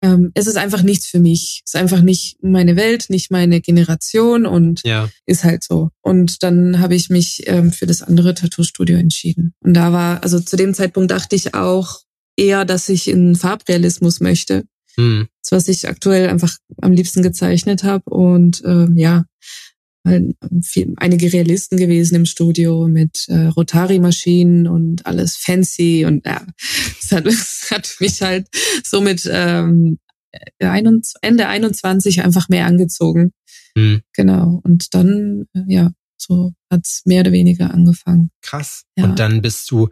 ähm, 0.00 0.30
es 0.34 0.46
ist 0.46 0.56
einfach 0.56 0.82
nichts 0.82 1.06
für 1.06 1.18
mich. 1.18 1.62
Es 1.64 1.74
ist 1.74 1.80
einfach 1.80 2.02
nicht 2.02 2.36
meine 2.40 2.76
Welt, 2.76 3.06
nicht 3.08 3.30
meine 3.30 3.60
Generation 3.60 4.46
und 4.46 4.82
ja. 4.84 5.08
ist 5.26 5.42
halt 5.42 5.64
so. 5.64 5.90
Und 6.02 6.42
dann 6.44 6.78
habe 6.78 6.94
ich 6.94 7.10
mich 7.10 7.42
ähm, 7.46 7.72
für 7.72 7.86
das 7.86 8.02
andere 8.02 8.34
Tattoo-Studio 8.34 8.96
entschieden. 8.96 9.54
Und 9.60 9.74
da 9.74 9.92
war, 9.92 10.22
also 10.22 10.38
zu 10.38 10.56
dem 10.56 10.72
Zeitpunkt 10.72 11.10
dachte 11.10 11.34
ich 11.34 11.54
auch 11.54 12.02
eher, 12.38 12.64
dass 12.64 12.88
ich 12.88 13.08
in 13.08 13.34
Farbrealismus 13.34 14.20
möchte. 14.20 14.64
Mhm. 14.96 15.28
Das, 15.42 15.52
was 15.52 15.68
ich 15.68 15.88
aktuell 15.88 16.28
einfach 16.28 16.56
am 16.80 16.92
liebsten 16.92 17.22
gezeichnet 17.22 17.84
habe. 17.84 18.08
Und 18.10 18.62
ähm, 18.64 18.96
ja, 18.96 19.24
viel, 20.62 20.94
einige 20.96 21.32
Realisten 21.32 21.76
gewesen 21.76 22.14
im 22.14 22.26
Studio 22.26 22.88
mit 22.88 23.26
äh, 23.28 23.46
Rotari-Maschinen 23.46 24.66
und 24.66 25.06
alles 25.06 25.36
fancy 25.36 26.04
und 26.06 26.24
ja, 26.24 26.46
es 27.00 27.12
hat, 27.12 27.26
es 27.26 27.68
hat 27.70 27.96
mich 28.00 28.22
halt 28.22 28.48
so 28.84 29.00
mit 29.00 29.28
ähm, 29.30 29.98
Ende 30.58 31.48
21 31.48 32.22
einfach 32.22 32.48
mehr 32.48 32.66
angezogen. 32.66 33.32
Mhm. 33.74 34.02
Genau. 34.14 34.60
Und 34.64 34.94
dann, 34.94 35.46
äh, 35.54 35.62
ja, 35.66 35.90
so 36.16 36.52
hat's 36.70 37.02
mehr 37.04 37.20
oder 37.20 37.32
weniger 37.32 37.72
angefangen. 37.72 38.30
Krass. 38.42 38.84
Ja. 38.96 39.04
Und 39.04 39.18
dann 39.18 39.40
bist 39.40 39.70
du 39.70 39.88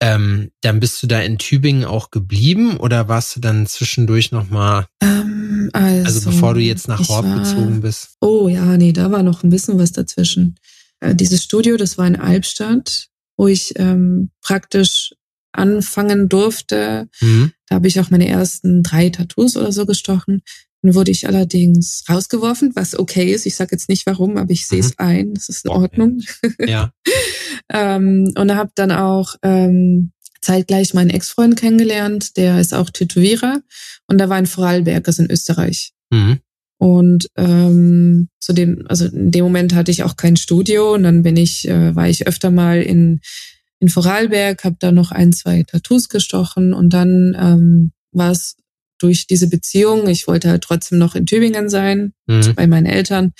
ähm, 0.00 0.50
dann 0.60 0.80
bist 0.80 1.02
du 1.02 1.06
da 1.06 1.20
in 1.20 1.38
Tübingen 1.38 1.84
auch 1.84 2.10
geblieben 2.10 2.76
oder 2.76 3.08
warst 3.08 3.36
du 3.36 3.40
dann 3.40 3.66
zwischendurch 3.66 4.30
nochmal, 4.30 4.86
ähm, 5.00 5.70
also, 5.72 6.04
also 6.04 6.30
bevor 6.30 6.54
du 6.54 6.60
jetzt 6.60 6.88
nach 6.88 7.08
Hort 7.08 7.26
gezogen 7.34 7.80
bist? 7.80 8.16
Oh 8.20 8.48
ja, 8.48 8.76
nee, 8.76 8.92
da 8.92 9.10
war 9.10 9.22
noch 9.22 9.42
ein 9.42 9.50
bisschen 9.50 9.78
was 9.78 9.92
dazwischen. 9.92 10.56
Äh, 11.00 11.14
dieses 11.14 11.42
Studio, 11.42 11.76
das 11.76 11.98
war 11.98 12.06
in 12.06 12.16
Albstadt, 12.16 13.08
wo 13.36 13.46
ich 13.48 13.72
ähm, 13.76 14.30
praktisch 14.42 15.14
anfangen 15.52 16.28
durfte. 16.28 17.08
Mhm. 17.20 17.52
Da 17.68 17.76
habe 17.76 17.88
ich 17.88 17.98
auch 18.00 18.10
meine 18.10 18.28
ersten 18.28 18.82
drei 18.82 19.10
Tattoos 19.10 19.56
oder 19.56 19.72
so 19.72 19.86
gestochen. 19.86 20.42
Dann 20.86 20.94
wurde 20.94 21.10
ich 21.10 21.26
allerdings 21.26 22.04
rausgeworfen, 22.08 22.70
was 22.76 22.96
okay 22.96 23.32
ist. 23.32 23.44
Ich 23.44 23.56
sage 23.56 23.70
jetzt 23.72 23.88
nicht 23.88 24.06
warum, 24.06 24.36
aber 24.36 24.52
ich 24.52 24.68
sehe 24.68 24.78
es 24.78 24.90
mhm. 24.90 24.94
ein. 24.98 25.34
Das 25.34 25.48
ist 25.48 25.64
in 25.64 25.72
Ordnung. 25.72 26.20
Ja. 26.64 26.92
ähm, 27.72 28.32
und 28.38 28.54
habe 28.54 28.70
dann 28.76 28.92
auch 28.92 29.34
ähm, 29.42 30.12
zeitgleich 30.40 30.94
meinen 30.94 31.10
Ex-Freund 31.10 31.56
kennengelernt. 31.56 32.36
Der 32.36 32.60
ist 32.60 32.72
auch 32.72 32.88
Tätowierer 32.88 33.62
und 34.06 34.18
der 34.18 34.28
war 34.28 34.38
in 34.38 34.46
Vorarlberg, 34.46 35.08
also 35.08 35.24
in 35.24 35.30
Österreich. 35.30 35.92
Mhm. 36.10 36.38
Und 36.78 37.28
ähm, 37.36 38.28
zu 38.38 38.52
dem, 38.52 38.84
also 38.86 39.06
in 39.06 39.32
dem 39.32 39.42
Moment 39.42 39.74
hatte 39.74 39.90
ich 39.90 40.04
auch 40.04 40.14
kein 40.14 40.36
Studio 40.36 40.94
und 40.94 41.02
dann 41.02 41.24
bin 41.24 41.36
ich, 41.36 41.66
äh, 41.66 41.96
war 41.96 42.08
ich 42.08 42.28
öfter 42.28 42.52
mal 42.52 42.80
in 42.80 43.20
in 43.78 43.88
Vorarlberg, 43.88 44.64
habe 44.64 44.76
da 44.78 44.90
noch 44.90 45.10
ein, 45.12 45.34
zwei 45.34 45.62
Tattoos 45.62 46.08
gestochen 46.08 46.72
und 46.72 46.94
dann 46.94 47.36
ähm, 47.38 47.92
war 48.12 48.30
es 48.30 48.56
durch 48.98 49.26
diese 49.26 49.48
Beziehung, 49.48 50.08
ich 50.08 50.26
wollte 50.26 50.48
halt 50.48 50.62
trotzdem 50.62 50.98
noch 50.98 51.14
in 51.14 51.26
Tübingen 51.26 51.68
sein, 51.68 52.12
mhm. 52.26 52.54
bei 52.54 52.66
meinen 52.66 52.86
Eltern, 52.86 53.32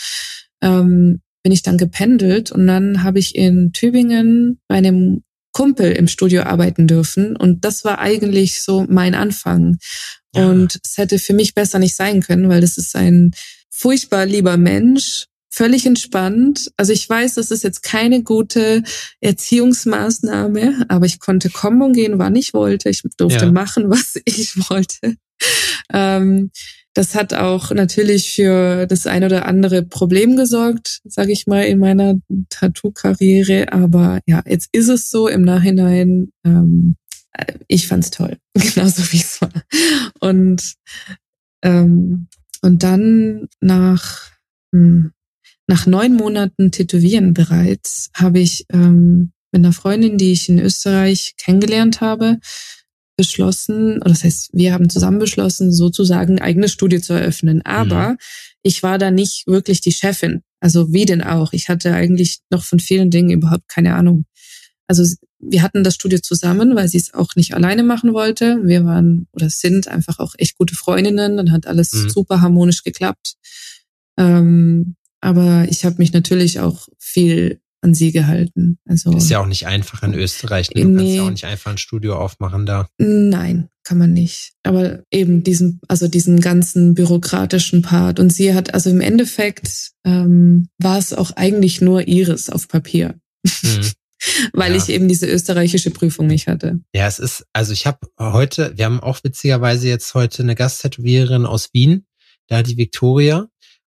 ähm, 0.63 1.21
bin 1.43 1.53
ich 1.53 1.63
dann 1.63 1.79
gependelt 1.79 2.51
und 2.51 2.67
dann 2.67 3.03
habe 3.03 3.19
ich 3.19 3.35
in 3.35 3.73
Tübingen 3.73 4.59
bei 4.69 4.77
einem 4.77 5.23
Kumpel 5.53 5.93
im 5.93 6.09
Studio 6.09 6.43
arbeiten 6.43 6.87
dürfen 6.87 7.37
und 7.37 7.65
das 7.65 7.85
war 7.85 7.99
eigentlich 7.99 8.63
so 8.63 8.85
mein 8.89 9.15
Anfang. 9.15 9.79
Ja. 10.35 10.51
Und 10.51 10.79
es 10.85 10.99
hätte 10.99 11.19
für 11.19 11.33
mich 11.33 11.55
besser 11.55 11.79
nicht 11.79 11.97
sein 11.97 12.21
können, 12.21 12.49
weil 12.49 12.61
das 12.61 12.77
ist 12.77 12.95
ein 12.95 13.31
furchtbar 13.71 14.27
lieber 14.27 14.57
Mensch, 14.57 15.27
völlig 15.57 15.87
entspannt. 15.87 16.71
Also 16.77 16.93
ich 16.93 17.09
weiß, 17.09 17.35
das 17.35 17.51
ist 17.51 17.65
jetzt 17.65 17.83
keine 17.83 18.23
gute 18.23 18.83
Erziehungsmaßnahme, 19.21 20.85
aber 20.89 21.07
ich 21.07 21.19
konnte 21.19 21.49
kommen 21.49 21.81
und 21.81 21.95
gehen, 21.95 22.19
wann 22.19 22.37
ich 22.37 22.53
wollte. 22.53 22.91
Ich 22.91 23.03
durfte 23.17 23.47
ja. 23.47 23.53
machen, 23.53 23.85
was 23.91 24.21
ich 24.25 24.57
wollte. 24.69 25.17
Ähm, 25.93 26.51
das 26.93 27.15
hat 27.15 27.35
auch 27.35 27.73
natürlich 27.73 28.33
für 28.33 28.87
das 28.87 29.07
ein 29.07 29.25
oder 29.25 29.47
andere 29.47 29.83
Problem 29.83 30.37
gesorgt, 30.37 31.01
sage 31.05 31.33
ich 31.33 31.47
mal, 31.47 31.63
in 31.63 31.79
meiner 31.79 32.17
Tattoo-Karriere. 32.51 33.73
Aber 33.73 34.21
ja, 34.27 34.43
jetzt 34.47 34.69
ist 34.73 34.89
es 34.89 35.11
so 35.11 35.29
im 35.29 35.43
Nachhinein. 35.43 36.33
Ähm, 36.45 36.97
ich 37.67 37.87
fand's 37.87 38.11
toll, 38.11 38.37
genauso 38.55 39.03
wie 39.13 39.19
es 39.19 39.41
war. 39.41 39.53
Und 40.21 40.75
ähm, 41.63 42.29
und 42.63 42.83
dann 42.83 43.49
nach 43.61 44.31
hm, 44.75 45.13
nach 45.67 45.87
neun 45.87 46.15
Monaten 46.15 46.71
Tätowieren 46.71 47.35
bereits 47.35 48.11
habe 48.15 48.39
ich 48.39 48.67
ähm, 48.73 49.33
mit 49.53 49.65
einer 49.65 49.73
Freundin, 49.73 50.19
die 50.19 50.33
ich 50.33 50.49
in 50.49 50.59
Österreich 50.59 51.35
kennengelernt 51.39 52.01
habe, 52.01 52.39
beschlossen, 53.17 53.97
oder 53.97 54.11
das 54.11 54.25
heißt, 54.25 54.51
wir 54.53 54.75
haben 54.75 54.91
zusammen 54.91 55.19
beschlossen, 55.19 55.73
sozusagen 55.73 56.35
ein 56.35 56.43
eigenes 56.43 56.73
Studio 56.73 57.01
zu 57.01 57.15
eröffnen. 57.15 57.63
Aber 57.65 58.11
mhm. 58.11 58.17
ich 58.63 58.83
war 58.83 58.99
da 58.99 59.11
nicht 59.11 59.47
wirklich 59.47 59.81
die 59.81 59.93
Chefin. 59.93 60.43
Also 60.61 60.93
wie 60.93 61.07
denn 61.07 61.23
auch? 61.23 61.53
Ich 61.53 61.69
hatte 61.69 61.95
eigentlich 61.95 62.41
noch 62.51 62.63
von 62.65 62.79
vielen 62.79 63.11
Dingen 63.11 63.31
überhaupt 63.31 63.69
keine 63.69 63.95
Ahnung. 63.95 64.27
Also 64.87 65.05
wir 65.39 65.63
hatten 65.63 65.83
das 65.83 65.95
Studio 65.95 66.19
zusammen, 66.21 66.77
weil 66.77 66.89
sie 66.89 66.99
es 66.99 67.15
auch 67.15 67.35
nicht 67.37 67.55
alleine 67.55 67.83
machen 67.83 68.13
wollte. 68.13 68.61
Wir 68.65 68.85
waren 68.85 69.27
oder 69.33 69.51
sind 69.51 69.89
einfach 69.89 70.19
auch 70.19 70.35
echt 70.39 70.57
gute 70.59 70.75
Freundinnen. 70.75 71.37
Dann 71.37 71.53
hat 71.53 71.67
alles 71.67 71.93
mhm. 71.93 72.11
super 72.11 72.41
harmonisch 72.41 72.85
geklappt. 72.85 73.37
Ähm, 74.19 74.97
aber 75.27 75.67
ich 75.69 75.85
habe 75.85 75.97
mich 75.99 76.13
natürlich 76.13 76.61
auch 76.61 76.87
viel 76.99 77.61
an 77.81 77.95
sie 77.95 78.13
gehalten. 78.13 78.79
Also 78.89 79.13
ist 79.17 79.29
ja 79.29 79.41
auch 79.41 79.47
nicht 79.47 79.67
einfach 79.67 80.05
in 80.05 80.15
Österreich. 80.15 80.71
Ne? 80.71 80.83
Du 80.83 80.89
nee, 80.89 80.97
kannst 80.97 81.15
ja 81.17 81.23
auch 81.25 81.31
nicht 81.31 81.45
einfach 81.45 81.71
ein 81.73 81.79
Studio 81.79 82.17
aufmachen 82.17 82.65
da. 82.65 82.87
Nein, 82.99 83.69
kann 83.83 83.99
man 83.99 84.13
nicht. 84.13 84.53
Aber 84.63 85.03
eben 85.11 85.43
diesen, 85.43 85.81
also 85.89 86.07
diesen 86.07 86.41
ganzen 86.41 86.95
bürokratischen 86.95 87.83
Part. 87.83 88.21
Und 88.21 88.33
sie 88.33 88.55
hat, 88.55 88.73
also 88.73 88.89
im 88.89 89.01
Endeffekt 89.01 89.91
ähm, 90.05 90.69
war 90.79 90.97
es 90.97 91.13
auch 91.13 91.33
eigentlich 91.33 91.81
nur 91.81 92.07
ihres 92.07 92.49
auf 92.49 92.69
Papier. 92.69 93.17
Mhm. 93.45 93.91
Weil 94.53 94.73
ja. 94.73 94.79
ich 94.79 94.91
eben 94.91 95.09
diese 95.09 95.27
österreichische 95.27 95.91
Prüfung 95.91 96.29
nicht 96.29 96.47
hatte. 96.47 96.79
Ja, 96.95 97.09
es 97.09 97.19
ist, 97.19 97.47
also 97.53 97.73
ich 97.73 97.85
habe 97.85 97.99
heute, 98.17 98.75
wir 98.77 98.85
haben 98.85 99.01
auch 99.01 99.25
witzigerweise 99.25 99.89
jetzt 99.89 100.15
heute 100.15 100.45
eine 100.45 100.55
Gasttätowiererin 100.55 101.47
aus 101.47 101.71
Wien, 101.73 102.07
da 102.47 102.63
die 102.63 102.77
Victoria. 102.77 103.49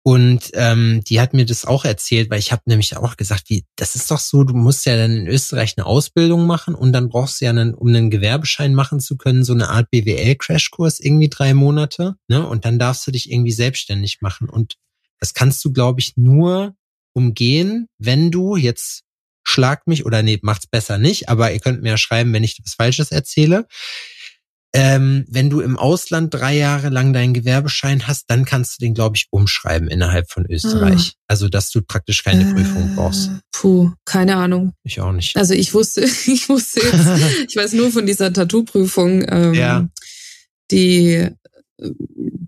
Und 0.03 0.49
ähm, 0.53 1.03
die 1.03 1.21
hat 1.21 1.33
mir 1.33 1.45
das 1.45 1.65
auch 1.65 1.85
erzählt, 1.85 2.31
weil 2.31 2.39
ich 2.39 2.51
habe 2.51 2.63
nämlich 2.65 2.97
auch 2.97 3.17
gesagt, 3.17 3.49
wie 3.49 3.65
das 3.75 3.95
ist 3.95 4.09
doch 4.09 4.19
so, 4.19 4.43
du 4.43 4.55
musst 4.55 4.85
ja 4.87 4.97
dann 4.97 5.15
in 5.15 5.27
Österreich 5.27 5.75
eine 5.77 5.85
Ausbildung 5.85 6.47
machen 6.47 6.73
und 6.73 6.91
dann 6.91 7.07
brauchst 7.07 7.39
du 7.39 7.45
ja 7.45 7.51
einen, 7.51 7.75
um 7.75 7.87
einen 7.89 8.09
Gewerbeschein 8.09 8.73
machen 8.73 8.99
zu 8.99 9.15
können, 9.15 9.43
so 9.43 9.53
eine 9.53 9.69
Art 9.69 9.91
BWL-Crashkurs 9.91 10.99
irgendwie 10.99 11.29
drei 11.29 11.53
Monate, 11.53 12.15
ne? 12.27 12.47
Und 12.47 12.65
dann 12.65 12.79
darfst 12.79 13.05
du 13.05 13.11
dich 13.11 13.31
irgendwie 13.31 13.51
selbstständig 13.51 14.21
machen. 14.21 14.49
Und 14.49 14.77
das 15.19 15.35
kannst 15.35 15.63
du, 15.63 15.71
glaube 15.71 15.99
ich, 15.99 16.17
nur 16.17 16.73
umgehen, 17.13 17.87
wenn 17.99 18.31
du 18.31 18.55
jetzt 18.55 19.03
schlag 19.43 19.85
mich 19.85 20.05
oder 20.05 20.23
nee, 20.23 20.39
macht's 20.41 20.65
besser 20.65 20.97
nicht, 20.97 21.29
aber 21.29 21.51
ihr 21.51 21.59
könnt 21.59 21.83
mir 21.83 21.89
ja 21.89 21.97
schreiben, 21.97 22.33
wenn 22.33 22.43
ich 22.43 22.59
was 22.63 22.73
Falsches 22.73 23.11
erzähle 23.11 23.67
Ähm, 24.73 25.25
wenn 25.27 25.49
du 25.49 25.59
im 25.59 25.77
Ausland 25.77 26.33
drei 26.33 26.55
Jahre 26.55 26.89
lang 26.89 27.11
deinen 27.11 27.33
Gewerbeschein 27.33 28.07
hast, 28.07 28.29
dann 28.29 28.45
kannst 28.45 28.79
du 28.79 28.85
den, 28.85 28.93
glaube 28.93 29.17
ich, 29.17 29.27
umschreiben 29.29 29.89
innerhalb 29.89 30.31
von 30.31 30.45
Österreich. 30.49 31.13
Ah. 31.13 31.23
Also, 31.27 31.49
dass 31.49 31.71
du 31.71 31.81
praktisch 31.81 32.23
keine 32.23 32.49
äh, 32.49 32.53
Prüfung 32.53 32.95
brauchst. 32.95 33.31
Puh, 33.51 33.91
keine 34.05 34.37
Ahnung. 34.37 34.73
Ich 34.83 35.01
auch 35.01 35.11
nicht. 35.11 35.35
Also 35.35 35.53
ich 35.53 35.73
wusste, 35.73 36.01
ich 36.25 36.47
wusste 36.47 36.79
jetzt, 36.79 37.09
ich 37.49 37.55
weiß 37.55 37.73
nur 37.73 37.91
von 37.91 38.05
dieser 38.05 38.31
Tattoo-Prüfung, 38.31 39.25
ähm, 39.27 39.53
ja. 39.53 39.89
die 40.71 41.27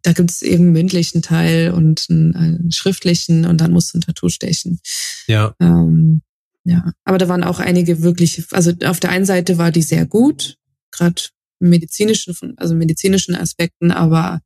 da 0.04 0.14
gibt 0.14 0.32
es 0.32 0.42
eben 0.42 0.66
einen 0.66 0.74
mündlichen 0.74 1.22
Teil 1.22 1.72
und 1.72 2.06
einen, 2.10 2.36
einen, 2.36 2.72
schriftlichen 2.72 3.46
und 3.46 3.60
dann 3.62 3.72
musst 3.72 3.94
du 3.94 3.98
ein 3.98 4.02
Tattoo 4.02 4.30
stechen. 4.30 4.80
Ja. 5.28 5.56
Ähm, 5.60 6.22
ja, 6.66 6.94
aber 7.04 7.18
da 7.18 7.28
waren 7.28 7.44
auch 7.44 7.60
einige 7.60 8.04
wirklich, 8.04 8.44
also 8.52 8.72
auf 8.86 9.00
der 9.00 9.10
einen 9.10 9.26
Seite 9.26 9.58
war 9.58 9.72
die 9.72 9.82
sehr 9.82 10.06
gut, 10.06 10.58
gerade 10.92 11.22
medizinischen, 11.70 12.54
also 12.58 12.76
medizinischen 12.76 13.36
Aspekten, 13.36 13.92
aber 13.92 14.42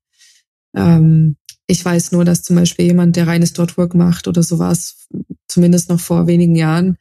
ähm, 0.75 1.37
ich 1.67 1.83
weiß 1.83 2.11
nur, 2.11 2.23
dass 2.23 2.43
zum 2.43 2.55
Beispiel 2.55 2.85
jemand, 2.85 3.15
der 3.15 3.27
reines 3.27 3.53
Dotwork 3.53 3.93
macht 3.93 4.27
oder 4.27 4.43
sowas, 4.43 5.07
zumindest 5.47 5.89
noch 5.89 5.99
vor 5.99 6.27
wenigen 6.27 6.55
Jahren, 6.55 6.97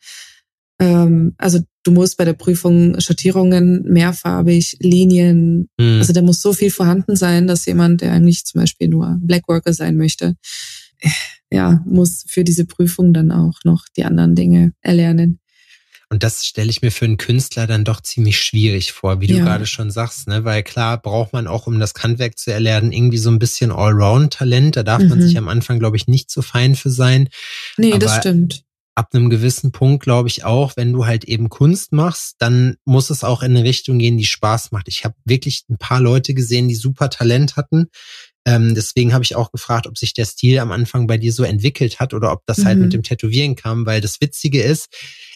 ähm, 0.79 1.35
also 1.39 1.61
du 1.85 1.93
musst 1.93 2.17
bei 2.17 2.25
der 2.25 2.35
Prüfung 2.35 3.01
Schattierungen 3.01 3.83
mehrfarbig, 3.85 4.77
Linien, 4.81 5.69
mhm. 5.79 5.99
also 5.99 6.12
da 6.12 6.23
muss 6.23 6.43
so 6.43 6.53
viel 6.53 6.71
vorhanden 6.71 7.17
sein, 7.17 7.47
dass 7.47 7.67
jemand, 7.67 8.01
der 8.01 8.12
eigentlich 8.12 8.45
zum 8.45 8.61
Beispiel 8.61 8.89
nur 8.89 9.19
Blackworker 9.21 9.73
sein 9.73 9.97
möchte, 9.97 10.37
ja, 11.51 11.83
muss 11.87 12.25
für 12.27 12.45
diese 12.45 12.67
Prüfung 12.67 13.14
dann 13.14 13.31
auch 13.31 13.61
noch 13.64 13.85
die 13.97 14.05
anderen 14.05 14.35
Dinge 14.35 14.73
erlernen. 14.81 15.39
Und 16.09 16.23
das 16.23 16.47
stelle 16.47 16.71
ich 16.71 16.83
mir 16.83 16.93
für 16.93 17.05
einen 17.05 17.17
Künstler 17.17 17.67
dann 17.67 17.85
doch 17.85 18.01
ziemlich 18.01 18.39
schwierig 18.39 18.93
vor, 18.93 19.21
wie 19.21 19.27
du 19.27 19.35
ja. 19.35 19.45
gerade 19.45 19.67
schon 19.67 19.91
sagst, 19.91 20.29
ne? 20.29 20.45
Weil 20.45 20.63
klar 20.63 21.01
braucht 21.01 21.33
man 21.33 21.49
auch, 21.49 21.67
um 21.67 21.81
das 21.81 21.95
Handwerk 22.01 22.39
zu 22.39 22.53
erlernen, 22.53 22.93
irgendwie 22.93 23.19
so 23.19 23.29
ein 23.29 23.41
bisschen 23.41 23.73
Allround-Talent. 23.73 24.77
Da 24.77 24.83
darf 24.85 25.03
mhm. 25.03 25.09
man 25.09 25.23
sich 25.23 25.37
am 25.37 25.49
Anfang, 25.49 25.81
glaube 25.81 25.97
ich, 25.97 26.07
nicht 26.07 26.31
so 26.31 26.43
fein 26.43 26.77
für 26.77 26.91
sein. 26.91 27.29
Nee, 27.77 27.91
Aber 27.91 27.99
das 27.99 28.17
stimmt. 28.19 28.63
Ab 28.95 29.11
einem 29.13 29.29
gewissen 29.29 29.73
Punkt 29.73 30.05
glaube 30.05 30.29
ich 30.29 30.45
auch, 30.45 30.77
wenn 30.77 30.93
du 30.93 31.05
halt 31.05 31.25
eben 31.25 31.51
Kunst 31.51 31.93
machst, 31.93 32.37
dann 32.39 32.77
muss 32.87 33.11
es 33.11 33.25
auch 33.25 33.43
in 33.43 33.55
eine 33.55 33.65
Richtung 33.65 33.99
gehen, 33.99 34.17
die 34.17 34.25
Spaß 34.25 34.73
macht. 34.73 34.89
Ich 34.89 35.05
habe 35.05 35.15
wirklich 35.27 35.65
ein 35.69 35.77
paar 35.77 36.01
Leute 36.01 36.33
gesehen, 36.33 36.67
die 36.67 36.77
super 36.77 37.11
Talent 37.11 37.57
hatten, 37.57 37.89
ähm, 38.47 38.77
deswegen 38.77 39.13
habe 39.13 39.25
ich 39.25 39.35
auch 39.35 39.51
gefragt, 39.51 39.89
ob 39.89 39.99
sich 39.99 40.15
der 40.15 40.25
Stil 40.25 40.61
am 40.61 40.71
Anfang 40.71 41.09
bei 41.09 41.19
dir 41.19 41.33
so 41.33 41.43
entwickelt 41.43 41.99
hat 41.99 42.15
oder 42.15 42.31
ob 42.31 42.47
das 42.47 42.59
mhm. 42.59 42.65
halt 42.65 42.79
mit 42.79 42.87
mhm. 42.87 42.91
dem 42.91 43.03
Tätowieren 43.03 43.57
kam, 43.57 43.85
weil 43.87 44.01
das 44.01 44.21
Witzige 44.21 44.63
ist, 44.63 44.87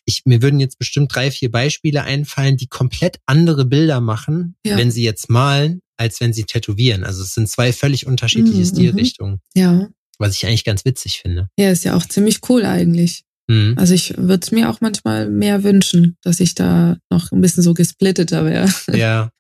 ich, 0.05 0.23
mir 0.25 0.43
würden 0.43 0.61
jetzt 0.61 0.79
bestimmt 0.79 1.15
drei, 1.15 1.31
vier 1.31 1.51
Beispiele 1.51 2.03
einfallen, 2.03 2.57
die 2.57 2.67
komplett 2.67 3.19
andere 3.27 3.65
Bilder 3.65 4.01
machen, 4.01 4.57
ja. 4.65 4.77
wenn 4.77 4.91
sie 4.91 5.03
jetzt 5.03 5.31
malen, 5.31 5.81
als 5.97 6.21
wenn 6.21 6.33
sie 6.33 6.45
tätowieren. 6.45 7.05
Also 7.05 7.23
es 7.23 7.35
sind 7.35 7.49
zwei 7.49 7.73
völlig 7.73 8.07
unterschiedliche 8.07 8.59
mhm. 8.59 8.67
Stilrichtungen. 8.67 9.41
Ja. 9.55 9.89
Was 10.19 10.37
ich 10.37 10.47
eigentlich 10.47 10.65
ganz 10.65 10.85
witzig 10.85 11.21
finde. 11.21 11.49
Ja, 11.59 11.71
ist 11.71 11.85
ja 11.85 11.97
auch 11.97 12.07
ziemlich 12.07 12.41
cool 12.49 12.65
eigentlich. 12.65 13.25
Mhm. 13.49 13.75
Also 13.77 13.95
ich 13.95 14.17
würde 14.17 14.41
es 14.43 14.53
mir 14.53 14.71
auch 14.71 14.81
manchmal 14.81 15.29
mehr 15.29 15.65
wünschen, 15.65 16.17
dass 16.23 16.41
ich 16.41 16.55
da 16.55 16.99
noch 17.11 17.33
ein 17.33 17.41
bisschen 17.41 17.63
so 17.63 17.75
gesplitteter 17.75 18.45
wäre. 18.45 18.73
Ja, 18.97 19.31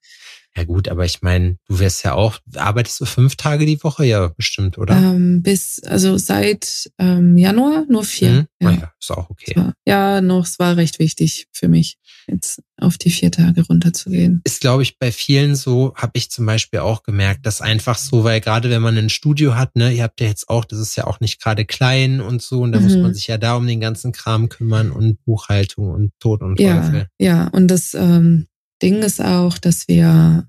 Ja 0.57 0.64
gut, 0.64 0.88
aber 0.88 1.05
ich 1.05 1.22
meine, 1.22 1.59
du 1.68 1.78
wirst 1.78 2.05
ja 2.05 2.14
auch, 2.14 2.38
arbeitest 2.57 3.01
du 3.01 3.05
fünf 3.05 3.36
Tage 3.36 3.66
die 3.66 3.82
Woche 3.84 4.05
ja 4.05 4.28
bestimmt, 4.36 4.78
oder? 4.78 4.96
Ähm, 4.96 5.42
bis, 5.42 5.80
also 5.84 6.18
seit 6.18 6.90
ähm, 6.98 7.38
Januar 7.38 7.84
nur 7.88 8.03
vier. 8.03 8.30
Mhm. 8.30 8.46
Ja. 8.61 8.68
Ah 8.68 8.72
ja, 8.72 8.92
ist 9.01 9.11
auch 9.12 9.30
okay. 9.30 9.55
War, 9.55 9.74
ja, 9.86 10.20
noch, 10.20 10.44
es 10.44 10.59
war 10.59 10.76
recht 10.76 10.98
wichtig 10.98 11.46
für 11.53 11.68
mich, 11.68 11.98
jetzt 12.26 12.62
auf 12.78 12.98
die 12.98 13.11
vier 13.11 13.30
Tage 13.30 13.64
runterzugehen. 13.64 14.40
Ist, 14.44 14.61
glaube 14.61 14.82
ich, 14.82 14.98
bei 14.98 15.12
vielen 15.12 15.55
so, 15.55 15.94
habe 15.94 16.12
ich 16.14 16.30
zum 16.30 16.46
Beispiel 16.46 16.80
auch 16.80 17.05
gemerkt, 17.05 17.46
dass 17.46 17.61
einfach 17.61 17.96
so, 17.96 18.24
weil 18.24 18.40
gerade 18.40 18.70
wenn 18.70 18.82
man 18.82 18.98
ein 18.98 19.09
Studio 19.09 19.55
hat, 19.55 19.76
ne, 19.76 19.92
ihr 19.92 20.03
habt 20.03 20.20
ja 20.20 20.26
jetzt 20.26 20.48
auch, 20.48 20.64
das 20.64 20.80
ist 20.80 20.96
ja 20.96 21.07
auch 21.07 21.20
nicht 21.20 21.40
gerade 21.40 21.64
klein 21.64 22.20
und 22.20 22.42
so, 22.42 22.62
und 22.62 22.72
da 22.72 22.80
mhm. 22.80 22.84
muss 22.86 22.96
man 22.96 23.14
sich 23.14 23.28
ja 23.28 23.38
da 23.38 23.55
um 23.55 23.66
den 23.66 23.80
ganzen 23.80 24.11
Kram 24.11 24.48
kümmern 24.48 24.90
und 24.90 25.22
Buchhaltung 25.24 25.90
und 25.90 26.12
Tod 26.18 26.42
und 26.42 26.57
Teufel. 26.57 27.07
Ja, 27.18 27.26
ja, 27.26 27.48
und 27.48 27.68
das, 27.68 27.94
ähm, 27.94 28.48
Ding 28.83 29.03
ist 29.03 29.22
auch, 29.22 29.59
dass 29.59 29.89
wir 29.89 30.49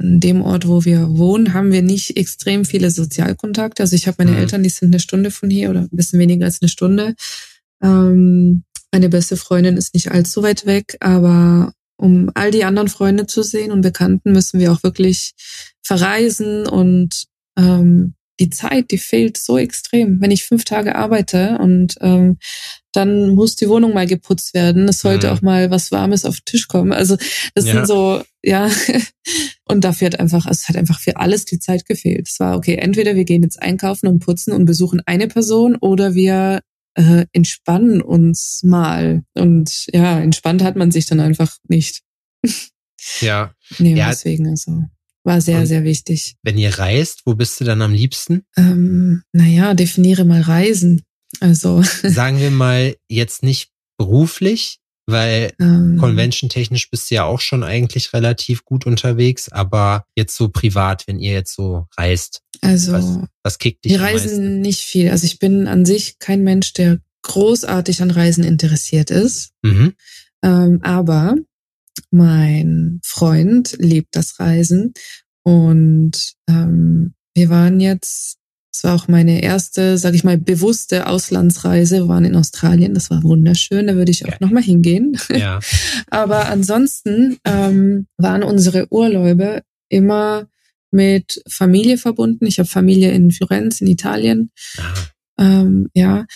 an 0.00 0.20
dem 0.20 0.42
Ort, 0.42 0.66
wo 0.66 0.84
wir 0.84 1.18
wohnen, 1.18 1.52
haben 1.52 1.72
wir 1.72 1.82
nicht 1.82 2.16
extrem 2.16 2.64
viele 2.64 2.90
Sozialkontakte. 2.90 3.82
Also 3.82 3.96
ich 3.96 4.06
habe 4.06 4.16
meine 4.18 4.32
mhm. 4.32 4.38
Eltern, 4.38 4.62
die 4.62 4.70
sind 4.70 4.88
eine 4.88 5.00
Stunde 5.00 5.30
von 5.30 5.50
hier 5.50 5.70
oder 5.70 5.80
ein 5.80 5.88
bisschen 5.90 6.18
weniger 6.18 6.46
als 6.46 6.62
eine 6.62 6.68
Stunde. 6.68 7.14
Ähm, 7.82 8.64
meine 8.92 9.08
beste 9.08 9.36
Freundin 9.36 9.76
ist 9.76 9.94
nicht 9.94 10.10
allzu 10.10 10.42
weit 10.42 10.66
weg, 10.66 10.96
aber 11.00 11.72
um 11.96 12.30
all 12.34 12.50
die 12.50 12.64
anderen 12.64 12.88
Freunde 12.88 13.26
zu 13.26 13.42
sehen 13.42 13.72
und 13.72 13.82
Bekannten, 13.82 14.32
müssen 14.32 14.58
wir 14.58 14.72
auch 14.72 14.82
wirklich 14.82 15.32
verreisen 15.82 16.66
und 16.66 17.26
ähm, 17.58 18.14
die 18.40 18.50
Zeit, 18.50 18.90
die 18.90 18.98
fehlt 18.98 19.36
so 19.36 19.58
extrem. 19.58 20.20
Wenn 20.20 20.30
ich 20.30 20.44
fünf 20.44 20.64
Tage 20.64 20.96
arbeite 20.96 21.58
und 21.58 21.96
ähm, 22.00 22.38
dann 22.92 23.30
muss 23.30 23.54
die 23.54 23.68
Wohnung 23.68 23.94
mal 23.94 24.06
geputzt 24.06 24.54
werden. 24.54 24.88
Es 24.88 25.00
sollte 25.00 25.28
mhm. 25.28 25.32
auch 25.32 25.42
mal 25.42 25.70
was 25.70 25.92
Warmes 25.92 26.24
auf 26.24 26.36
den 26.36 26.44
Tisch 26.46 26.66
kommen. 26.66 26.92
Also 26.92 27.16
das 27.54 27.66
ja. 27.66 27.72
sind 27.72 27.86
so, 27.86 28.22
ja. 28.42 28.68
Und 29.68 29.84
dafür 29.84 30.06
hat 30.06 30.18
einfach, 30.18 30.46
es 30.46 30.68
hat 30.68 30.76
einfach 30.76 30.98
für 30.98 31.16
alles 31.16 31.44
die 31.44 31.60
Zeit 31.60 31.86
gefehlt. 31.86 32.28
Es 32.28 32.40
war 32.40 32.56
okay, 32.56 32.74
entweder 32.74 33.14
wir 33.14 33.24
gehen 33.24 33.44
jetzt 33.44 33.62
einkaufen 33.62 34.08
und 34.08 34.18
putzen 34.18 34.52
und 34.52 34.64
besuchen 34.64 35.00
eine 35.06 35.28
Person 35.28 35.76
oder 35.76 36.14
wir 36.14 36.60
äh, 36.94 37.26
entspannen 37.32 38.02
uns 38.02 38.62
mal. 38.64 39.22
Und 39.34 39.86
ja, 39.92 40.18
entspannt 40.18 40.64
hat 40.64 40.74
man 40.74 40.90
sich 40.90 41.06
dann 41.06 41.20
einfach 41.20 41.56
nicht. 41.68 42.02
Ja. 43.20 43.54
nee, 43.78 43.94
ja. 43.94 44.08
deswegen 44.08 44.48
also. 44.48 44.84
War 45.24 45.40
sehr, 45.40 45.60
Und 45.60 45.66
sehr 45.66 45.84
wichtig. 45.84 46.36
Wenn 46.42 46.56
ihr 46.56 46.78
reist, 46.78 47.22
wo 47.26 47.34
bist 47.34 47.60
du 47.60 47.64
dann 47.64 47.82
am 47.82 47.92
liebsten? 47.92 48.44
Ähm, 48.56 49.22
naja, 49.32 49.74
definiere 49.74 50.24
mal 50.24 50.40
Reisen. 50.40 51.02
Also. 51.40 51.82
Sagen 52.02 52.40
wir 52.40 52.50
mal 52.50 52.96
jetzt 53.08 53.42
nicht 53.42 53.70
beruflich, 53.98 54.78
weil 55.06 55.52
ähm, 55.60 55.98
convention-technisch 55.98 56.90
bist 56.90 57.10
du 57.10 57.16
ja 57.16 57.24
auch 57.24 57.40
schon 57.40 57.62
eigentlich 57.62 58.12
relativ 58.14 58.64
gut 58.64 58.86
unterwegs, 58.86 59.50
aber 59.50 60.04
jetzt 60.16 60.36
so 60.36 60.48
privat, 60.48 61.06
wenn 61.06 61.18
ihr 61.18 61.32
jetzt 61.32 61.54
so 61.54 61.86
reist. 61.98 62.40
Also, 62.62 62.92
was, 62.92 63.18
was 63.42 63.58
kickt 63.58 63.84
dich? 63.84 63.92
Wir 63.92 64.00
reisen 64.00 64.60
nicht 64.60 64.80
viel. 64.80 65.10
Also 65.10 65.26
ich 65.26 65.38
bin 65.38 65.66
an 65.66 65.84
sich 65.84 66.18
kein 66.18 66.42
Mensch, 66.42 66.72
der 66.72 67.00
großartig 67.22 68.02
an 68.02 68.10
Reisen 68.10 68.44
interessiert 68.44 69.10
ist. 69.10 69.50
Mhm. 69.62 69.94
Ähm, 70.42 70.80
aber 70.82 71.36
mein 72.10 73.00
Freund 73.04 73.76
liebt 73.78 74.16
das 74.16 74.38
Reisen 74.40 74.92
und 75.42 76.34
ähm, 76.48 77.14
wir 77.34 77.48
waren 77.48 77.80
jetzt, 77.80 78.38
es 78.72 78.84
war 78.84 78.94
auch 78.94 79.08
meine 79.08 79.42
erste, 79.42 79.98
sag 79.98 80.14
ich 80.14 80.24
mal, 80.24 80.38
bewusste 80.38 81.06
Auslandsreise. 81.06 81.96
Wir 81.96 82.08
waren 82.08 82.24
in 82.24 82.36
Australien, 82.36 82.94
das 82.94 83.10
war 83.10 83.22
wunderschön, 83.22 83.86
da 83.86 83.94
würde 83.94 84.10
ich 84.10 84.24
auch 84.24 84.32
ja. 84.32 84.36
nochmal 84.40 84.62
hingehen. 84.62 85.16
Ja. 85.30 85.60
Aber 86.10 86.48
ansonsten 86.48 87.38
ähm, 87.44 88.06
waren 88.16 88.42
unsere 88.42 88.92
Urlaube 88.92 89.62
immer 89.88 90.46
mit 90.90 91.42
Familie 91.48 91.98
verbunden. 91.98 92.46
Ich 92.46 92.58
habe 92.58 92.68
Familie 92.68 93.12
in 93.12 93.30
Florenz, 93.30 93.80
in 93.80 93.86
Italien. 93.86 94.50
Ah. 94.76 94.94
Ähm, 95.38 95.88
ja. 95.94 96.26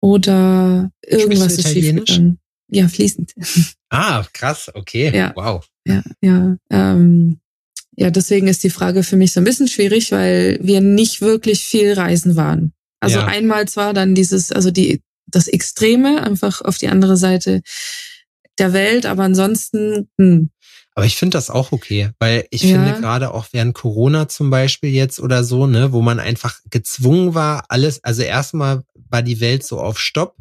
Oder 0.00 0.90
irgendwas 1.06 1.58
ist 1.58 1.68
schiefgegangen. 1.68 2.38
Ja, 2.70 2.88
fließend. 2.88 3.34
Ah, 3.90 4.24
krass, 4.32 4.70
okay. 4.74 5.14
Ja. 5.14 5.32
Wow. 5.34 5.66
Ja, 5.86 6.02
ja. 6.20 6.56
Ähm, 6.70 7.40
ja, 7.96 8.10
deswegen 8.10 8.46
ist 8.46 8.62
die 8.62 8.70
Frage 8.70 9.02
für 9.02 9.16
mich 9.16 9.32
so 9.32 9.40
ein 9.40 9.44
bisschen 9.44 9.68
schwierig, 9.68 10.12
weil 10.12 10.58
wir 10.62 10.80
nicht 10.80 11.20
wirklich 11.20 11.64
viel 11.64 11.94
reisen 11.94 12.36
waren. 12.36 12.72
Also 13.00 13.18
ja. 13.18 13.26
einmal 13.26 13.66
zwar 13.66 13.92
dann 13.94 14.14
dieses, 14.14 14.52
also 14.52 14.70
die, 14.70 15.02
das 15.26 15.48
Extreme, 15.48 16.22
einfach 16.22 16.62
auf 16.62 16.78
die 16.78 16.88
andere 16.88 17.16
Seite 17.16 17.62
der 18.58 18.72
Welt, 18.72 19.06
aber 19.06 19.24
ansonsten, 19.24 20.08
hm. 20.18 20.50
Aber 20.94 21.06
ich 21.06 21.16
finde 21.16 21.36
das 21.36 21.48
auch 21.48 21.70
okay, 21.70 22.10
weil 22.18 22.46
ich 22.50 22.62
ja. 22.62 22.70
finde 22.70 23.00
gerade 23.00 23.32
auch 23.32 23.46
während 23.52 23.72
Corona 23.72 24.28
zum 24.28 24.50
Beispiel 24.50 24.90
jetzt 24.90 25.20
oder 25.20 25.44
so, 25.44 25.68
ne, 25.68 25.92
wo 25.92 26.02
man 26.02 26.18
einfach 26.18 26.58
gezwungen 26.70 27.34
war, 27.34 27.64
alles, 27.68 28.02
also 28.02 28.22
erstmal 28.22 28.82
war 29.08 29.22
die 29.22 29.40
Welt 29.40 29.64
so 29.64 29.80
auf 29.80 30.00
Stopp 30.00 30.34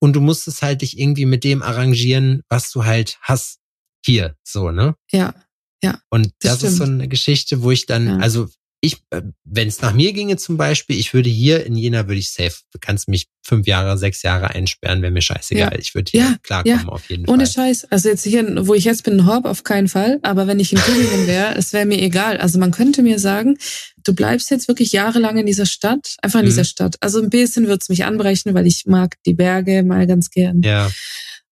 und 0.00 0.14
du 0.14 0.20
musstest 0.20 0.62
halt 0.62 0.82
dich 0.82 0.98
irgendwie 0.98 1.26
mit 1.26 1.44
dem 1.44 1.62
arrangieren, 1.62 2.42
was 2.48 2.70
du 2.70 2.84
halt 2.84 3.18
hast 3.22 3.60
hier, 4.04 4.36
so, 4.44 4.70
ne? 4.70 4.94
Ja, 5.10 5.34
ja. 5.82 6.00
Und 6.10 6.32
das, 6.40 6.60
das 6.60 6.72
ist 6.72 6.76
so 6.78 6.84
eine 6.84 7.08
Geschichte, 7.08 7.62
wo 7.62 7.70
ich 7.70 7.86
dann, 7.86 8.06
ja. 8.06 8.16
also 8.18 8.48
ich, 8.86 9.02
äh, 9.10 9.22
wenn 9.44 9.68
es 9.68 9.80
nach 9.80 9.92
mir 9.92 10.12
ginge 10.12 10.36
zum 10.36 10.56
Beispiel, 10.56 10.98
ich 10.98 11.12
würde 11.14 11.28
hier 11.28 11.66
in 11.66 11.76
Jena 11.76 12.06
würde 12.08 12.18
ich 12.18 12.30
safe, 12.30 12.56
du 12.72 12.78
kannst 12.80 13.08
mich 13.08 13.28
fünf 13.42 13.66
Jahre, 13.66 13.96
sechs 13.98 14.22
Jahre 14.22 14.50
einsperren, 14.50 15.02
wäre 15.02 15.12
mir 15.12 15.20
scheißegal. 15.20 15.72
Ja. 15.72 15.78
Ich 15.78 15.94
würde 15.94 16.10
hier 16.10 16.20
ja, 16.20 16.36
klarkommen 16.42 16.86
ja. 16.86 16.88
auf 16.88 17.08
jeden 17.08 17.26
Fall. 17.26 17.34
Ohne 17.34 17.46
Scheiß. 17.46 17.86
Also 17.90 18.08
jetzt 18.08 18.24
hier, 18.24 18.66
wo 18.66 18.74
ich 18.74 18.84
jetzt 18.84 19.04
bin, 19.04 19.26
Horb 19.26 19.44
auf 19.44 19.64
keinen 19.64 19.88
Fall. 19.88 20.18
Aber 20.22 20.46
wenn 20.46 20.58
ich 20.58 20.72
in 20.72 20.78
Tübingen 20.78 21.26
wäre, 21.26 21.54
es 21.56 21.72
wäre 21.72 21.86
mir 21.86 22.00
egal. 22.00 22.38
Also 22.38 22.58
man 22.58 22.70
könnte 22.70 23.02
mir 23.02 23.18
sagen, 23.18 23.56
du 24.02 24.14
bleibst 24.14 24.50
jetzt 24.50 24.68
wirklich 24.68 24.92
jahrelang 24.92 25.36
in 25.38 25.46
dieser 25.46 25.66
Stadt, 25.66 26.16
einfach 26.22 26.40
in 26.40 26.46
mhm. 26.46 26.50
dieser 26.50 26.64
Stadt. 26.64 26.96
Also 27.00 27.20
ein 27.20 27.30
bisschen 27.30 27.68
wird's 27.68 27.88
mich 27.88 28.04
anbrechen, 28.04 28.54
weil 28.54 28.66
ich 28.66 28.84
mag 28.86 29.14
die 29.26 29.34
Berge 29.34 29.82
mal 29.82 30.06
ganz 30.06 30.30
gern. 30.30 30.62
Ja. 30.62 30.90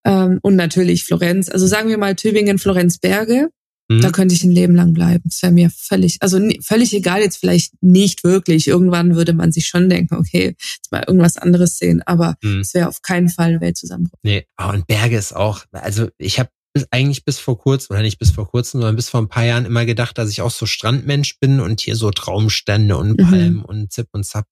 Ähm, 0.05 0.39
und 0.41 0.55
natürlich 0.55 1.03
Florenz. 1.03 1.49
Also 1.49 1.67
sagen 1.67 1.89
wir 1.89 1.97
mal 1.97 2.15
Tübingen, 2.15 2.59
Florenz, 2.59 2.97
Berge. 2.97 3.49
Mhm. 3.87 4.01
Da 4.01 4.11
könnte 4.11 4.33
ich 4.33 4.43
ein 4.43 4.51
Leben 4.51 4.75
lang 4.75 4.93
bleiben. 4.93 5.23
Es 5.27 5.41
wäre 5.41 5.51
mir 5.51 5.69
völlig, 5.69 6.17
also 6.21 6.39
völlig 6.61 6.93
egal, 6.93 7.21
jetzt 7.21 7.37
vielleicht 7.37 7.73
nicht 7.81 8.23
wirklich. 8.23 8.67
Irgendwann 8.67 9.15
würde 9.15 9.33
man 9.33 9.51
sich 9.51 9.67
schon 9.67 9.89
denken, 9.89 10.15
okay, 10.15 10.55
jetzt 10.57 10.91
mal 10.91 11.03
irgendwas 11.07 11.37
anderes 11.37 11.77
sehen, 11.77 12.01
aber 12.05 12.35
mhm. 12.41 12.61
es 12.61 12.73
wäre 12.73 12.87
auf 12.87 13.01
keinen 13.01 13.29
Fall 13.29 13.55
ein 13.55 13.61
Weltzusammenbruch. 13.61 14.19
Nee, 14.23 14.47
oh, 14.59 14.69
und 14.69 14.87
Berge 14.87 15.17
ist 15.17 15.35
auch, 15.35 15.65
also 15.71 16.07
ich 16.17 16.39
habe 16.39 16.49
eigentlich 16.91 17.23
bis 17.23 17.39
vor 17.39 17.57
kurzem, 17.57 17.93
oder 17.93 18.01
nicht 18.01 18.19
bis 18.19 18.31
vor 18.31 18.49
kurzem, 18.49 18.81
sondern 18.81 18.95
bis 18.95 19.09
vor 19.09 19.21
ein 19.21 19.29
paar 19.29 19.45
Jahren 19.45 19.65
immer 19.65 19.85
gedacht, 19.85 20.17
dass 20.17 20.29
ich 20.29 20.41
auch 20.41 20.51
so 20.51 20.65
Strandmensch 20.65 21.39
bin 21.39 21.59
und 21.59 21.79
hier 21.79 21.95
so 21.95 22.11
Traumstände 22.11 22.97
und 22.97 23.11
mhm. 23.11 23.23
Palmen 23.23 23.53
mhm. 23.53 23.65
und 23.65 23.93
Zip 23.93 24.07
und 24.11 24.25
Zap. 24.25 24.45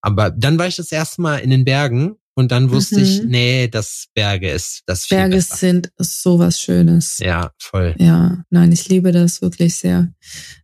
Aber 0.00 0.30
dann 0.30 0.58
war 0.58 0.66
ich 0.66 0.76
das 0.76 0.92
erste 0.92 1.20
Mal 1.20 1.38
in 1.38 1.50
den 1.50 1.64
Bergen 1.64 2.16
und 2.36 2.52
dann 2.52 2.70
wusste 2.70 2.98
mhm. 2.98 3.02
ich, 3.02 3.22
nee, 3.24 3.68
das 3.68 4.06
Berge 4.14 4.50
ist 4.50 4.82
das 4.84 5.08
Berge 5.08 5.36
besser. 5.36 5.56
sind 5.56 5.90
sowas 5.96 6.60
Schönes. 6.60 7.18
Ja, 7.18 7.50
voll. 7.58 7.94
Ja, 7.98 8.44
nein, 8.50 8.72
ich 8.72 8.88
liebe 8.88 9.10
das 9.10 9.40
wirklich 9.40 9.76
sehr. 9.76 10.12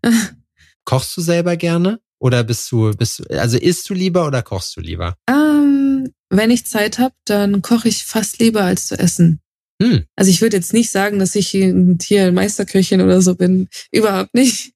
Kochst 0.85 1.17
du 1.17 1.23
selber 1.23 1.57
gerne? 1.57 1.99
Oder 2.19 2.45
bist 2.45 2.71
du, 2.71 2.93
bist 2.93 3.19
du, 3.19 3.25
also 3.39 3.57
isst 3.57 3.89
du 3.89 3.95
lieber 3.95 4.27
oder 4.27 4.43
kochst 4.43 4.77
du 4.77 4.81
lieber? 4.81 5.17
Ähm, 5.29 6.13
wenn 6.31 6.51
ich 6.53 6.67
Zeit 6.67 6.99
habe, 7.01 7.15
dann 7.25 7.63
koche 7.63 7.89
ich 7.89 8.05
fast 8.05 8.39
lieber 8.39 8.63
als 8.63 8.87
zu 8.87 8.99
essen. 8.99 9.41
Hm. 9.81 10.05
Also 10.17 10.31
ich 10.31 10.41
würde 10.41 10.57
jetzt 10.57 10.73
nicht 10.73 10.91
sagen, 10.91 11.19
dass 11.19 11.35
ich 11.35 11.49
hier 11.49 12.33
Meisterköchin 12.33 13.01
oder 13.01 13.23
so 13.23 13.35
bin. 13.35 13.69
Überhaupt 13.93 14.35
nicht. 14.35 14.73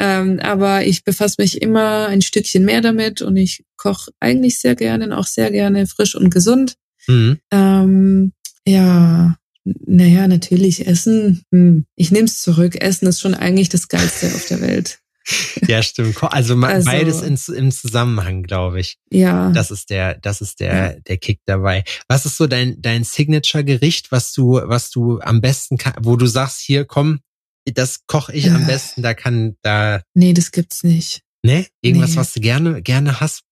Ähm, 0.00 0.40
aber 0.40 0.84
ich 0.84 1.04
befasse 1.04 1.36
mich 1.38 1.62
immer 1.62 2.06
ein 2.08 2.22
Stückchen 2.22 2.64
mehr 2.64 2.80
damit 2.80 3.22
und 3.22 3.36
ich 3.36 3.64
koche 3.76 4.10
eigentlich 4.20 4.58
sehr 4.60 4.74
gerne 4.74 5.06
und 5.06 5.12
auch 5.12 5.26
sehr 5.26 5.50
gerne 5.50 5.86
frisch 5.86 6.14
und 6.14 6.30
gesund. 6.30 6.74
Mhm. 7.06 7.38
Ähm, 7.50 8.32
ja, 8.66 9.36
naja, 9.64 10.28
natürlich 10.28 10.86
Essen. 10.86 11.42
Hm. 11.50 11.86
Ich 11.96 12.10
nehme 12.10 12.26
es 12.26 12.42
zurück. 12.42 12.80
Essen 12.80 13.08
ist 13.08 13.20
schon 13.20 13.34
eigentlich 13.34 13.68
das 13.68 13.88
Geilste 13.88 14.26
auf 14.26 14.46
der 14.46 14.60
Welt. 14.60 14.98
Ja, 15.68 15.82
stimmt. 15.82 16.22
Also, 16.22 16.56
also 16.60 16.84
beides 16.90 17.22
in, 17.22 17.38
im 17.56 17.70
Zusammenhang, 17.70 18.42
glaube 18.42 18.80
ich. 18.80 18.98
Ja. 19.10 19.50
Das 19.50 19.70
ist 19.70 19.90
der, 19.90 20.14
das 20.14 20.40
ist 20.40 20.60
der, 20.60 20.74
ja. 20.74 21.00
der 21.00 21.16
Kick 21.16 21.40
dabei. 21.46 21.84
Was 22.08 22.26
ist 22.26 22.36
so 22.36 22.46
dein, 22.46 22.80
dein 22.80 23.04
Signature-Gericht, 23.04 24.12
was 24.12 24.32
du, 24.32 24.60
was 24.62 24.90
du 24.90 25.20
am 25.20 25.40
besten 25.40 25.78
kann, 25.78 25.94
wo 26.00 26.16
du 26.16 26.26
sagst, 26.26 26.60
hier, 26.60 26.84
komm, 26.84 27.20
das 27.64 28.06
koche 28.06 28.32
ich 28.34 28.46
äh. 28.46 28.50
am 28.50 28.66
besten, 28.66 29.02
da 29.02 29.14
kann, 29.14 29.56
da. 29.62 30.02
Nee, 30.14 30.34
das 30.34 30.50
gibt's 30.50 30.82
nicht. 30.82 31.22
Ne? 31.42 31.66
Irgendwas, 31.80 32.10
nee. 32.10 32.16
was 32.16 32.32
du 32.34 32.40
gerne, 32.40 32.82
gerne 32.82 33.20
hast? 33.20 33.42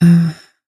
Äh. 0.00 0.06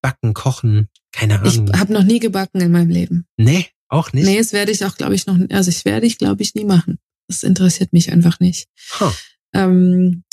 Backen, 0.01 0.35
kochen, 0.35 0.89
keine 1.13 1.41
Ahnung. 1.41 1.71
Ich 1.73 1.81
habe 1.81 1.93
noch 1.93 2.03
nie 2.03 2.21
gebacken 2.21 2.61
in 2.61 2.71
meinem 2.71 2.91
Leben. 2.91 3.27
Nee, 3.39 3.69
auch 3.89 4.13
nicht. 4.13 4.27
Nee, 4.27 4.37
das 4.37 4.53
werde 4.53 4.71
ich 4.71 4.85
auch, 4.85 4.97
glaube 4.97 5.15
ich, 5.15 5.27
noch, 5.27 5.39
also 5.51 5.71
ich 5.71 5.87
werde 5.87 6.07
ich, 6.07 6.19
glaube 6.19 6.43
ich, 6.43 6.55
nie 6.55 6.65
machen. 6.65 6.99
Das 7.27 7.43
interessiert 7.43 7.95
mich 7.95 8.13
einfach 8.13 8.39
nicht. 8.39 8.69
Huh. 9.01 9.11
Ähm, 9.55 10.24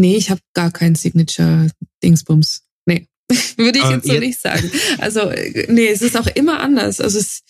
Nee, 0.00 0.16
ich 0.16 0.30
habe 0.30 0.40
gar 0.54 0.70
kein 0.70 0.94
Signature-Dingsbums. 0.94 2.62
Nee, 2.86 3.06
würde 3.58 3.78
ich 3.78 3.90
jetzt 3.90 4.06
so 4.06 4.18
nicht 4.18 4.40
sagen. 4.40 4.70
Also, 4.98 5.30
nee, 5.68 5.88
es 5.88 6.00
ist 6.00 6.16
auch 6.16 6.26
immer 6.26 6.60
anders. 6.60 7.02
Also 7.02 7.18
es, 7.18 7.42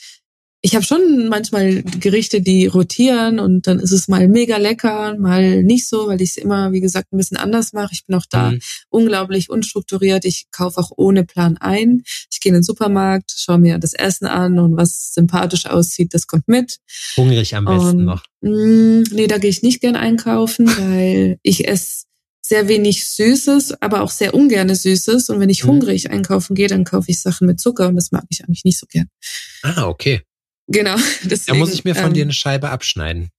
ich 0.63 0.75
habe 0.75 0.85
schon 0.85 1.29
manchmal 1.29 1.83
Gerichte, 1.83 2.43
die 2.43 2.67
rotieren 2.67 3.39
und 3.39 3.69
dann 3.69 3.79
ist 3.79 3.93
es 3.93 4.09
mal 4.09 4.27
mega 4.29 4.57
lecker, 4.57 5.17
mal 5.17 5.63
nicht 5.63 5.89
so, 5.89 6.09
weil 6.09 6.21
ich 6.21 6.31
es 6.31 6.37
immer, 6.39 6.73
wie 6.73 6.81
gesagt, 6.81 7.13
ein 7.13 7.19
bisschen 7.19 7.37
anders 7.37 7.73
mache. 7.73 7.91
Ich 7.93 8.05
bin 8.05 8.17
auch 8.17 8.27
da 8.29 8.51
mhm. 8.51 8.61
unglaublich 8.89 9.49
unstrukturiert. 9.49 10.25
Ich 10.25 10.47
kaufe 10.51 10.81
auch 10.81 10.91
ohne 10.97 11.25
Plan 11.25 11.57
ein. 11.57 12.03
Ich 12.33 12.41
gehe 12.41 12.51
in 12.51 12.55
den 12.55 12.63
Supermarkt, 12.65 13.33
schaue 13.37 13.59
mir 13.59 13.79
das 13.79 13.95
Essen 13.95 14.27
an 14.27 14.59
und 14.59 14.77
was 14.77 15.15
sympathisch 15.15 15.67
aussieht, 15.67 16.15
das 16.15 16.27
kommt 16.27 16.49
mit. 16.49 16.79
Hungrig 17.17 17.55
am 17.55 17.65
besten 17.65 18.01
und, 18.01 18.05
noch. 18.07 18.25
Mh, 18.41 18.51
mm, 18.51 19.03
nee, 19.13 19.29
da 19.29 19.39
gehe 19.39 19.51
ich 19.51 19.63
nicht 19.63 19.81
gern 19.81 19.97
einkaufen, 19.97 20.67
weil 20.67 21.39
ich 21.43 21.69
esse 21.69 22.10
sehr 22.43 22.69
wenig 22.69 23.09
Süßes, 23.09 23.81
aber 23.83 24.03
auch 24.03 24.11
sehr 24.11 24.35
ungerne 24.35 24.75
Süßes. 24.75 25.29
Und 25.29 25.41
wenn 25.41 25.51
ich 25.51 25.65
mhm. 25.65 25.69
hungrig 25.69 26.11
einkaufen 26.11 26.55
gehe, 26.55 26.69
dann 26.69 26.85
kaufe 26.85 27.11
ich 27.11 27.21
Sachen 27.21 27.47
mit 27.47 27.61
Zucker 27.61 27.89
und 27.89 27.97
das 27.97 28.13
mag 28.13 28.25
ich 28.29 28.45
eigentlich 28.45 28.65
nicht 28.65 28.79
so 28.79 28.87
gern. 28.87 29.09
Ah, 29.63 29.87
okay. 29.87 30.23
Genau. 30.67 30.97
Deswegen, 31.25 31.47
da 31.47 31.55
muss 31.55 31.73
ich 31.73 31.85
mir 31.85 31.95
von 31.95 32.07
ähm, 32.07 32.15
dir 32.15 32.23
eine 32.23 32.33
Scheibe 32.33 32.71
abschneiden. 32.71 33.31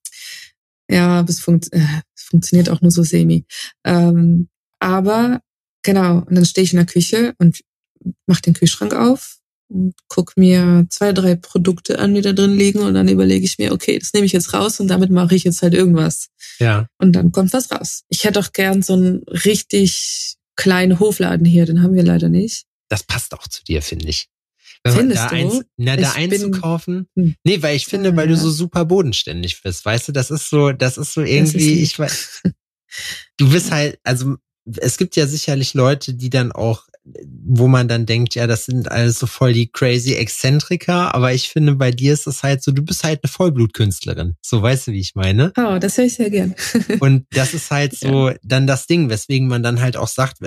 Ja, 0.90 1.20
aber 1.20 1.30
es, 1.30 1.40
funkt, 1.40 1.72
äh, 1.72 2.02
funktioniert 2.16 2.70
auch 2.70 2.82
nur 2.82 2.92
so 2.92 3.04
semi. 3.04 3.46
Ähm, 3.86 4.50
aber 4.80 5.42
genau, 5.84 6.20
und 6.20 6.36
dann 6.36 6.46
stehe 6.46 6.64
ich 6.64 6.74
in 6.74 6.78
der 6.78 6.86
Küche 6.86 7.34
und 7.38 7.62
mache 8.28 8.42
den 8.42 8.54
Kühlschrank 8.54 8.94
auf 8.94 9.41
und 9.72 9.94
guck 10.08 10.36
mir 10.38 10.86
zwei, 10.90 11.14
drei 11.14 11.36
Produkte 11.36 12.00
an, 12.00 12.14
die 12.14 12.22
da 12.22 12.34
drin 12.34 12.56
liegen 12.56 12.80
und 12.80 12.94
dann 12.94 13.08
überlege 13.08 13.46
ich 13.46 13.58
mir, 13.58 13.72
okay, 13.72 13.98
das 13.98 14.14
nehme 14.14 14.26
ich 14.26 14.34
jetzt 14.34 14.54
raus 14.54 14.80
und 14.80 14.88
damit 14.88 15.10
mache 15.10 15.36
ich 15.36 15.44
jetzt 15.44 15.62
halt 15.62 15.74
irgendwas. 15.74 16.28
Ja. 16.60 16.88
Und 16.98 17.14
dann 17.14 17.32
kommt 17.32 17.54
was 17.54 17.72
raus. 17.72 18.04
Ich 18.10 18.24
hätte 18.24 18.40
auch 18.40 18.52
gern 18.54 18.82
so 18.82 18.94
einen 18.94 19.24
richtig 19.28 20.36
kleinen 20.56 21.00
Hofladen 21.00 21.46
hier, 21.46 21.66
den 21.66 21.82
haben 21.82 21.94
wir 21.94 22.04
leider 22.04 22.30
nicht. 22.30 22.66
Das 22.90 23.04
passt 23.04 23.34
auch 23.34 23.48
zu 23.48 23.64
dir, 23.64 23.82
finde 23.82 24.10
ich. 24.10 24.28
Wenn 24.84 24.94
Findest 24.94 25.22
da 25.22 25.30
du? 25.30 25.36
Eins, 25.36 25.62
na, 25.78 25.96
da 25.96 26.12
einzukaufen. 26.14 27.08
Bin, 27.14 27.26
hm. 27.26 27.36
nee, 27.44 27.62
weil 27.62 27.76
ich 27.76 27.86
finde, 27.86 28.16
weil 28.16 28.28
du 28.28 28.36
so 28.36 28.50
super 28.50 28.86
bodenständig 28.86 29.62
bist. 29.62 29.86
Weißt 29.86 30.08
du, 30.08 30.12
das 30.12 30.32
ist 30.32 30.50
so, 30.50 30.72
das 30.72 30.98
ist 30.98 31.14
so 31.14 31.22
irgendwie, 31.22 31.74
ist 31.74 31.92
ich 31.92 32.00
weiß. 32.00 32.44
Du 33.38 33.50
bist 33.50 33.72
halt, 33.72 34.00
also 34.04 34.36
es 34.78 34.98
gibt 34.98 35.16
ja 35.16 35.26
sicherlich 35.26 35.74
Leute, 35.74 36.14
die 36.14 36.30
dann 36.30 36.52
auch 36.52 36.88
wo 37.04 37.68
man 37.68 37.88
dann 37.88 38.06
denkt, 38.06 38.36
ja, 38.36 38.46
das 38.46 38.66
sind 38.66 38.92
alles 38.92 39.20
so 39.20 39.26
voll 39.26 39.54
die 39.54 39.68
crazy 39.68 40.14
Exzentriker, 40.14 41.14
aber 41.16 41.34
ich 41.34 41.50
finde, 41.50 41.76
bei 41.76 41.92
dir 41.92 42.14
ist 42.14 42.28
es 42.28 42.44
halt 42.44 42.64
so, 42.64 42.72
du 42.72 42.84
bist 42.84 43.04
halt 43.04 43.22
eine 43.24 43.32
Vollblutkünstlerin. 43.32 44.36
So 44.42 44.62
weißt 44.62 44.88
du, 44.88 44.92
wie 44.92 45.00
ich 45.00 45.16
meine? 45.16 45.52
Oh, 45.58 45.80
das 45.80 45.98
höre 45.98 46.06
ich 46.06 46.14
sehr 46.14 46.30
gern. 46.30 46.56
Und 47.00 47.26
das 47.32 47.54
ist 47.54 47.72
halt 47.72 47.98
so 47.98 48.30
ja. 48.30 48.36
dann 48.44 48.68
das 48.68 48.86
Ding, 48.86 49.10
weswegen 49.10 49.48
man 49.48 49.64
dann 49.64 49.82
halt 49.82 49.98
auch 49.98 50.08
sagt, 50.08 50.38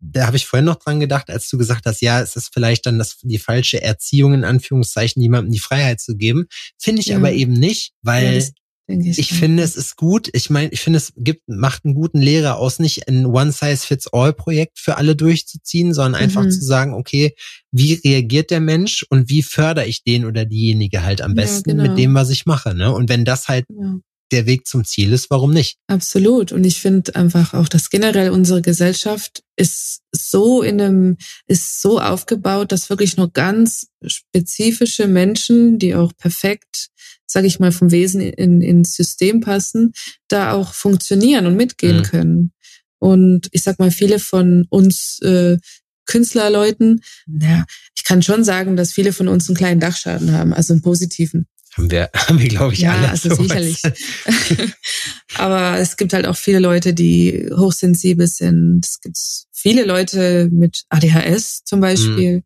da 0.00 0.26
habe 0.26 0.36
ich 0.36 0.46
vorhin 0.46 0.64
noch 0.64 0.76
dran 0.76 1.00
gedacht, 1.00 1.28
als 1.28 1.48
du 1.50 1.58
gesagt 1.58 1.84
hast, 1.84 2.00
ja, 2.00 2.20
es 2.20 2.36
ist 2.36 2.52
vielleicht 2.52 2.86
dann 2.86 2.98
das, 2.98 3.18
die 3.22 3.38
falsche 3.38 3.82
Erziehung 3.82 4.32
in 4.32 4.44
Anführungszeichen, 4.44 5.20
jemandem 5.20 5.52
die 5.52 5.58
Freiheit 5.58 6.00
zu 6.00 6.16
geben. 6.16 6.46
Finde 6.78 7.02
ich 7.02 7.08
ja. 7.08 7.16
aber 7.16 7.32
eben 7.32 7.52
nicht, 7.52 7.92
weil 8.02 8.38
ja, 8.38 8.42
ich, 8.88 9.18
ich 9.18 9.32
finde, 9.34 9.62
es 9.62 9.76
ist 9.76 9.96
gut. 9.96 10.30
Ich 10.32 10.48
meine, 10.48 10.70
ich 10.72 10.80
finde, 10.80 10.96
es 10.96 11.12
gibt, 11.16 11.46
macht 11.46 11.84
einen 11.84 11.94
guten 11.94 12.18
Lehrer 12.18 12.56
aus, 12.56 12.78
nicht 12.78 13.06
ein 13.06 13.26
One-Size-Fits-All-Projekt 13.26 14.78
für 14.78 14.96
alle 14.96 15.14
durchzuziehen, 15.14 15.92
sondern 15.92 16.20
einfach 16.20 16.44
mhm. 16.44 16.50
zu 16.50 16.64
sagen, 16.64 16.94
okay, 16.94 17.34
wie 17.70 17.94
reagiert 17.94 18.50
der 18.50 18.60
Mensch 18.60 19.04
und 19.10 19.28
wie 19.28 19.42
fördere 19.42 19.86
ich 19.86 20.04
den 20.04 20.24
oder 20.24 20.46
diejenige 20.46 21.02
halt 21.02 21.20
am 21.20 21.34
besten 21.34 21.70
ja, 21.70 21.76
genau. 21.76 21.88
mit 21.88 21.98
dem, 21.98 22.14
was 22.14 22.30
ich 22.30 22.46
mache. 22.46 22.74
Ne? 22.74 22.90
Und 22.90 23.10
wenn 23.10 23.26
das 23.26 23.48
halt 23.48 23.66
ja. 23.68 23.98
Der 24.30 24.46
Weg 24.46 24.66
zum 24.66 24.84
Ziel 24.84 25.12
ist, 25.12 25.30
warum 25.30 25.52
nicht? 25.52 25.78
Absolut. 25.86 26.52
Und 26.52 26.64
ich 26.64 26.80
finde 26.80 27.16
einfach 27.16 27.54
auch, 27.54 27.68
dass 27.68 27.90
generell 27.90 28.30
unsere 28.30 28.62
Gesellschaft 28.62 29.42
ist 29.56 30.02
so 30.12 30.62
in 30.62 30.80
einem, 30.80 31.16
ist 31.46 31.80
so 31.80 32.00
aufgebaut, 32.00 32.72
dass 32.72 32.90
wirklich 32.90 33.16
nur 33.16 33.32
ganz 33.32 33.88
spezifische 34.04 35.06
Menschen, 35.06 35.78
die 35.78 35.94
auch 35.94 36.12
perfekt 36.16 36.90
sage 37.30 37.46
ich 37.46 37.60
mal, 37.60 37.72
vom 37.72 37.90
Wesen 37.90 38.20
in, 38.20 38.62
ins 38.62 38.94
System 38.94 39.40
passen, 39.40 39.92
da 40.28 40.52
auch 40.52 40.72
funktionieren 40.72 41.46
und 41.46 41.56
mitgehen 41.56 41.98
mhm. 41.98 42.02
können. 42.02 42.52
Und 42.98 43.48
ich 43.52 43.62
sag 43.62 43.78
mal, 43.78 43.90
viele 43.90 44.18
von 44.18 44.66
uns 44.70 45.20
äh, 45.20 45.58
Künstlerleuten, 46.06 47.02
naja, 47.26 47.64
ich 47.94 48.02
kann 48.02 48.22
schon 48.22 48.42
sagen, 48.42 48.76
dass 48.76 48.92
viele 48.92 49.12
von 49.12 49.28
uns 49.28 49.48
einen 49.48 49.56
kleinen 49.56 49.78
Dachschaden 49.78 50.32
haben, 50.32 50.54
also 50.54 50.72
einen 50.72 50.82
positiven. 50.82 51.46
Haben 51.78 51.90
wir, 51.90 52.10
haben 52.14 52.40
wir, 52.40 52.48
glaube 52.48 52.74
ich, 52.74 52.80
ja, 52.80 52.92
alle. 52.92 53.10
Also 53.10 53.34
sicherlich. 53.34 53.80
Aber 55.36 55.78
es 55.78 55.96
gibt 55.96 56.12
halt 56.12 56.26
auch 56.26 56.36
viele 56.36 56.58
Leute, 56.58 56.92
die 56.92 57.48
hochsensibel 57.56 58.26
sind. 58.26 58.84
Es 58.84 59.00
gibt 59.00 59.16
viele 59.52 59.84
Leute 59.84 60.48
mit 60.52 60.84
ADHS 60.88 61.62
zum 61.64 61.80
Beispiel. 61.80 62.38
Mhm. 62.38 62.42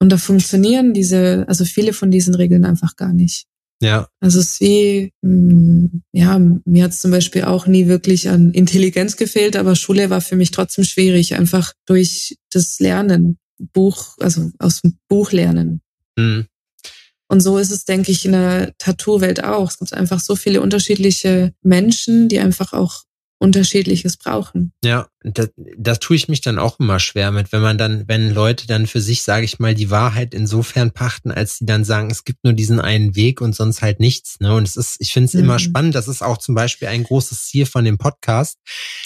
Und 0.00 0.08
da 0.10 0.16
funktionieren 0.16 0.94
diese, 0.94 1.44
also 1.46 1.64
viele 1.66 1.92
von 1.92 2.10
diesen 2.10 2.34
Regeln 2.34 2.64
einfach 2.64 2.96
gar 2.96 3.12
nicht. 3.12 3.44
Ja. 3.82 4.08
Also 4.20 4.40
es 4.40 4.52
ist 4.52 4.60
wie, 4.60 5.12
mm, 5.22 6.02
ja, 6.12 6.38
mir 6.38 6.84
hat 6.84 6.92
es 6.92 7.00
zum 7.00 7.10
Beispiel 7.10 7.44
auch 7.44 7.66
nie 7.66 7.86
wirklich 7.86 8.28
an 8.28 8.52
Intelligenz 8.52 9.16
gefehlt, 9.16 9.56
aber 9.56 9.74
Schule 9.74 10.10
war 10.10 10.20
für 10.20 10.36
mich 10.36 10.50
trotzdem 10.50 10.84
schwierig, 10.84 11.34
einfach 11.34 11.72
durch 11.86 12.36
das 12.50 12.78
Lernen, 12.78 13.38
Buch, 13.58 14.16
also 14.20 14.50
aus 14.58 14.80
dem 14.80 14.98
Buch 15.08 15.32
lernen. 15.32 15.80
Mhm. 16.16 16.46
Und 17.30 17.40
so 17.40 17.58
ist 17.58 17.70
es, 17.70 17.84
denke 17.84 18.10
ich, 18.10 18.24
in 18.24 18.32
der 18.32 18.76
Tattoo-Welt 18.78 19.44
auch. 19.44 19.70
Es 19.70 19.78
gibt 19.78 19.92
einfach 19.94 20.18
so 20.18 20.34
viele 20.34 20.60
unterschiedliche 20.60 21.54
Menschen, 21.62 22.28
die 22.28 22.40
einfach 22.40 22.72
auch 22.72 23.04
unterschiedliches 23.40 24.18
brauchen. 24.18 24.72
Ja, 24.84 25.08
da, 25.22 25.46
da 25.78 25.94
tue 25.96 26.14
ich 26.14 26.28
mich 26.28 26.42
dann 26.42 26.58
auch 26.58 26.78
immer 26.78 27.00
schwer 27.00 27.32
mit, 27.32 27.52
wenn 27.52 27.62
man 27.62 27.78
dann, 27.78 28.06
wenn 28.06 28.34
Leute 28.34 28.66
dann 28.66 28.86
für 28.86 29.00
sich, 29.00 29.22
sage 29.22 29.44
ich 29.44 29.58
mal, 29.58 29.74
die 29.74 29.90
Wahrheit 29.90 30.34
insofern 30.34 30.92
pachten, 30.92 31.30
als 31.30 31.56
sie 31.56 31.64
dann 31.64 31.84
sagen, 31.84 32.10
es 32.10 32.24
gibt 32.24 32.44
nur 32.44 32.52
diesen 32.52 32.80
einen 32.80 33.16
Weg 33.16 33.40
und 33.40 33.54
sonst 33.54 33.80
halt 33.80 33.98
nichts. 33.98 34.38
Ne? 34.40 34.54
Und 34.54 34.68
es 34.68 34.76
ist, 34.76 34.96
ich 35.00 35.14
finde 35.14 35.26
es 35.26 35.34
mhm. 35.34 35.40
immer 35.40 35.58
spannend. 35.58 35.94
Das 35.94 36.06
ist 36.06 36.22
auch 36.22 36.36
zum 36.36 36.54
Beispiel 36.54 36.88
ein 36.88 37.02
großes 37.02 37.46
Ziel 37.46 37.64
von 37.64 37.84
dem 37.84 37.96
Podcast. 37.96 38.58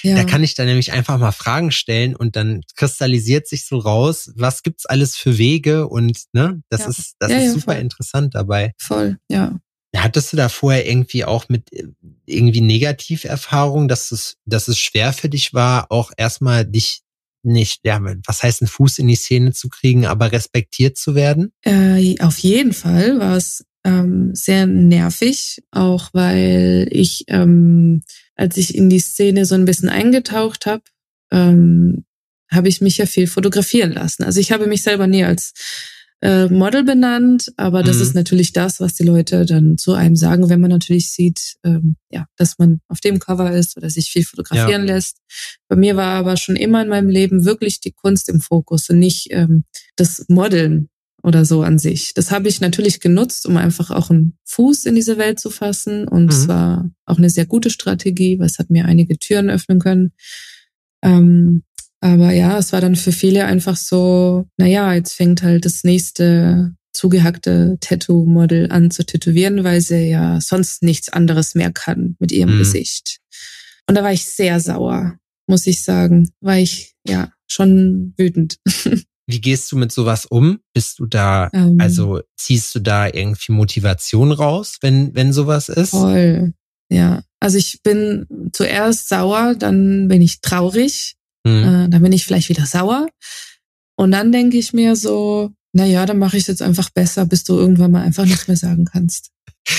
Ja. 0.02 0.16
Da 0.16 0.24
kann 0.24 0.42
ich 0.42 0.54
dann 0.54 0.66
nämlich 0.66 0.92
einfach 0.92 1.16
mal 1.18 1.32
Fragen 1.32 1.70
stellen 1.70 2.16
und 2.16 2.34
dann 2.34 2.62
kristallisiert 2.74 3.46
sich 3.46 3.66
so 3.66 3.78
raus, 3.78 4.32
was 4.34 4.64
gibt's 4.64 4.84
alles 4.84 5.16
für 5.16 5.38
Wege 5.38 5.86
und 5.86 6.18
ne, 6.32 6.60
das 6.70 6.82
ja. 6.82 6.88
ist, 6.88 7.14
das 7.20 7.30
ja, 7.30 7.38
ist 7.38 7.52
super 7.52 7.78
interessant 7.78 8.34
dabei. 8.34 8.72
Voll, 8.78 9.18
ja. 9.30 9.60
Hattest 9.96 10.32
du 10.32 10.36
da 10.36 10.48
vorher 10.48 10.88
irgendwie 10.88 11.24
auch 11.24 11.48
mit 11.48 11.72
äh, 11.72 11.86
irgendwie 12.26 12.60
Negativerfahrung, 12.60 13.88
dass 13.88 14.12
es, 14.12 14.36
dass 14.44 14.68
es 14.68 14.78
schwer 14.78 15.12
für 15.12 15.28
dich 15.28 15.54
war, 15.54 15.90
auch 15.90 16.10
erstmal 16.16 16.64
dich 16.64 17.02
nicht, 17.44 17.80
ja, 17.84 18.00
was 18.26 18.42
heißt 18.42 18.62
ein 18.62 18.66
Fuß 18.66 18.98
in 18.98 19.06
die 19.06 19.16
Szene 19.16 19.52
zu 19.52 19.68
kriegen, 19.68 20.06
aber 20.06 20.32
respektiert 20.32 20.96
zu 20.96 21.14
werden? 21.14 21.52
Äh, 21.62 22.16
auf 22.20 22.38
jeden 22.38 22.72
Fall 22.72 23.18
war 23.20 23.36
es 23.36 23.64
ähm, 23.84 24.34
sehr 24.34 24.66
nervig, 24.66 25.62
auch 25.70 26.08
weil 26.12 26.88
ich, 26.90 27.24
ähm, 27.28 28.02
als 28.34 28.56
ich 28.56 28.74
in 28.74 28.88
die 28.88 29.00
Szene 29.00 29.44
so 29.44 29.54
ein 29.54 29.66
bisschen 29.66 29.90
eingetaucht 29.90 30.66
habe, 30.66 30.82
ähm, 31.30 32.04
habe 32.50 32.68
ich 32.68 32.80
mich 32.80 32.96
ja 32.96 33.06
viel 33.06 33.26
fotografieren 33.26 33.92
lassen. 33.92 34.24
Also 34.24 34.40
ich 34.40 34.52
habe 34.52 34.66
mich 34.66 34.82
selber 34.82 35.06
nie 35.06 35.24
als 35.24 35.52
äh, 36.24 36.48
Model 36.48 36.84
benannt, 36.84 37.52
aber 37.58 37.82
das 37.82 37.96
mhm. 37.96 38.02
ist 38.02 38.14
natürlich 38.14 38.54
das, 38.54 38.80
was 38.80 38.94
die 38.94 39.02
Leute 39.02 39.44
dann 39.44 39.76
zu 39.76 39.92
einem 39.92 40.16
sagen, 40.16 40.48
wenn 40.48 40.60
man 40.60 40.70
natürlich 40.70 41.12
sieht, 41.12 41.56
ähm, 41.64 41.96
ja, 42.08 42.24
dass 42.36 42.56
man 42.58 42.80
auf 42.88 43.00
dem 43.00 43.18
Cover 43.18 43.52
ist 43.52 43.76
oder 43.76 43.90
sich 43.90 44.10
viel 44.10 44.24
fotografieren 44.24 44.88
ja. 44.88 44.94
lässt. 44.94 45.18
Bei 45.68 45.76
mir 45.76 45.96
war 45.96 46.14
aber 46.14 46.38
schon 46.38 46.56
immer 46.56 46.80
in 46.82 46.88
meinem 46.88 47.10
Leben 47.10 47.44
wirklich 47.44 47.80
die 47.80 47.92
Kunst 47.92 48.30
im 48.30 48.40
Fokus 48.40 48.88
und 48.88 49.00
nicht 49.00 49.26
ähm, 49.32 49.64
das 49.96 50.24
Modeln 50.28 50.88
oder 51.22 51.44
so 51.44 51.62
an 51.62 51.78
sich. 51.78 52.14
Das 52.14 52.30
habe 52.30 52.48
ich 52.48 52.58
natürlich 52.58 53.00
genutzt, 53.00 53.44
um 53.44 53.58
einfach 53.58 53.90
auch 53.90 54.08
einen 54.08 54.38
Fuß 54.44 54.86
in 54.86 54.94
diese 54.94 55.18
Welt 55.18 55.38
zu 55.38 55.50
fassen. 55.50 56.08
Und 56.08 56.32
es 56.32 56.44
mhm. 56.44 56.48
war 56.48 56.90
auch 57.04 57.18
eine 57.18 57.28
sehr 57.28 57.44
gute 57.44 57.68
Strategie, 57.68 58.38
weil 58.38 58.46
es 58.46 58.58
hat 58.58 58.70
mir 58.70 58.86
einige 58.86 59.18
Türen 59.18 59.50
öffnen 59.50 59.78
können. 59.78 60.12
Ähm, 61.02 61.64
aber 62.04 62.32
ja, 62.32 62.58
es 62.58 62.74
war 62.74 62.82
dann 62.82 62.96
für 62.96 63.12
viele 63.12 63.46
einfach 63.46 63.78
so, 63.78 64.44
naja, 64.58 64.92
jetzt 64.92 65.14
fängt 65.14 65.42
halt 65.42 65.64
das 65.64 65.84
nächste 65.84 66.74
zugehackte 66.92 67.78
Tattoo-Model 67.80 68.70
an 68.70 68.90
zu 68.90 69.06
tätowieren, 69.06 69.64
weil 69.64 69.80
sie 69.80 70.10
ja 70.10 70.38
sonst 70.42 70.82
nichts 70.82 71.08
anderes 71.08 71.54
mehr 71.54 71.72
kann 71.72 72.14
mit 72.18 72.30
ihrem 72.30 72.56
mhm. 72.56 72.58
Gesicht. 72.58 73.20
Und 73.88 73.94
da 73.94 74.02
war 74.02 74.12
ich 74.12 74.26
sehr 74.26 74.60
sauer, 74.60 75.14
muss 75.46 75.66
ich 75.66 75.82
sagen. 75.82 76.28
War 76.42 76.58
ich 76.58 76.92
ja 77.08 77.32
schon 77.46 78.12
wütend. 78.18 78.58
Wie 79.26 79.40
gehst 79.40 79.72
du 79.72 79.78
mit 79.78 79.90
sowas 79.90 80.26
um? 80.26 80.58
Bist 80.74 80.98
du 80.98 81.06
da, 81.06 81.48
ähm, 81.54 81.78
also 81.80 82.20
ziehst 82.36 82.74
du 82.74 82.80
da 82.80 83.06
irgendwie 83.06 83.52
Motivation 83.52 84.30
raus, 84.30 84.76
wenn, 84.82 85.14
wenn 85.14 85.32
sowas 85.32 85.70
ist? 85.70 85.92
Voll. 85.92 86.52
Ja. 86.90 87.22
Also 87.40 87.56
ich 87.56 87.80
bin 87.82 88.26
zuerst 88.52 89.08
sauer, 89.08 89.54
dann 89.54 90.08
bin 90.08 90.20
ich 90.20 90.42
traurig, 90.42 91.16
Mhm. 91.44 91.62
Äh, 91.64 91.88
dann 91.88 92.02
bin 92.02 92.12
ich 92.12 92.24
vielleicht 92.24 92.48
wieder 92.48 92.66
sauer. 92.66 93.08
Und 93.96 94.10
dann 94.10 94.32
denke 94.32 94.58
ich 94.58 94.72
mir 94.72 94.96
so, 94.96 95.52
na 95.72 95.84
ja, 95.86 96.06
dann 96.06 96.18
mache 96.18 96.36
ich 96.36 96.42
es 96.44 96.48
jetzt 96.48 96.62
einfach 96.62 96.90
besser, 96.90 97.26
bis 97.26 97.44
du 97.44 97.58
irgendwann 97.58 97.92
mal 97.92 98.02
einfach 98.02 98.24
nichts 98.24 98.48
mehr 98.48 98.56
sagen 98.56 98.84
kannst. 98.84 99.30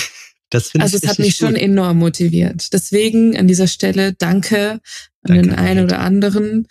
Das 0.50 0.70
finde 0.70 0.84
also 0.84 0.96
es 0.96 1.08
hat 1.08 1.18
mich 1.18 1.38
gut. 1.38 1.48
schon 1.48 1.56
enorm 1.56 1.98
motiviert. 1.98 2.72
Deswegen 2.72 3.36
an 3.36 3.48
dieser 3.48 3.66
Stelle 3.66 4.12
danke 4.12 4.74
an 4.74 4.80
danke, 5.24 5.42
den 5.42 5.54
einen 5.54 5.84
oder 5.84 5.98
anderen 5.98 6.68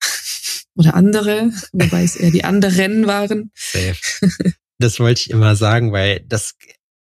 oder 0.76 0.94
andere, 0.94 1.50
wobei 1.72 2.04
es 2.04 2.14
eher 2.14 2.30
die 2.30 2.44
anderen 2.44 3.08
waren. 3.08 3.50
Safe. 3.52 3.96
Das 4.78 5.00
wollte 5.00 5.22
ich 5.22 5.30
immer 5.30 5.56
sagen, 5.56 5.90
weil 5.90 6.20
das, 6.28 6.54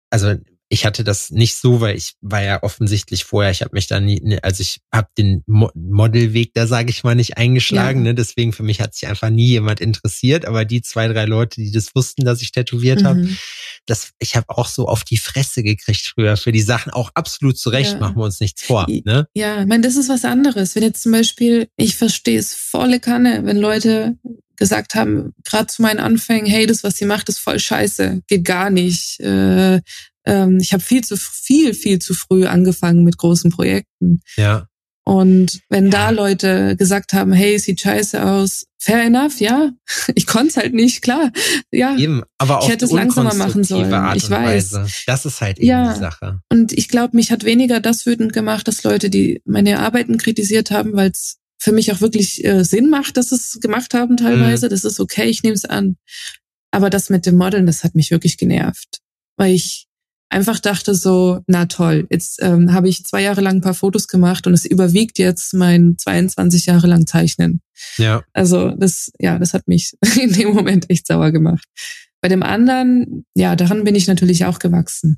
also 0.10 0.36
ich 0.70 0.86
hatte 0.86 1.04
das 1.04 1.30
nicht 1.30 1.56
so, 1.56 1.80
weil 1.80 1.96
ich 1.96 2.16
war 2.20 2.44
ja 2.44 2.62
offensichtlich 2.62 3.24
vorher, 3.24 3.52
ich 3.52 3.62
habe 3.62 3.72
mich 3.74 3.88
da 3.88 4.02
nie, 4.02 4.20
ne, 4.22 4.44
also 4.44 4.62
ich 4.62 4.82
habe 4.94 5.08
den 5.18 5.44
Mo 5.46 5.72
Modelweg 5.76 6.54
da, 6.54 6.68
sage 6.68 6.90
ich 6.90 7.04
mal, 7.04 7.16
nicht 7.16 7.38
eingeschlagen. 7.38 8.00
Ja. 8.00 8.12
Ne? 8.12 8.16
Deswegen 8.16 8.52
für 8.52 8.64
mich 8.64 8.82
hat 8.82 8.94
sich 8.94 9.08
einfach 9.08 9.30
nie 9.30 9.48
jemand 9.48 9.80
interessiert. 9.80 10.46
Aber 10.46 10.66
die 10.66 10.82
zwei, 10.82 11.08
drei 11.08 11.26
Leute, 11.26 11.62
die 11.62 11.72
das 11.72 11.96
wussten, 11.96 12.26
dass 12.26 12.42
ich 12.42 12.52
tätowiert 12.52 13.02
mhm. 13.02 13.06
habe, 13.06 13.30
das, 13.86 14.12
ich 14.20 14.36
habe 14.36 14.50
auch 14.50 14.68
so 14.68 14.88
auf 14.88 15.06
die 15.06 15.18
Fresse 15.18 15.64
gekriegt 15.64 16.14
früher 16.14 16.36
für 16.36 16.52
die 16.52 16.62
Sachen. 16.62 16.92
Auch 16.92 17.12
absolut 17.14 17.58
zurecht, 17.58 17.94
ja. 17.94 18.00
machen 18.00 18.18
wir 18.18 18.26
uns 18.26 18.42
nichts 18.42 18.64
vor. 18.64 18.88
Ne? 19.06 19.28
Ja, 19.34 19.62
ich 19.62 19.68
meine, 19.68 19.84
das 19.84 19.96
ist 19.96 20.10
was 20.10 20.26
anderes. 20.26 20.76
Wenn 20.76 20.84
jetzt 20.84 21.04
zum 21.04 21.14
Beispiel, 21.14 21.70
ich 21.78 21.96
verstehe 21.96 22.40
es 22.40 22.54
volle 22.54 23.00
Kanne, 23.00 23.42
wenn 23.46 23.58
Leute 23.58 24.18
gesagt 24.58 24.96
haben, 24.96 25.34
gerade 25.46 25.68
zu 25.68 25.82
meinen 25.82 26.00
Anfängen, 26.00 26.48
hey, 26.48 26.66
das, 26.66 26.84
was 26.84 26.98
sie 26.98 27.06
macht, 27.06 27.30
ist 27.30 27.40
voll 27.40 27.60
scheiße, 27.60 28.24
geht 28.28 28.44
gar 28.44 28.70
nicht. 28.70 29.20
Äh, 29.22 29.82
ähm, 30.28 30.60
ich 30.60 30.74
habe 30.74 30.84
viel 30.84 31.04
zu 31.04 31.18
viel, 31.18 31.74
viel 31.74 32.00
zu 32.00 32.14
früh 32.14 32.46
angefangen 32.46 33.04
mit 33.04 33.18
großen 33.18 33.50
Projekten. 33.50 34.22
Ja. 34.36 34.68
Und 35.06 35.62
wenn 35.70 35.86
ja. 35.86 35.92
da 35.92 36.10
Leute 36.10 36.76
gesagt 36.76 37.14
haben, 37.14 37.32
hey, 37.32 37.58
sieht 37.60 37.80
scheiße 37.80 38.26
aus, 38.26 38.66
fair 38.78 39.04
enough, 39.04 39.40
ja. 39.40 39.72
Ich 40.16 40.28
konnte 40.28 40.50
es 40.50 40.58
halt 40.58 40.74
nicht, 40.74 41.02
klar. 41.02 41.32
Ja. 41.72 41.96
Eben, 41.96 42.24
aber 42.38 42.60
auch 42.60 42.66
ich 42.66 42.74
hätte 42.74 42.84
es 42.84 42.92
langsamer 42.92 43.34
machen 43.34 43.64
sollen. 43.64 43.94
Art 43.94 44.18
ich 44.18 44.30
weiß. 44.30 44.74
Weise. 44.74 44.86
Das 45.06 45.26
ist 45.26 45.40
halt 45.40 45.60
eben 45.60 45.68
ja. 45.68 45.94
die 45.94 46.00
Sache. 46.00 46.42
Und 46.52 46.74
ich 46.74 46.90
glaube, 46.90 47.16
mich 47.16 47.32
hat 47.32 47.46
weniger 47.46 47.80
das 47.80 48.06
wütend 48.06 48.34
gemacht, 48.34 48.68
dass 48.68 48.84
Leute, 48.84 49.10
die 49.10 49.42
meine 49.46 49.80
Arbeiten 49.80 50.18
kritisiert 50.18 50.72
haben, 50.72 50.94
weil 50.94 51.12
es 51.12 51.38
für 51.58 51.72
mich 51.72 51.94
auch 51.94 52.02
wirklich 52.02 52.44
äh, 52.44 52.66
Sinn 52.66 52.90
macht, 52.90 53.16
dass 53.16 53.32
es 53.32 53.60
gemacht 53.62 53.94
haben 53.94 54.18
teilweise. 54.18 54.66
Mhm. 54.66 54.72
Das 54.72 54.84
ist 54.84 55.00
okay, 55.00 55.30
ich 55.30 55.42
nehme 55.42 55.56
es 55.56 55.64
an. 55.64 55.96
Aber 56.72 56.90
das 56.90 57.10
mit 57.10 57.26
dem 57.26 57.38
Modeln, 57.38 57.66
das 57.66 57.86
hat 57.86 57.96
mich 57.96 58.12
wirklich 58.12 58.38
genervt. 58.38 59.00
Weil 59.38 59.54
ich 59.54 59.87
einfach 60.30 60.60
dachte 60.60 60.94
so, 60.94 61.42
na 61.48 61.66
toll, 61.66 62.08
jetzt 62.10 62.40
ähm, 62.42 62.74
habe 62.74 62.90
ich 62.90 63.06
zwei 63.06 63.22
Jahre 63.22 63.42
lang 63.42 63.58
ein 63.58 63.62
paar 63.62 63.74
Fotos 63.74 64.08
gemacht 64.08 64.48
und 64.48 64.54
es 64.54 64.66
überwiegt 64.66 65.20
jetzt 65.20 65.54
mein 65.54 65.98
22 65.98 66.66
Jahre 66.66 66.88
lang 66.88 67.08
Zeichnen. 67.08 67.62
Ja. 67.98 68.24
Also 68.34 68.72
das, 68.72 69.12
ja, 69.20 69.40
das 69.40 69.54
hat 69.54 69.68
mich 69.68 69.94
in 70.22 70.34
dem 70.34 70.54
Moment 70.54 70.90
echt 70.90 71.08
sauer 71.08 71.32
gemacht. 71.32 71.66
Bei 72.22 72.28
dem 72.30 72.44
anderen, 72.44 73.26
ja, 73.36 73.56
daran 73.56 73.84
bin 73.84 73.96
ich 73.96 74.08
natürlich 74.08 74.46
auch 74.46 74.60
gewachsen. 74.60 75.18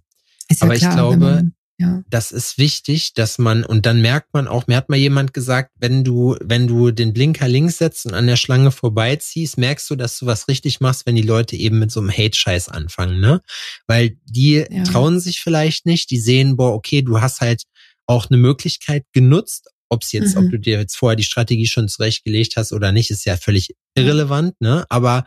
Ist 0.49 0.61
Aber 0.61 0.73
ja 0.73 0.79
klar, 0.79 0.91
ich 0.91 0.95
glaube, 0.95 1.51
ja. 1.79 2.03
Das 2.09 2.33
ist 2.33 2.57
wichtig, 2.57 3.13
dass 3.13 3.37
man, 3.37 3.63
und 3.63 3.85
dann 3.85 4.01
merkt 4.01 4.33
man 4.33 4.49
auch, 4.49 4.67
mir 4.67 4.75
hat 4.75 4.89
mal 4.89 4.97
jemand 4.97 5.33
gesagt, 5.33 5.71
wenn 5.79 6.03
du, 6.03 6.35
wenn 6.41 6.67
du 6.67 6.91
den 6.91 7.13
Blinker 7.13 7.47
links 7.47 7.77
setzt 7.77 8.05
und 8.05 8.13
an 8.13 8.27
der 8.27 8.35
Schlange 8.35 8.71
vorbeiziehst, 8.71 9.57
merkst 9.57 9.89
du, 9.89 9.95
dass 9.95 10.19
du 10.19 10.25
was 10.25 10.49
richtig 10.49 10.81
machst, 10.81 11.05
wenn 11.05 11.15
die 11.15 11.21
Leute 11.21 11.55
eben 11.55 11.79
mit 11.79 11.89
so 11.89 12.01
einem 12.01 12.11
Hate-Scheiß 12.11 12.67
anfangen, 12.67 13.21
ne? 13.21 13.41
Weil 13.87 14.17
die 14.25 14.65
ja. 14.69 14.83
trauen 14.83 15.21
sich 15.21 15.39
vielleicht 15.39 15.85
nicht, 15.85 16.11
die 16.11 16.19
sehen, 16.19 16.57
boah, 16.57 16.73
okay, 16.73 17.01
du 17.01 17.21
hast 17.21 17.39
halt 17.39 17.63
auch 18.07 18.29
eine 18.29 18.37
Möglichkeit 18.37 19.05
genutzt, 19.13 19.69
ob 19.87 20.03
es 20.03 20.11
jetzt, 20.11 20.35
mhm. 20.35 20.45
ob 20.45 20.51
du 20.51 20.59
dir 20.59 20.79
jetzt 20.79 20.97
vorher 20.97 21.15
die 21.15 21.23
Strategie 21.23 21.67
schon 21.67 21.87
zurechtgelegt 21.87 22.57
hast 22.57 22.73
oder 22.73 22.91
nicht, 22.91 23.09
ist 23.09 23.23
ja 23.23 23.37
völlig 23.37 23.73
irrelevant, 23.95 24.59
ne? 24.59 24.85
Aber 24.89 25.25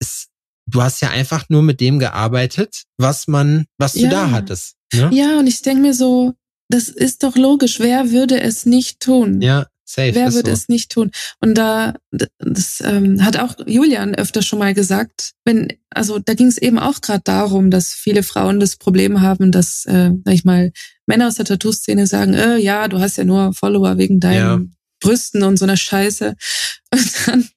es, 0.00 0.30
du 0.66 0.82
hast 0.82 1.00
ja 1.00 1.10
einfach 1.10 1.48
nur 1.48 1.62
mit 1.62 1.80
dem 1.80 2.00
gearbeitet, 2.00 2.82
was 2.98 3.28
man, 3.28 3.66
was 3.78 3.92
du 3.92 4.00
ja. 4.00 4.10
da 4.10 4.30
hattest. 4.32 4.74
Ja, 4.92 5.10
ja 5.10 5.38
und 5.38 5.46
ich 5.46 5.62
denke 5.62 5.82
mir 5.82 5.94
so, 5.94 6.34
das 6.68 6.88
ist 6.88 7.22
doch 7.22 7.36
logisch. 7.36 7.80
Wer 7.80 8.10
würde 8.10 8.40
es 8.40 8.66
nicht 8.66 9.00
tun? 9.00 9.42
Ja, 9.42 9.66
safe. 9.84 10.14
Wer 10.14 10.32
würde 10.32 10.50
so. 10.50 10.54
es 10.54 10.68
nicht 10.68 10.90
tun? 10.90 11.10
Und 11.40 11.56
da, 11.56 11.94
das 12.38 12.82
ähm, 12.84 13.24
hat 13.24 13.38
auch 13.38 13.54
Julian 13.66 14.14
öfter 14.14 14.42
schon 14.42 14.58
mal 14.58 14.74
gesagt, 14.74 15.32
wenn, 15.44 15.68
also 15.90 16.18
da 16.18 16.34
ging 16.34 16.46
es 16.46 16.58
eben 16.58 16.78
auch 16.78 17.00
gerade 17.00 17.22
darum, 17.24 17.70
dass 17.70 17.92
viele 17.92 18.22
Frauen 18.22 18.58
das 18.58 18.76
Problem 18.76 19.20
haben, 19.20 19.52
dass, 19.52 19.84
äh, 19.84 20.10
sag 20.24 20.34
ich 20.34 20.44
mal, 20.44 20.72
Männer 21.06 21.28
aus 21.28 21.34
der 21.34 21.44
Tattoo-Szene 21.44 22.06
sagen, 22.06 22.34
äh, 22.34 22.56
ja, 22.56 22.88
du 22.88 23.00
hast 23.00 23.18
ja 23.18 23.24
nur 23.24 23.52
Follower 23.52 23.98
wegen 23.98 24.20
deinen 24.20 24.36
ja. 24.36 24.60
Brüsten 25.00 25.42
und 25.42 25.58
so 25.58 25.64
einer 25.64 25.76
Scheiße. 25.76 26.34
Und 26.92 27.26
dann 27.26 27.48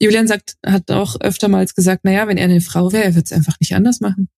Julian 0.00 0.28
sagt, 0.28 0.56
hat 0.64 0.90
auch 0.90 1.20
öftermals 1.20 1.74
gesagt, 1.74 2.04
naja, 2.04 2.28
wenn 2.28 2.36
er 2.36 2.44
eine 2.44 2.60
Frau 2.60 2.92
wäre, 2.92 3.04
er 3.04 3.14
würde 3.14 3.24
es 3.24 3.32
einfach 3.32 3.56
nicht 3.60 3.74
anders 3.74 4.00
machen. 4.00 4.28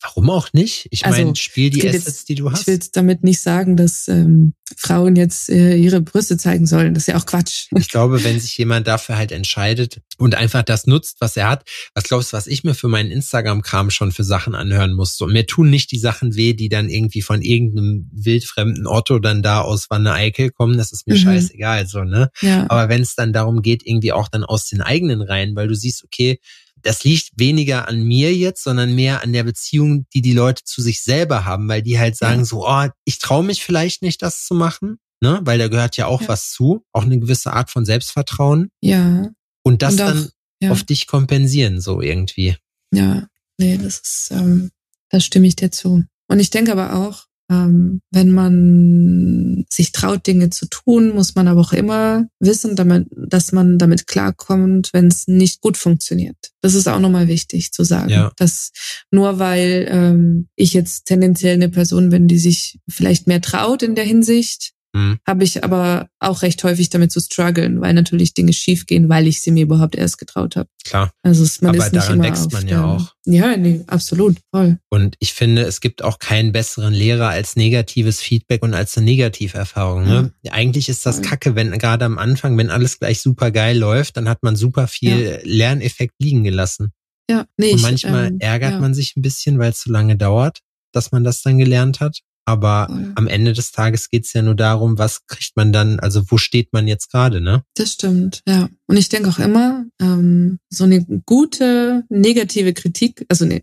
Warum 0.00 0.30
auch 0.30 0.52
nicht? 0.52 0.86
Ich 0.90 1.04
also, 1.04 1.18
meine, 1.18 1.36
spiel 1.36 1.70
die 1.70 1.86
Assets, 1.86 2.06
jetzt, 2.06 2.28
die 2.28 2.36
du 2.36 2.50
hast. 2.50 2.62
Ich 2.62 2.66
will 2.68 2.80
damit 2.92 3.24
nicht 3.24 3.40
sagen, 3.40 3.76
dass 3.76 4.06
ähm, 4.06 4.54
Frauen 4.76 5.16
jetzt 5.16 5.50
äh, 5.50 5.74
ihre 5.74 6.00
Brüste 6.00 6.36
zeigen 6.36 6.66
sollen. 6.66 6.94
Das 6.94 7.04
ist 7.04 7.06
ja 7.08 7.16
auch 7.16 7.26
Quatsch. 7.26 7.66
Ich 7.76 7.90
glaube, 7.90 8.24
wenn 8.24 8.40
sich 8.40 8.56
jemand 8.56 8.86
dafür 8.86 9.16
halt 9.16 9.30
entscheidet 9.30 10.00
und 10.16 10.36
einfach 10.36 10.62
das 10.62 10.86
nutzt, 10.86 11.16
was 11.20 11.36
er 11.36 11.48
hat, 11.48 11.68
was 11.94 12.04
glaubst 12.04 12.32
du, 12.32 12.36
was 12.36 12.46
ich 12.46 12.64
mir 12.64 12.74
für 12.74 12.88
meinen 12.88 13.10
Instagram-Kram 13.10 13.90
schon 13.90 14.12
für 14.12 14.24
Sachen 14.24 14.54
anhören 14.54 14.94
musste? 14.94 15.24
Und 15.24 15.32
mir 15.32 15.46
tun 15.46 15.70
nicht 15.70 15.90
die 15.92 15.98
Sachen 15.98 16.34
weh, 16.34 16.54
die 16.54 16.68
dann 16.68 16.88
irgendwie 16.88 17.22
von 17.22 17.42
irgendeinem 17.42 18.08
wildfremden 18.12 18.86
Otto 18.86 19.18
dann 19.18 19.42
da 19.42 19.60
aus 19.60 19.90
Wanne 19.90 20.12
Eickel 20.12 20.50
kommen. 20.50 20.78
Das 20.78 20.92
ist 20.92 21.06
mir 21.06 21.14
mhm. 21.14 21.18
scheißegal, 21.18 21.86
so, 21.86 22.04
ne? 22.04 22.30
Ja. 22.40 22.66
Aber 22.70 22.88
wenn 22.88 23.02
es 23.02 23.14
dann 23.14 23.32
darum 23.32 23.60
geht, 23.60 23.86
irgendwie 23.86 24.12
auch 24.12 24.28
dann 24.28 24.44
aus 24.44 24.68
den 24.68 24.80
eigenen 24.80 25.20
Reihen, 25.20 25.54
weil 25.56 25.68
du 25.68 25.74
siehst, 25.74 26.04
okay, 26.04 26.38
das 26.84 27.02
liegt 27.02 27.32
weniger 27.36 27.88
an 27.88 28.02
mir 28.02 28.34
jetzt, 28.34 28.62
sondern 28.62 28.94
mehr 28.94 29.22
an 29.22 29.32
der 29.32 29.42
Beziehung, 29.42 30.06
die 30.12 30.20
die 30.20 30.34
Leute 30.34 30.62
zu 30.64 30.82
sich 30.82 31.02
selber 31.02 31.46
haben, 31.46 31.66
weil 31.66 31.82
die 31.82 31.98
halt 31.98 32.16
sagen 32.16 32.40
ja. 32.40 32.44
so, 32.44 32.68
oh, 32.68 32.86
ich 33.04 33.18
traue 33.18 33.42
mich 33.42 33.64
vielleicht 33.64 34.02
nicht, 34.02 34.22
das 34.22 34.44
zu 34.44 34.54
machen, 34.54 34.98
ne? 35.20 35.40
Weil 35.42 35.58
da 35.58 35.68
gehört 35.68 35.96
ja 35.96 36.06
auch 36.06 36.20
ja. 36.22 36.28
was 36.28 36.50
zu, 36.50 36.84
auch 36.92 37.04
eine 37.04 37.18
gewisse 37.18 37.54
Art 37.54 37.70
von 37.70 37.86
Selbstvertrauen. 37.86 38.68
Ja. 38.82 39.30
Und 39.62 39.80
das 39.80 39.94
Und 39.94 40.00
auch, 40.02 40.06
dann 40.08 40.30
ja. 40.60 40.70
auf 40.70 40.82
dich 40.82 41.06
kompensieren, 41.06 41.80
so 41.80 42.02
irgendwie. 42.02 42.56
Ja, 42.92 43.26
nee, 43.58 43.78
das 43.78 43.98
ist, 44.00 44.30
ähm, 44.30 44.70
das 45.08 45.24
stimme 45.24 45.46
ich 45.46 45.56
dir 45.56 45.70
zu. 45.70 46.04
Und 46.28 46.38
ich 46.38 46.50
denke 46.50 46.70
aber 46.70 46.96
auch, 46.96 47.24
ähm, 47.50 48.00
wenn 48.10 48.30
man 48.30 49.64
sich 49.68 49.92
traut, 49.92 50.26
Dinge 50.26 50.50
zu 50.50 50.66
tun, 50.66 51.14
muss 51.14 51.34
man 51.34 51.48
aber 51.48 51.60
auch 51.60 51.72
immer 51.72 52.26
wissen, 52.40 52.76
damit, 52.76 53.06
dass 53.10 53.52
man 53.52 53.78
damit 53.78 54.06
klarkommt, 54.06 54.90
wenn 54.92 55.08
es 55.08 55.26
nicht 55.26 55.60
gut 55.60 55.76
funktioniert. 55.76 56.36
Das 56.62 56.74
ist 56.74 56.88
auch 56.88 57.00
nochmal 57.00 57.28
wichtig 57.28 57.72
zu 57.72 57.84
sagen, 57.84 58.10
ja. 58.10 58.32
dass 58.36 58.70
nur 59.10 59.38
weil 59.38 59.86
ähm, 59.90 60.48
ich 60.56 60.72
jetzt 60.72 61.06
tendenziell 61.06 61.54
eine 61.54 61.68
Person 61.68 62.10
bin, 62.10 62.28
die 62.28 62.38
sich 62.38 62.78
vielleicht 62.88 63.26
mehr 63.26 63.40
traut 63.40 63.82
in 63.82 63.94
der 63.94 64.04
Hinsicht, 64.04 64.73
Mhm. 64.94 65.18
Habe 65.26 65.42
ich 65.42 65.64
aber 65.64 66.08
auch 66.20 66.42
recht 66.42 66.62
häufig 66.62 66.88
damit 66.88 67.10
zu 67.10 67.18
strugglen, 67.20 67.80
weil 67.80 67.94
natürlich 67.94 68.32
Dinge 68.32 68.52
schiefgehen, 68.52 69.08
weil 69.08 69.26
ich 69.26 69.42
sie 69.42 69.50
mir 69.50 69.64
überhaupt 69.64 69.96
erst 69.96 70.18
getraut 70.18 70.54
habe. 70.54 70.68
Klar. 70.84 71.12
Also 71.22 71.42
es, 71.42 71.60
man 71.60 71.74
aber 71.74 71.84
ist 71.84 71.92
nicht 71.92 72.04
daran 72.04 72.18
immer 72.18 72.28
wächst 72.28 72.52
man 72.52 72.68
ja 72.68 72.84
auch. 72.84 73.12
Ja, 73.26 73.56
nee, 73.56 73.82
absolut, 73.88 74.36
voll. 74.54 74.78
Und 74.90 75.16
ich 75.18 75.32
finde, 75.32 75.62
es 75.62 75.80
gibt 75.80 76.04
auch 76.04 76.20
keinen 76.20 76.52
besseren 76.52 76.94
Lehrer 76.94 77.28
als 77.28 77.56
negatives 77.56 78.20
Feedback 78.20 78.62
und 78.62 78.72
als 78.72 78.96
eine 78.96 79.06
Negativerfahrung. 79.06 80.04
Ne? 80.04 80.32
Ja. 80.42 80.52
Eigentlich 80.52 80.88
ist 80.88 81.04
das 81.06 81.22
Kacke, 81.22 81.56
wenn 81.56 81.72
gerade 81.78 82.04
am 82.04 82.18
Anfang, 82.18 82.56
wenn 82.56 82.70
alles 82.70 83.00
gleich 83.00 83.20
super 83.20 83.50
geil 83.50 83.76
läuft, 83.76 84.16
dann 84.16 84.28
hat 84.28 84.42
man 84.42 84.54
super 84.54 84.86
viel 84.86 85.24
ja. 85.24 85.38
Lerneffekt 85.42 86.14
liegen 86.20 86.44
gelassen. 86.44 86.92
Ja, 87.28 87.46
nee, 87.56 87.72
Und 87.72 87.82
manchmal 87.82 88.28
ähm, 88.28 88.36
ärgert 88.38 88.72
ja. 88.72 88.80
man 88.80 88.94
sich 88.94 89.16
ein 89.16 89.22
bisschen, 89.22 89.58
weil 89.58 89.72
es 89.72 89.80
zu 89.80 89.90
lange 89.90 90.16
dauert, 90.16 90.60
dass 90.92 91.10
man 91.10 91.24
das 91.24 91.42
dann 91.42 91.58
gelernt 91.58 92.00
hat. 92.00 92.20
Aber 92.46 92.86
Voll. 92.88 93.12
am 93.14 93.26
Ende 93.26 93.52
des 93.54 93.72
Tages 93.72 94.10
geht's 94.10 94.32
ja 94.34 94.42
nur 94.42 94.54
darum, 94.54 94.98
was 94.98 95.26
kriegt 95.26 95.56
man 95.56 95.72
dann, 95.72 95.98
also 96.00 96.22
wo 96.30 96.36
steht 96.36 96.72
man 96.72 96.86
jetzt 96.86 97.10
gerade, 97.10 97.40
ne? 97.40 97.64
Das 97.74 97.92
stimmt, 97.92 98.42
ja. 98.46 98.68
Und 98.86 98.96
ich 98.96 99.08
denke 99.08 99.30
auch 99.30 99.38
immer, 99.38 99.86
ähm, 100.00 100.58
so 100.68 100.84
eine 100.84 101.04
gute 101.24 102.04
negative 102.10 102.74
Kritik, 102.74 103.24
also 103.28 103.46
ne, 103.46 103.62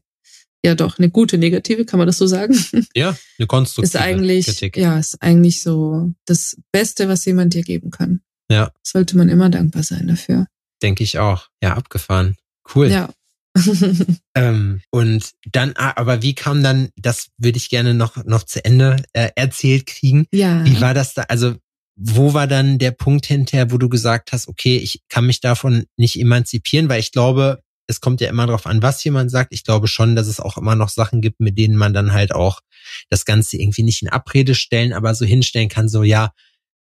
ja 0.65 0.75
doch, 0.75 0.97
eine 0.97 1.09
gute 1.09 1.37
negative, 1.37 1.85
kann 1.85 1.97
man 1.97 2.07
das 2.07 2.17
so 2.17 2.27
sagen? 2.27 2.53
Ja, 2.95 3.15
eine 3.37 3.47
konstruktive 3.47 3.97
ist 3.97 4.03
eigentlich, 4.03 4.45
Kritik. 4.45 4.77
Ja, 4.77 4.97
ist 4.97 5.21
eigentlich 5.21 5.61
so 5.61 6.11
das 6.25 6.57
Beste, 6.71 7.07
was 7.07 7.25
jemand 7.25 7.53
dir 7.53 7.63
geben 7.63 7.91
kann. 7.91 8.21
Ja. 8.49 8.71
Sollte 8.83 9.15
man 9.15 9.29
immer 9.29 9.49
dankbar 9.49 9.83
sein 9.83 10.07
dafür. 10.07 10.47
Denke 10.81 11.03
ich 11.03 11.19
auch. 11.19 11.47
Ja, 11.63 11.75
abgefahren. 11.75 12.35
Cool. 12.75 12.89
Ja, 12.89 13.09
ähm, 14.35 14.81
und 14.91 15.31
dann, 15.51 15.73
ah, 15.75 15.93
aber 15.95 16.21
wie 16.21 16.35
kam 16.35 16.63
dann, 16.63 16.89
das 16.95 17.27
würde 17.37 17.57
ich 17.57 17.69
gerne 17.69 17.93
noch, 17.93 18.23
noch 18.25 18.43
zu 18.43 18.63
Ende 18.63 19.03
äh, 19.13 19.29
erzählt 19.35 19.87
kriegen. 19.87 20.25
Ja. 20.31 20.63
Wie 20.65 20.79
war 20.79 20.93
das 20.93 21.13
da? 21.13 21.23
Also, 21.23 21.55
wo 21.95 22.33
war 22.33 22.47
dann 22.47 22.79
der 22.79 22.91
Punkt 22.91 23.25
hinterher, 23.25 23.71
wo 23.71 23.77
du 23.77 23.89
gesagt 23.89 24.31
hast, 24.31 24.47
okay, 24.47 24.77
ich 24.77 25.01
kann 25.09 25.25
mich 25.25 25.41
davon 25.41 25.85
nicht 25.97 26.19
emanzipieren, 26.19 26.89
weil 26.89 26.99
ich 26.99 27.11
glaube, 27.11 27.61
es 27.87 27.99
kommt 27.99 28.21
ja 28.21 28.29
immer 28.29 28.47
darauf 28.47 28.65
an, 28.65 28.81
was 28.81 29.03
jemand 29.03 29.29
sagt. 29.29 29.53
Ich 29.53 29.63
glaube 29.63 29.87
schon, 29.87 30.15
dass 30.15 30.27
es 30.27 30.39
auch 30.39 30.57
immer 30.57 30.75
noch 30.75 30.89
Sachen 30.89 31.21
gibt, 31.21 31.39
mit 31.39 31.57
denen 31.57 31.75
man 31.75 31.93
dann 31.93 32.13
halt 32.13 32.33
auch 32.33 32.61
das 33.09 33.25
Ganze 33.25 33.57
irgendwie 33.57 33.83
nicht 33.83 34.01
in 34.01 34.09
Abrede 34.09 34.55
stellen, 34.55 34.93
aber 34.93 35.13
so 35.13 35.25
hinstellen 35.25 35.69
kann, 35.69 35.89
so, 35.89 36.03
ja, 36.03 36.31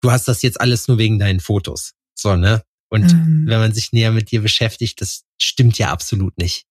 du 0.01 0.11
hast 0.11 0.29
das 0.29 0.43
jetzt 0.43 0.61
alles 0.61 0.89
nur 0.89 0.99
wegen 0.99 1.19
deinen 1.19 1.41
Fotos. 1.41 1.93
So, 2.15 2.37
ne? 2.37 2.63
Und 2.93 3.11
ähm. 3.11 3.45
wenn 3.47 3.59
man 3.59 3.73
sich 3.73 3.93
näher 3.93 4.13
mit 4.13 4.31
dir 4.31 4.43
beschäftigt, 4.43 5.01
das 5.01 5.23
stimmt 5.41 5.79
ja 5.79 5.91
absolut 5.91 6.37
nicht. 6.37 6.67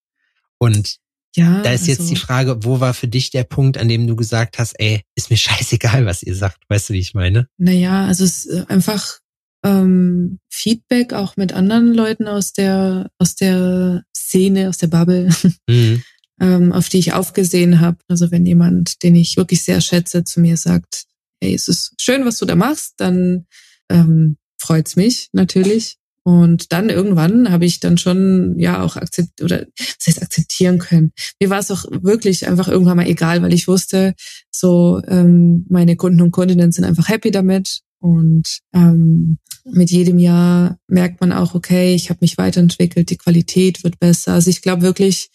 Und 0.60 0.98
ja, 1.36 1.64
da 1.64 1.72
ist 1.72 1.90
also, 1.90 1.92
jetzt 1.94 2.12
die 2.12 2.16
Frage, 2.16 2.64
wo 2.64 2.80
war 2.80 2.94
für 2.94 3.08
dich 3.08 3.32
der 3.32 3.44
Punkt, 3.44 3.80
an 3.80 3.88
dem 3.88 4.06
du 4.06 4.16
gesagt 4.16 4.60
hast, 4.60 4.80
ey, 4.80 5.02
ist 5.16 5.32
mir 5.32 5.38
scheißegal, 5.38 6.06
was 6.06 6.22
ihr 6.22 6.36
sagt. 6.36 6.62
Weißt 6.70 6.90
du, 6.90 6.94
wie 6.94 7.00
ich 7.00 7.16
meine? 7.16 7.48
Naja, 7.58 8.06
also 8.06 8.24
es 8.24 8.46
ist 8.46 8.70
einfach 8.70 9.18
ähm, 9.66 10.38
Feedback 10.48 11.14
auch 11.14 11.38
mit 11.38 11.54
anderen 11.54 11.92
Leuten 11.92 12.28
aus 12.28 12.54
der, 12.54 13.10
aus 13.18 13.34
der 13.34 14.04
Szene, 14.16 14.70
aus 14.70 14.78
der 14.78 14.88
Bubble, 14.88 15.30
mhm. 15.68 16.04
ähm, 16.40 16.72
auf 16.72 16.88
die 16.88 17.00
ich 17.00 17.14
aufgesehen 17.14 17.80
habe. 17.80 17.98
Also 18.10 18.30
wenn 18.30 18.46
jemand, 18.46 19.02
den 19.02 19.16
ich 19.16 19.38
wirklich 19.38 19.64
sehr 19.64 19.82
schätze, 19.82 20.24
zu 20.24 20.40
mir 20.40 20.56
sagt, 20.56 21.06
hey, 21.42 21.56
es 21.56 21.68
ist 21.68 21.96
schön, 22.00 22.26
was 22.26 22.38
du 22.38 22.46
da 22.46 22.56
machst, 22.56 22.94
dann 22.98 23.48
ähm, 23.90 24.38
freut's 24.60 24.96
mich 24.96 25.30
natürlich. 25.34 25.98
Und 26.24 26.72
dann 26.72 26.90
irgendwann 26.90 27.52
habe 27.52 27.66
ich 27.66 27.80
dann 27.80 27.98
schon 27.98 28.60
ja 28.60 28.84
auch 28.84 28.96
akzept 28.96 29.42
oder 29.42 29.66
das 29.76 30.08
heißt 30.08 30.22
akzeptieren 30.22 30.78
können. 30.78 31.12
Mir 31.40 31.50
war 31.50 31.60
es 31.60 31.72
auch 31.72 31.86
wirklich 31.90 32.48
einfach 32.48 32.68
irgendwann 32.68 32.98
mal 32.98 33.08
egal, 33.08 33.42
weil 33.42 33.54
ich 33.54 33.68
wusste, 33.68 34.14
so 34.52 35.02
ähm, 35.08 35.66
meine 35.70 35.96
Kunden 35.96 36.22
und 36.22 36.32
Kundinnen 36.32 36.72
sind 36.72 36.84
einfach 36.84 37.10
happy 37.10 37.32
damit. 37.32 37.82
Und 38.00 38.60
ähm, 38.74 39.40
mit 39.64 39.92
jedem 39.92 40.20
Jahr 40.20 40.78
merkt 40.88 41.22
man 41.22 41.32
auch, 41.32 41.56
okay, 41.56 41.94
ich 41.96 42.10
habe 42.10 42.20
mich 42.22 42.38
weiterentwickelt, 42.38 43.10
die 43.10 43.18
Qualität 43.18 43.84
wird 43.84 44.00
besser. 44.00 44.34
Also 44.34 44.50
ich 44.50 44.62
glaube 44.62 44.82
wirklich, 44.82 45.30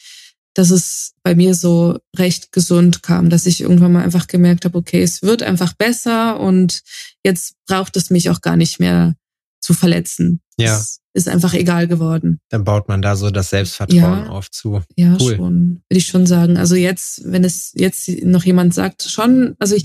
dass 0.55 0.71
es 0.71 1.13
bei 1.23 1.35
mir 1.35 1.55
so 1.55 1.99
recht 2.17 2.51
gesund 2.51 3.03
kam, 3.03 3.29
dass 3.29 3.47
ich 3.47 3.61
irgendwann 3.61 3.93
mal 3.93 4.03
einfach 4.03 4.27
gemerkt 4.27 4.65
habe, 4.65 4.79
okay, 4.79 5.03
es 5.03 5.23
wird 5.23 5.43
einfach 5.43 5.75
besser 5.75 6.41
und 6.41 6.83
jetzt 7.25 7.55
braucht 7.67 7.97
es 7.97 8.11
mich 8.11 8.31
auch 8.31 8.41
gar 8.41 8.57
nicht 8.57 8.81
mehr 8.81 9.15
zu 9.61 9.75
verletzen. 9.75 10.41
Ja. 10.59 10.77
Das 10.77 11.01
ist 11.13 11.29
einfach 11.29 11.55
egal 11.55 11.87
geworden. 11.89 12.41
Dann 12.51 12.65
baut 12.65 12.89
man 12.89 13.03
da 13.03 13.17
so 13.17 13.31
das 13.31 13.51
Selbstvertrauen 13.51 14.25
ja, 14.25 14.29
auf 14.29 14.51
zu. 14.51 14.83
Ja, 14.97 15.17
cool. 15.21 15.37
schon. 15.37 15.83
Würde 15.89 15.99
ich 15.99 16.07
schon 16.07 16.27
sagen. 16.27 16.57
Also 16.57 16.77
jetzt, 16.77 17.23
wenn 17.25 17.45
es 17.45 17.73
jetzt 17.75 18.09
noch 18.23 18.45
jemand 18.45 18.75
sagt, 18.75 19.03
schon, 19.03 19.55
also 19.59 19.75
ich, 19.75 19.85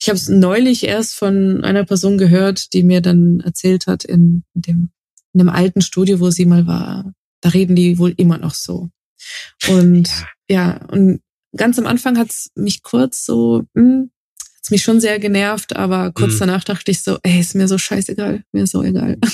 ich 0.00 0.08
habe 0.08 0.16
es 0.16 0.28
neulich 0.28 0.84
erst 0.84 1.14
von 1.14 1.64
einer 1.64 1.84
Person 1.84 2.18
gehört, 2.18 2.72
die 2.72 2.82
mir 2.82 3.00
dann 3.00 3.40
erzählt 3.40 3.86
hat 3.86 4.04
in 4.04 4.44
dem, 4.54 4.90
in 5.32 5.38
dem 5.38 5.48
alten 5.48 5.80
Studio, 5.80 6.20
wo 6.20 6.30
sie 6.30 6.46
mal 6.46 6.66
war. 6.66 7.12
Da 7.40 7.50
reden 7.50 7.76
die 7.76 7.98
wohl 7.98 8.14
immer 8.16 8.38
noch 8.38 8.54
so. 8.54 8.90
Und 9.68 10.08
ja, 10.48 10.80
ja 10.80 10.86
und 10.88 11.20
ganz 11.56 11.78
am 11.78 11.86
Anfang 11.86 12.18
hat's 12.18 12.50
mich 12.54 12.82
kurz 12.82 13.24
so, 13.24 13.64
hm, 13.74 14.10
hat's 14.56 14.70
mich 14.70 14.82
schon 14.82 15.00
sehr 15.00 15.18
genervt, 15.18 15.76
aber 15.76 16.12
kurz 16.12 16.34
mhm. 16.34 16.40
danach 16.40 16.64
dachte 16.64 16.90
ich 16.90 17.02
so, 17.02 17.18
ey, 17.22 17.40
ist 17.40 17.54
mir 17.54 17.68
so 17.68 17.78
scheißegal, 17.78 18.44
mir 18.52 18.66
so 18.66 18.82
egal. 18.82 19.18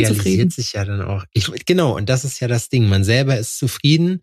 Zufrieden. 0.00 0.50
sich 0.50 0.72
ja 0.72 0.84
dann 0.84 1.02
auch. 1.02 1.24
Ich, 1.32 1.50
genau, 1.66 1.96
und 1.96 2.08
das 2.08 2.24
ist 2.24 2.40
ja 2.40 2.48
das 2.48 2.68
Ding. 2.68 2.88
Man 2.88 3.04
selber 3.04 3.38
ist 3.38 3.58
zufrieden. 3.58 4.22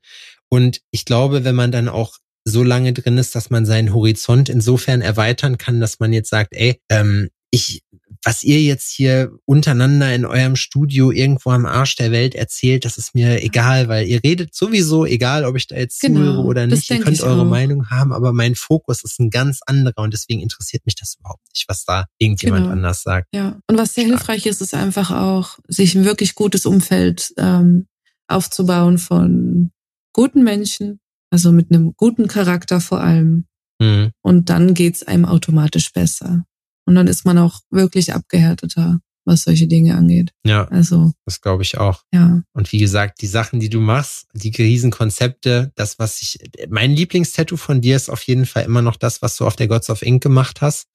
Und 0.49 0.82
ich 0.91 1.05
glaube, 1.05 1.43
wenn 1.43 1.55
man 1.55 1.72
dann 1.72 1.88
auch 1.88 2.17
so 2.45 2.63
lange 2.63 2.93
drin 2.93 3.17
ist, 3.17 3.36
dass 3.36 3.49
man 3.49 3.65
seinen 3.65 3.93
Horizont 3.93 4.49
insofern 4.49 5.01
erweitern 5.01 5.57
kann, 5.57 5.80
dass 5.80 5.99
man 5.99 6.13
jetzt 6.13 6.30
sagt, 6.30 6.53
ey, 6.53 6.82
ähm, 6.89 7.30
ich 7.51 7.82
was 8.24 8.43
ihr 8.43 8.61
jetzt 8.61 8.91
hier 8.91 9.32
untereinander 9.45 10.13
in 10.13 10.26
eurem 10.26 10.57
Studio 10.57 11.11
irgendwo 11.11 11.51
am 11.51 11.65
Arsch 11.65 11.95
der 11.95 12.11
Welt 12.11 12.36
erzählt, 12.36 12.84
das 12.84 12.97
ist 12.97 13.15
mir 13.15 13.41
egal, 13.43 13.88
weil 13.88 14.07
ihr 14.07 14.22
redet 14.24 14.53
sowieso, 14.53 15.05
egal 15.05 15.45
ob 15.45 15.55
ich 15.55 15.67
da 15.67 15.78
jetzt 15.78 16.01
genau, 16.01 16.20
zuhöre 16.20 16.43
oder 16.43 16.67
nicht. 16.67 16.89
Ihr 16.89 16.99
könnt 16.99 17.22
eure 17.22 17.43
auch. 17.43 17.49
Meinung 17.49 17.89
haben, 17.89 18.11
aber 18.11 18.34
mein 18.34 18.55
Fokus 18.55 19.03
ist 19.03 19.20
ein 19.20 19.30
ganz 19.30 19.61
anderer 19.65 20.01
und 20.03 20.13
deswegen 20.13 20.41
interessiert 20.41 20.86
mich 20.86 20.95
das 20.95 21.15
überhaupt 21.17 21.43
nicht, 21.53 21.70
was 21.70 21.86
da 21.86 22.05
irgendjemand 22.17 22.63
genau. 22.63 22.74
anders 22.74 23.03
sagt. 23.03 23.28
Ja, 23.34 23.57
und 23.67 23.78
was 23.78 23.93
sehr 23.93 24.05
Stark. 24.05 24.20
hilfreich 24.20 24.45
ist, 24.45 24.61
ist 24.61 24.74
einfach 24.74 25.11
auch, 25.11 25.59
sich 25.67 25.95
ein 25.95 26.03
wirklich 26.03 26.36
gutes 26.36 26.65
Umfeld 26.65 27.34
ähm, 27.38 27.88
aufzubauen 28.28 28.97
von 28.97 29.72
guten 30.13 30.43
Menschen, 30.43 30.99
also 31.32 31.53
mit 31.53 31.72
einem 31.72 31.93
guten 31.95 32.28
Charakter 32.28 32.82
vor 32.82 32.99
allem. 32.99 33.45
Mhm. 33.80 34.11
Und 34.22 34.49
dann 34.49 34.74
geht's 34.74 35.03
einem 35.03 35.24
automatisch 35.24 35.93
besser. 35.93 36.43
Und 36.89 36.95
dann 36.95 37.05
ist 37.05 37.23
man 37.23 37.37
auch 37.37 37.59
wirklich 37.69 38.15
abgehärteter, 38.15 38.99
was 39.23 39.43
solche 39.43 39.67
Dinge 39.67 39.93
angeht. 39.93 40.31
Ja. 40.43 40.67
Also. 40.69 41.13
Das 41.23 41.39
glaube 41.39 41.61
ich 41.61 41.77
auch. 41.77 42.01
Ja. 42.11 42.41
Und 42.53 42.71
wie 42.71 42.79
gesagt, 42.79 43.21
die 43.21 43.27
Sachen, 43.27 43.59
die 43.59 43.69
du 43.69 43.79
machst, 43.79 44.25
die 44.33 44.49
Riesenkonzepte, 44.49 45.71
das, 45.75 45.99
was 45.99 46.19
ich, 46.23 46.39
mein 46.67 46.95
Lieblingstattoo 46.95 47.57
von 47.57 47.79
dir 47.79 47.95
ist 47.95 48.09
auf 48.09 48.23
jeden 48.23 48.47
Fall 48.47 48.63
immer 48.63 48.81
noch 48.81 48.95
das, 48.95 49.21
was 49.21 49.37
du 49.37 49.45
auf 49.45 49.55
der 49.55 49.67
Gods 49.67 49.91
of 49.91 50.01
Ink 50.01 50.23
gemacht 50.23 50.61
hast. 50.61 50.87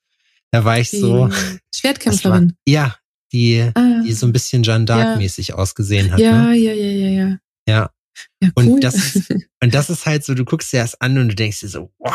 Da 0.51 0.65
war 0.65 0.81
ich 0.81 0.91
die 0.91 0.99
so. 0.99 1.31
Schwertkämpferin. 1.73 2.49
War, 2.49 2.57
ja, 2.67 2.97
die, 3.33 3.71
ah, 3.73 4.03
die 4.05 4.13
so 4.15 4.27
ein 4.27 4.33
bisschen 4.33 4.65
Jeanne 4.65 4.87
d'Arc-mäßig 4.87 5.51
ja. 5.51 5.55
ausgesehen 5.55 6.11
hat. 6.11 6.19
Ja, 6.19 6.47
ne? 6.47 6.57
ja, 6.57 6.73
ja, 6.73 6.91
ja, 6.91 7.09
ja. 7.09 7.39
Ja. 7.69 7.91
Ja, 8.43 8.51
cool. 8.57 8.65
Und 8.65 8.81
das, 8.83 9.15
und 9.63 9.73
das 9.73 9.91
ist 9.91 10.07
halt 10.07 10.25
so, 10.25 10.35
du 10.35 10.45
guckst 10.45 10.73
dir 10.73 10.81
das 10.81 11.01
an 11.01 11.17
und 11.19 11.29
du 11.29 11.37
denkst 11.37 11.61
dir 11.61 11.69
so, 11.69 11.93
wow, 12.01 12.13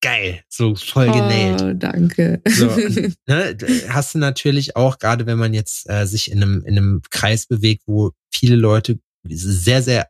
geil, 0.00 0.42
so 0.48 0.74
voll 0.74 1.10
genäht. 1.10 1.62
Oh, 1.62 1.72
danke. 1.74 2.40
So, 2.48 2.66
ne, 3.26 3.56
hast 3.88 4.14
du 4.14 4.18
natürlich 4.18 4.76
auch, 4.76 4.98
gerade 4.98 5.26
wenn 5.26 5.38
man 5.38 5.54
jetzt 5.54 5.88
äh, 5.88 6.06
sich 6.06 6.30
in 6.30 6.42
einem, 6.42 6.64
in 6.64 6.76
einem 6.76 7.02
Kreis 7.10 7.46
bewegt, 7.46 7.82
wo 7.86 8.12
viele 8.30 8.56
Leute 8.56 9.00
sehr, 9.24 9.82
sehr 9.82 10.08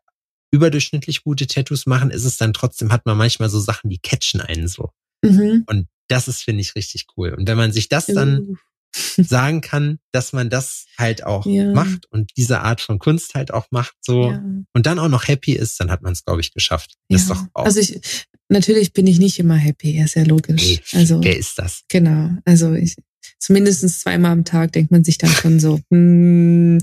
überdurchschnittlich 0.51 1.22
gute 1.24 1.47
Tattoos 1.47 1.86
machen, 1.86 2.11
ist 2.11 2.24
es 2.24 2.36
dann 2.36 2.53
trotzdem, 2.53 2.93
hat 2.93 3.07
man 3.07 3.16
manchmal 3.16 3.51
so 3.51 3.61
Sachen, 3.61 3.91
die 3.91 3.99
catchen 3.99 4.41
einen 4.41 4.68
so. 4.68 4.91
Mhm. 5.22 5.64
Und 5.66 5.89
das 6.09 6.28
ist, 6.28 6.43
finde 6.43 6.62
ich, 6.62 6.74
richtig 6.74 7.07
cool. 7.16 7.34
Und 7.34 7.47
wenn 7.47 7.57
man 7.57 7.72
sich 7.72 7.89
das 7.89 8.07
dann 8.07 8.41
uh. 8.41 8.57
Sagen 8.95 9.61
kann, 9.61 9.99
dass 10.12 10.32
man 10.32 10.51
das 10.51 10.86
halt 10.97 11.24
auch 11.24 11.47
ja. 11.47 11.72
macht 11.72 12.07
und 12.11 12.30
diese 12.36 12.61
Art 12.61 12.80
von 12.80 12.99
Kunst 12.99 13.34
halt 13.34 13.53
auch 13.53 13.66
macht, 13.70 13.95
so 14.01 14.30
ja. 14.30 14.43
und 14.72 14.86
dann 14.86 14.99
auch 14.99 15.09
noch 15.09 15.28
happy 15.28 15.53
ist, 15.53 15.78
dann 15.80 15.91
hat 15.91 16.03
man 16.03 16.12
es, 16.12 16.24
glaube 16.24 16.41
ich, 16.41 16.53
geschafft. 16.53 16.95
Ja. 17.09 17.16
ist 17.16 17.30
doch 17.30 17.45
auch. 17.55 17.64
Also 17.64 17.80
ich, 17.80 18.01
natürlich 18.49 18.93
bin 18.93 19.07
ich 19.07 19.18
nicht 19.18 19.39
immer 19.39 19.57
happy, 19.57 19.99
ist 19.99 20.14
ja 20.14 20.24
logisch. 20.24 20.62
Nee, 20.62 20.80
also 20.93 21.22
wer 21.22 21.36
ist 21.36 21.59
das? 21.59 21.82
Genau. 21.89 22.30
Also 22.45 22.74
ich 22.74 22.97
zumindest 23.39 24.01
zweimal 24.01 24.32
am 24.32 24.45
Tag 24.45 24.72
denkt 24.72 24.91
man 24.91 25.05
sich 25.05 25.18
dann 25.18 25.30
schon 25.30 25.61
so, 25.61 25.80
hm, 25.91 26.78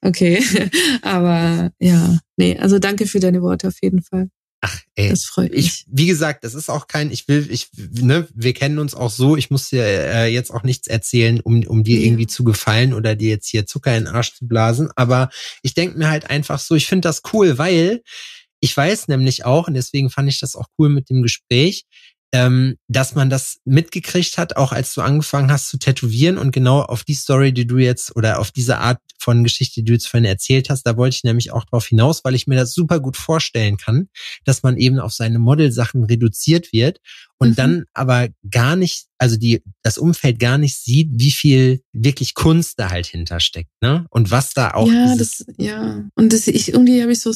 okay. 0.00 0.42
Aber 1.02 1.70
ja, 1.78 2.18
nee, 2.36 2.58
also 2.58 2.78
danke 2.78 3.06
für 3.06 3.20
deine 3.20 3.42
Worte 3.42 3.68
auf 3.68 3.80
jeden 3.82 4.02
Fall. 4.02 4.28
Ach, 4.62 4.78
ey. 4.94 5.08
Das 5.08 5.24
freut 5.24 5.52
mich. 5.52 5.66
Ich, 5.66 5.84
wie 5.88 6.06
gesagt, 6.06 6.44
das 6.44 6.54
ist 6.54 6.68
auch 6.68 6.86
kein, 6.86 7.10
ich 7.10 7.26
will, 7.28 7.46
ich, 7.50 7.68
ne, 7.76 8.28
wir 8.34 8.52
kennen 8.52 8.78
uns 8.78 8.94
auch 8.94 9.10
so, 9.10 9.36
ich 9.36 9.50
muss 9.50 9.70
dir 9.70 9.82
äh, 9.84 10.26
jetzt 10.26 10.50
auch 10.50 10.64
nichts 10.64 10.86
erzählen, 10.86 11.40
um, 11.40 11.62
um 11.66 11.82
dir 11.82 11.98
Ja. 11.98 12.06
irgendwie 12.06 12.26
zu 12.26 12.44
gefallen 12.44 12.92
oder 12.92 13.14
dir 13.16 13.30
jetzt 13.30 13.48
hier 13.48 13.64
Zucker 13.66 13.96
in 13.96 14.04
den 14.04 14.14
Arsch 14.14 14.34
zu 14.34 14.46
blasen. 14.46 14.90
Aber 14.96 15.30
ich 15.62 15.72
denke 15.74 15.96
mir 15.98 16.10
halt 16.10 16.28
einfach 16.28 16.58
so, 16.58 16.74
ich 16.74 16.86
finde 16.86 17.08
das 17.08 17.22
cool, 17.32 17.56
weil 17.56 18.02
ich 18.60 18.76
weiß 18.76 19.08
nämlich 19.08 19.46
auch, 19.46 19.68
und 19.68 19.74
deswegen 19.74 20.10
fand 20.10 20.28
ich 20.28 20.40
das 20.40 20.54
auch 20.54 20.66
cool 20.78 20.90
mit 20.90 21.08
dem 21.08 21.22
Gespräch, 21.22 21.86
ähm, 22.32 22.76
dass 22.88 23.14
man 23.14 23.28
das 23.28 23.58
mitgekriegt 23.64 24.38
hat, 24.38 24.56
auch 24.56 24.72
als 24.72 24.94
du 24.94 25.00
angefangen 25.00 25.50
hast 25.50 25.68
zu 25.68 25.78
tätowieren 25.78 26.38
und 26.38 26.52
genau 26.52 26.80
auf 26.82 27.02
die 27.02 27.14
Story, 27.14 27.52
die 27.52 27.66
du 27.66 27.78
jetzt 27.78 28.14
oder 28.14 28.38
auf 28.38 28.52
diese 28.52 28.78
Art 28.78 28.98
von 29.18 29.42
Geschichte, 29.42 29.80
die 29.80 29.84
du 29.84 29.92
jetzt 29.94 30.06
vorhin 30.06 30.24
erzählt 30.24 30.70
hast, 30.70 30.84
da 30.84 30.96
wollte 30.96 31.16
ich 31.16 31.24
nämlich 31.24 31.52
auch 31.52 31.64
drauf 31.64 31.86
hinaus, 31.86 32.22
weil 32.24 32.34
ich 32.34 32.46
mir 32.46 32.56
das 32.56 32.72
super 32.72 33.00
gut 33.00 33.16
vorstellen 33.16 33.76
kann, 33.76 34.08
dass 34.44 34.62
man 34.62 34.76
eben 34.76 34.98
auf 35.00 35.12
seine 35.12 35.38
Modelsachen 35.38 36.04
reduziert 36.04 36.72
wird 36.72 36.98
und 37.38 37.50
Mhm. 37.50 37.54
dann 37.56 37.84
aber 37.94 38.28
gar 38.48 38.76
nicht, 38.76 39.06
also 39.18 39.36
die, 39.36 39.62
das 39.82 39.98
Umfeld 39.98 40.38
gar 40.38 40.56
nicht 40.58 40.76
sieht, 40.78 41.10
wie 41.12 41.32
viel 41.32 41.82
wirklich 41.92 42.34
Kunst 42.34 42.78
da 42.78 42.90
halt 42.90 43.06
hintersteckt, 43.06 43.70
ne? 43.82 44.06
Und 44.10 44.30
was 44.30 44.54
da 44.54 44.72
auch 44.74 44.88
ja, 44.90 45.16
das, 45.16 45.44
ja. 45.58 46.04
Und 46.14 46.32
das, 46.32 46.46
ich, 46.46 46.72
irgendwie 46.72 47.02
habe 47.02 47.12
ich 47.12 47.20
so, 47.20 47.32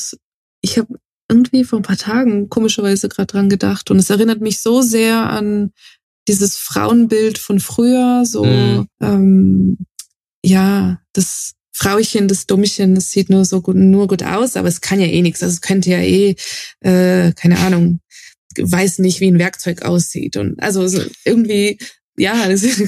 ich 0.62 0.78
habe 0.78 0.88
irgendwie 1.28 1.64
vor 1.64 1.78
ein 1.78 1.82
paar 1.82 1.96
Tagen 1.96 2.48
komischerweise 2.48 3.08
gerade 3.08 3.26
dran 3.26 3.48
gedacht 3.48 3.90
und 3.90 3.98
es 3.98 4.10
erinnert 4.10 4.40
mich 4.40 4.60
so 4.60 4.82
sehr 4.82 5.30
an 5.30 5.72
dieses 6.28 6.56
Frauenbild 6.56 7.38
von 7.38 7.60
früher, 7.60 8.24
so, 8.26 8.44
Mhm. 8.44 8.88
ähm, 9.00 9.78
ja, 10.44 11.00
das 11.12 11.52
Frauchen, 11.72 12.28
das 12.28 12.46
Dummchen, 12.46 12.94
das 12.94 13.10
sieht 13.10 13.30
nur 13.30 13.44
so 13.44 13.60
gut, 13.60 13.76
nur 13.76 14.06
gut 14.06 14.22
aus, 14.22 14.56
aber 14.56 14.68
es 14.68 14.80
kann 14.80 15.00
ja 15.00 15.06
eh 15.06 15.22
nichts. 15.22 15.42
Also 15.42 15.54
es 15.54 15.60
könnte 15.60 15.90
ja 15.90 15.98
eh, 15.98 16.36
äh, 16.80 17.32
keine 17.32 17.58
Ahnung, 17.58 18.00
weiß 18.56 19.00
nicht, 19.00 19.20
wie 19.20 19.30
ein 19.30 19.38
Werkzeug 19.40 19.82
aussieht. 19.82 20.36
Und 20.36 20.62
also 20.62 20.86
so 20.86 21.02
irgendwie, 21.24 21.78
ja, 22.16 22.48
das 22.48 22.62
ist 22.64 22.78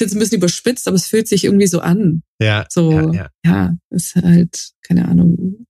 jetzt 0.00 0.12
ein 0.14 0.18
bisschen 0.18 0.38
überspitzt, 0.38 0.86
aber 0.88 0.96
es 0.96 1.06
fühlt 1.06 1.28
sich 1.28 1.44
irgendwie 1.44 1.66
so 1.66 1.80
an. 1.80 2.22
ja, 2.40 2.64
So, 2.68 2.92
ja, 2.92 3.12
ja, 3.12 3.28
ja. 3.44 3.76
ist 3.90 4.14
halt, 4.16 4.70
keine 4.86 5.06
Ahnung. 5.08 5.66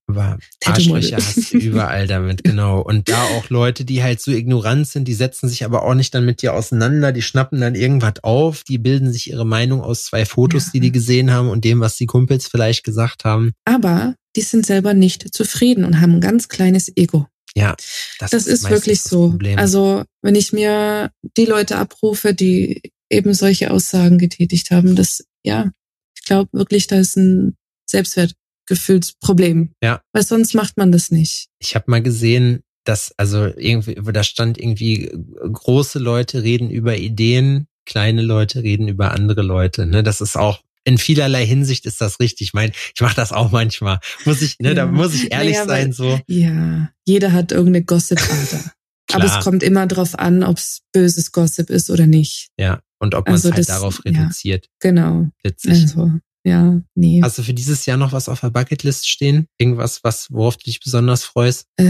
Tattoo-Model. 0.60 0.94
Arschlöcher 1.14 1.16
hast 1.16 1.52
du 1.52 1.58
überall 1.58 2.06
damit, 2.08 2.42
genau. 2.44 2.80
Und 2.80 3.08
da 3.08 3.22
auch 3.22 3.48
Leute, 3.50 3.84
die 3.84 4.02
halt 4.02 4.20
so 4.20 4.32
ignorant 4.32 4.88
sind, 4.88 5.06
die 5.06 5.14
setzen 5.14 5.48
sich 5.48 5.64
aber 5.64 5.84
auch 5.84 5.94
nicht 5.94 6.14
dann 6.14 6.24
mit 6.24 6.42
dir 6.42 6.54
auseinander, 6.54 7.12
die 7.12 7.22
schnappen 7.22 7.60
dann 7.60 7.74
irgendwas 7.76 8.14
auf, 8.22 8.64
die 8.64 8.78
bilden 8.78 9.12
sich 9.12 9.30
ihre 9.30 9.46
Meinung 9.46 9.80
aus 9.82 10.04
zwei 10.06 10.24
Fotos, 10.26 10.66
Ja. 10.66 10.70
die 10.74 10.80
die 10.80 10.92
gesehen 10.92 11.30
haben 11.32 11.48
und 11.48 11.64
dem, 11.64 11.80
was 11.80 11.96
die 11.96 12.06
Kumpels 12.06 12.48
vielleicht 12.48 12.82
gesagt 12.84 13.24
haben. 13.24 13.52
Aber 13.64 14.14
die 14.36 14.42
sind 14.42 14.66
selber 14.66 14.94
nicht 14.94 15.32
zufrieden 15.34 15.84
und 15.84 16.00
haben 16.00 16.14
ein 16.16 16.20
ganz 16.20 16.48
kleines 16.48 16.90
Ego. 16.96 17.26
Ja, 17.56 17.74
Das 18.20 18.32
ist 18.32 18.46
meistens 18.62 18.70
wirklich 18.70 19.02
das 19.02 19.10
so. 19.10 19.30
Problem. 19.30 19.58
Also, 19.58 20.04
wenn 20.22 20.36
ich 20.36 20.52
mir 20.52 21.10
die 21.36 21.46
Leute 21.46 21.78
abrufe, 21.78 22.32
die 22.32 22.80
eben 23.10 23.34
solche 23.34 23.70
Aussagen 23.70 24.18
getätigt 24.18 24.70
haben, 24.70 24.94
das, 24.96 25.24
ja, 25.44 25.70
ich 26.16 26.24
glaube 26.24 26.48
wirklich, 26.52 26.86
da 26.86 26.96
ist 26.96 27.16
ein 27.16 27.56
Selbstwertgefühlsproblem. 27.86 29.72
Ja. 29.82 30.00
Weil 30.12 30.22
sonst 30.24 30.54
macht 30.54 30.76
man 30.76 30.92
das 30.92 31.10
nicht. 31.10 31.48
ich 31.58 31.74
habe 31.74 31.90
mal 31.90 32.02
gesehen, 32.02 32.60
dass 32.84 33.12
also 33.18 33.46
irgendwie, 33.56 33.94
da 34.12 34.22
stand 34.22 34.58
irgendwie, 34.58 35.10
große 35.52 35.98
Leute 35.98 36.42
reden 36.42 36.70
über 36.70 36.96
Ideen, 36.96 37.66
kleine 37.84 38.22
Leute 38.22 38.62
reden 38.62 38.88
über 38.88 39.10
andere 39.12 39.42
Leute. 39.42 39.86
Ne? 39.86 40.02
Das 40.02 40.20
ist 40.20 40.36
auch 40.36 40.60
in 40.84 40.96
vielerlei 40.96 41.44
Hinsicht 41.44 41.84
ist 41.84 42.00
das 42.00 42.20
richtig. 42.20 42.48
Ich 42.48 42.54
meine, 42.54 42.72
ich 42.94 43.00
mache 43.02 43.14
das 43.14 43.32
auch 43.32 43.50
manchmal. 43.52 43.98
Muss 44.24 44.40
ich, 44.40 44.58
ne, 44.60 44.74
da 44.74 44.86
Ja. 44.86 44.90
muss 44.90 45.14
ich 45.14 45.30
ehrlich 45.30 45.56
Naja, 45.56 45.66
sein, 45.66 45.92
so. 45.92 46.18
Ja, 46.26 46.90
jeder 47.04 47.32
hat 47.32 47.52
irgendeine 47.52 47.84
Gossip-Ader. 47.84 48.72
Aber 49.14 49.24
Klar. 49.24 49.38
es 49.38 49.44
kommt 49.44 49.62
immer 49.62 49.86
drauf 49.86 50.18
an, 50.18 50.42
ob 50.42 50.58
es 50.58 50.80
böses 50.92 51.32
Gossip 51.32 51.70
ist 51.70 51.90
oder 51.90 52.06
nicht. 52.06 52.48
Ja. 52.58 52.80
Und 52.98 53.14
ob 53.14 53.26
man 53.26 53.34
Also 53.34 53.48
es 53.48 53.54
halt 53.54 53.60
das- 53.60 53.66
darauf 53.68 54.00
ja. 54.04 54.12
reduziert. 54.12 54.66
Genau. 54.80 55.28
Witzig. 55.42 55.70
Also, 55.70 56.10
ja, 56.44 56.80
nee. 56.94 57.20
Hast 57.22 57.38
du 57.38 57.42
für 57.42 57.54
dieses 57.54 57.86
Jahr 57.86 57.96
noch 57.96 58.12
was 58.12 58.28
auf 58.28 58.40
der 58.40 58.50
Bucketlist 58.50 59.08
stehen? 59.08 59.46
Irgendwas, 59.58 60.00
was, 60.04 60.26
worauf 60.30 60.56
du 60.56 60.64
dich 60.64 60.80
besonders 60.80 61.24
freust? 61.24 61.64
Äh, 61.76 61.86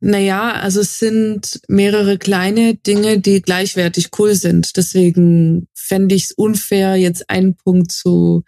naja, 0.00 0.52
also 0.52 0.80
es 0.80 0.98
sind 0.98 1.60
mehrere 1.68 2.18
kleine 2.18 2.74
Dinge, 2.74 3.18
die 3.20 3.40
gleichwertig 3.42 4.10
cool 4.18 4.34
sind. 4.34 4.76
Deswegen 4.76 5.68
fände 5.74 6.14
ich 6.14 6.24
es 6.24 6.32
unfair, 6.32 6.96
jetzt 6.96 7.30
einen 7.30 7.56
Punkt 7.56 7.90
zu 7.92 8.42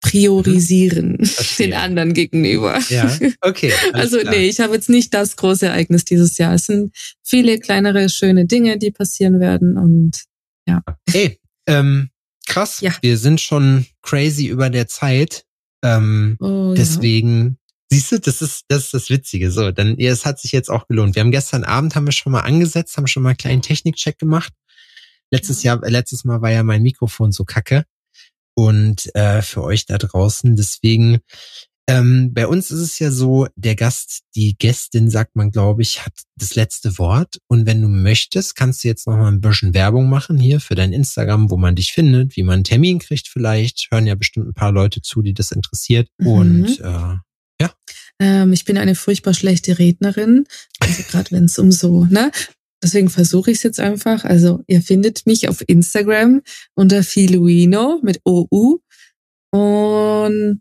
priorisieren 0.00 1.24
Verstehe. 1.24 1.68
den 1.68 1.74
anderen 1.74 2.14
gegenüber. 2.14 2.78
Ja, 2.88 3.10
okay. 3.40 3.72
Also 3.92 4.18
klar. 4.18 4.34
nee, 4.34 4.48
ich 4.48 4.60
habe 4.60 4.74
jetzt 4.74 4.88
nicht 4.88 5.12
das 5.14 5.36
große 5.36 5.66
Ereignis 5.66 6.04
dieses 6.04 6.38
Jahr. 6.38 6.54
Es 6.54 6.66
sind 6.66 6.94
viele 7.22 7.58
kleinere, 7.58 8.08
schöne 8.08 8.46
Dinge, 8.46 8.78
die 8.78 8.90
passieren 8.90 9.40
werden 9.40 9.76
und 9.76 10.24
Hey, 11.08 11.38
ähm, 11.66 12.10
krass. 12.46 12.80
Ja. 12.80 12.92
Wir 13.00 13.18
sind 13.18 13.40
schon 13.40 13.86
crazy 14.02 14.46
über 14.46 14.70
der 14.70 14.86
Zeit. 14.86 15.44
Ähm, 15.82 16.36
oh, 16.40 16.74
deswegen, 16.76 17.58
siehst 17.90 18.12
du, 18.12 18.18
das 18.18 18.42
ist, 18.42 18.64
das 18.68 18.86
ist 18.86 18.94
das 18.94 19.10
Witzige. 19.10 19.50
So, 19.50 19.70
dann, 19.70 19.96
ja, 19.98 20.10
es 20.10 20.24
hat 20.24 20.40
sich 20.40 20.52
jetzt 20.52 20.70
auch 20.70 20.88
gelohnt. 20.88 21.14
Wir 21.14 21.20
haben 21.20 21.30
gestern 21.30 21.64
Abend 21.64 21.94
haben 21.94 22.06
wir 22.06 22.12
schon 22.12 22.32
mal 22.32 22.40
angesetzt, 22.40 22.96
haben 22.96 23.06
schon 23.06 23.22
mal 23.22 23.30
einen 23.30 23.38
kleinen 23.38 23.62
Technikcheck 23.62 24.18
gemacht. 24.18 24.52
Letztes 25.30 25.62
Jahr, 25.62 25.82
äh, 25.82 25.90
letztes 25.90 26.24
Mal 26.24 26.42
war 26.42 26.50
ja 26.50 26.62
mein 26.62 26.82
Mikrofon 26.82 27.32
so 27.32 27.44
kacke. 27.44 27.84
Und 28.58 29.14
äh, 29.14 29.42
für 29.42 29.62
euch 29.62 29.84
da 29.84 29.98
draußen, 29.98 30.56
deswegen, 30.56 31.18
ähm, 31.88 32.32
bei 32.32 32.46
uns 32.46 32.70
ist 32.70 32.80
es 32.80 32.98
ja 32.98 33.10
so, 33.10 33.46
der 33.54 33.76
Gast, 33.76 34.22
die 34.34 34.56
Gästin, 34.58 35.10
sagt 35.10 35.36
man, 35.36 35.50
glaube 35.50 35.82
ich, 35.82 36.04
hat 36.04 36.14
das 36.36 36.54
letzte 36.54 36.98
Wort. 36.98 37.38
Und 37.48 37.66
wenn 37.66 37.82
du 37.82 37.88
möchtest, 37.88 38.56
kannst 38.56 38.82
du 38.82 38.88
jetzt 38.88 39.06
noch 39.06 39.16
mal 39.16 39.28
ein 39.28 39.40
bisschen 39.40 39.74
Werbung 39.74 40.08
machen 40.08 40.38
hier 40.38 40.58
für 40.58 40.74
dein 40.74 40.92
Instagram, 40.92 41.50
wo 41.50 41.56
man 41.56 41.76
dich 41.76 41.92
findet, 41.92 42.34
wie 42.36 42.42
man 42.42 42.54
einen 42.54 42.64
Termin 42.64 42.98
kriegt 42.98 43.28
vielleicht. 43.28 43.88
Hören 43.90 44.06
ja 44.06 44.14
bestimmt 44.14 44.48
ein 44.48 44.54
paar 44.54 44.72
Leute 44.72 45.02
zu, 45.02 45.22
die 45.22 45.34
das 45.34 45.52
interessiert. 45.52 46.08
Mhm. 46.18 46.26
Und 46.26 46.80
äh, 46.80 47.18
ja. 47.60 47.72
Ähm, 48.18 48.52
ich 48.52 48.64
bin 48.64 48.78
eine 48.78 48.94
furchtbar 48.94 49.34
schlechte 49.34 49.78
Rednerin. 49.78 50.46
Also 50.80 51.02
gerade 51.04 51.30
wenn 51.30 51.44
es 51.44 51.58
um 51.58 51.70
so, 51.70 52.04
ne? 52.06 52.32
Deswegen 52.82 53.08
versuche 53.08 53.50
ich 53.50 53.58
es 53.58 53.62
jetzt 53.62 53.80
einfach. 53.80 54.24
Also 54.24 54.62
ihr 54.66 54.82
findet 54.82 55.26
mich 55.26 55.48
auf 55.48 55.64
Instagram 55.66 56.42
unter 56.74 57.02
Filuino 57.02 58.00
mit 58.02 58.20
OU. 58.24 58.78
Und 59.50 60.60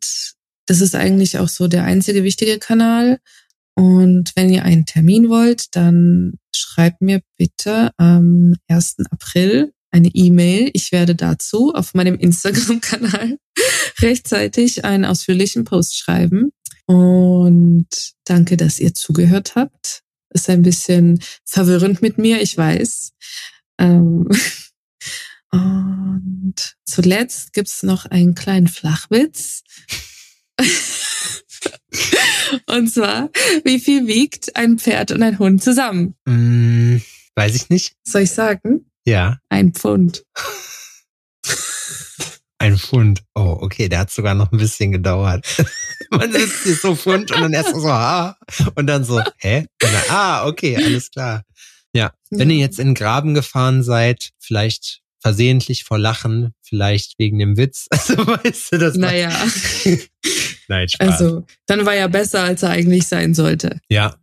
das 0.67 0.81
ist 0.81 0.95
eigentlich 0.95 1.37
auch 1.37 1.49
so 1.49 1.67
der 1.67 1.83
einzige 1.83 2.23
wichtige 2.23 2.59
Kanal. 2.59 3.19
Und 3.75 4.31
wenn 4.35 4.49
ihr 4.49 4.63
einen 4.63 4.85
Termin 4.85 5.29
wollt, 5.29 5.75
dann 5.75 6.33
schreibt 6.55 7.01
mir 7.01 7.21
bitte 7.37 7.91
am 7.97 8.55
1. 8.67 8.97
April 9.11 9.73
eine 9.91 10.09
E-Mail. 10.13 10.69
Ich 10.73 10.91
werde 10.91 11.15
dazu 11.15 11.73
auf 11.73 11.93
meinem 11.93 12.15
Instagram-Kanal 12.15 13.37
rechtzeitig 13.99 14.85
einen 14.85 15.05
ausführlichen 15.05 15.65
Post 15.65 15.97
schreiben. 15.97 16.51
Und 16.85 17.87
danke, 18.25 18.57
dass 18.57 18.79
ihr 18.79 18.93
zugehört 18.93 19.55
habt. 19.55 20.04
Ist 20.35 20.49
ein 20.49 20.63
bisschen 20.63 21.23
verwirrend 21.45 22.01
mit 22.01 22.17
mir, 22.17 22.41
ich 22.41 22.57
weiß. 22.57 23.13
Ähm 23.79 24.27
und 25.51 26.75
zuletzt 26.83 27.53
gibt's 27.53 27.83
noch 27.83 28.05
einen 28.05 28.35
kleinen 28.35 28.67
Flachwitz. 28.67 29.63
Und 32.67 32.89
zwar, 32.91 33.29
wie 33.63 33.79
viel 33.79 34.07
wiegt 34.07 34.55
ein 34.55 34.77
Pferd 34.77 35.11
und 35.11 35.23
ein 35.23 35.39
Hund 35.39 35.63
zusammen? 35.63 36.15
mh, 36.25 37.01
weiß 37.35 37.55
ich 37.55 37.69
nicht. 37.69 37.95
Soll 38.03 38.23
ich 38.23 38.31
sagen? 38.31 38.91
Ja, 39.05 39.39
Ein 39.49 39.73
Pfund. 39.73 40.25
ein 42.57 42.77
Pfund. 42.77 43.21
Oh, 43.35 43.57
okay, 43.61 43.89
der 43.89 43.99
hat 43.99 44.11
sogar 44.11 44.33
noch 44.35 44.51
ein 44.51 44.57
bisschen 44.57 44.91
gedauert. 44.91 45.45
Man 46.09 46.31
sitzt 46.31 46.63
hier 46.63 46.75
so 46.75 46.95
Pfund 46.95 47.31
und 47.31 47.41
dann 47.41 47.53
erst 47.53 47.75
so, 47.75 47.87
ah, 47.87 48.37
und 48.75 48.87
dann 48.87 49.03
so, 49.03 49.21
hä? 49.37 49.65
Und 49.83 49.93
dann, 49.93 50.03
ah, 50.09 50.47
okay, 50.47 50.77
alles 50.77 51.11
klar. 51.11 51.43
Ja, 51.93 52.11
wenn 52.29 52.49
ihr 52.49 52.57
jetzt 52.57 52.79
in 52.79 52.87
den 52.87 52.95
Graben 52.95 53.33
gefahren 53.33 53.83
seid, 53.83 54.31
vielleicht 54.39 55.01
versehentlich 55.21 55.85
vor 55.85 55.97
Lachen, 55.97 56.53
vielleicht 56.61 57.17
wegen 57.17 57.39
dem 57.39 57.57
Witz, 57.57 57.87
also 57.91 58.15
weißt 58.15 58.73
du, 58.73 58.77
das 58.77 58.95
Naja, 58.95 59.29
Nein, 60.67 60.89
Spaß. 60.89 61.09
also, 61.09 61.45
dann 61.67 61.85
war 61.85 61.95
er 61.95 62.09
besser, 62.09 62.43
als 62.43 62.63
er 62.63 62.69
eigentlich 62.69 63.07
sein 63.07 63.33
sollte. 63.33 63.79
Ja, 63.89 64.15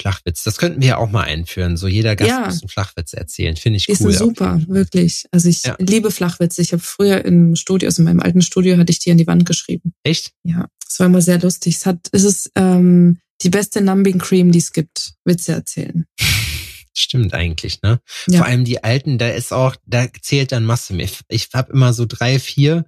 Flachwitz. 0.00 0.42
Das 0.42 0.56
könnten 0.58 0.80
wir 0.80 0.88
ja 0.88 0.96
auch 0.98 1.10
mal 1.10 1.22
einführen. 1.22 1.76
So 1.76 1.86
jeder 1.86 2.16
Gast 2.16 2.28
Ja. 2.30 2.46
muss 2.46 2.62
einen 2.62 2.68
Flachwitz 2.68 3.12
erzählen. 3.12 3.56
Finde 3.56 3.76
ich 3.78 3.86
Die 3.86 3.92
cool. 3.92 4.12
sind 4.12 4.14
super, 4.18 4.60
wirklich. 4.66 5.24
Also 5.30 5.48
ich 5.48 5.62
Ja. 5.64 5.76
liebe 5.78 6.10
Flachwitze. 6.10 6.62
Ich 6.62 6.72
habe 6.72 6.82
früher 6.82 7.24
im 7.24 7.54
Studio, 7.56 7.88
also 7.88 8.02
in 8.02 8.06
meinem 8.06 8.20
alten 8.20 8.42
Studio, 8.42 8.76
hatte 8.76 8.90
ich 8.92 8.98
die 8.98 9.10
an 9.10 9.18
die 9.18 9.26
Wand 9.26 9.46
geschrieben. 9.46 9.94
Echt? 10.02 10.32
Ja, 10.42 10.68
es 10.88 10.98
war 10.98 11.06
immer 11.06 11.22
sehr 11.22 11.38
lustig. 11.40 11.76
Es 11.76 11.86
hat, 11.86 12.08
es 12.12 12.24
ist 12.24 12.50
ähm, 12.56 13.20
die 13.42 13.50
beste 13.50 13.80
Numbing 13.80 14.18
Cream, 14.18 14.52
die 14.52 14.58
es 14.58 14.72
gibt. 14.72 15.14
Witze 15.24 15.52
erzählen. 15.52 16.06
Stimmt 16.96 17.34
eigentlich, 17.34 17.82
ne? 17.82 18.00
Ja. 18.28 18.38
Vor 18.38 18.46
allem 18.46 18.64
die 18.64 18.84
alten, 18.84 19.18
da 19.18 19.28
ist 19.28 19.52
auch, 19.52 19.74
da 19.84 20.06
zählt 20.22 20.52
dann 20.52 20.64
Masse. 20.64 20.94
Ich, 21.00 21.20
ich 21.28 21.48
habe 21.52 21.72
immer 21.72 21.92
so 21.92 22.06
drei, 22.06 22.38
vier 22.38 22.84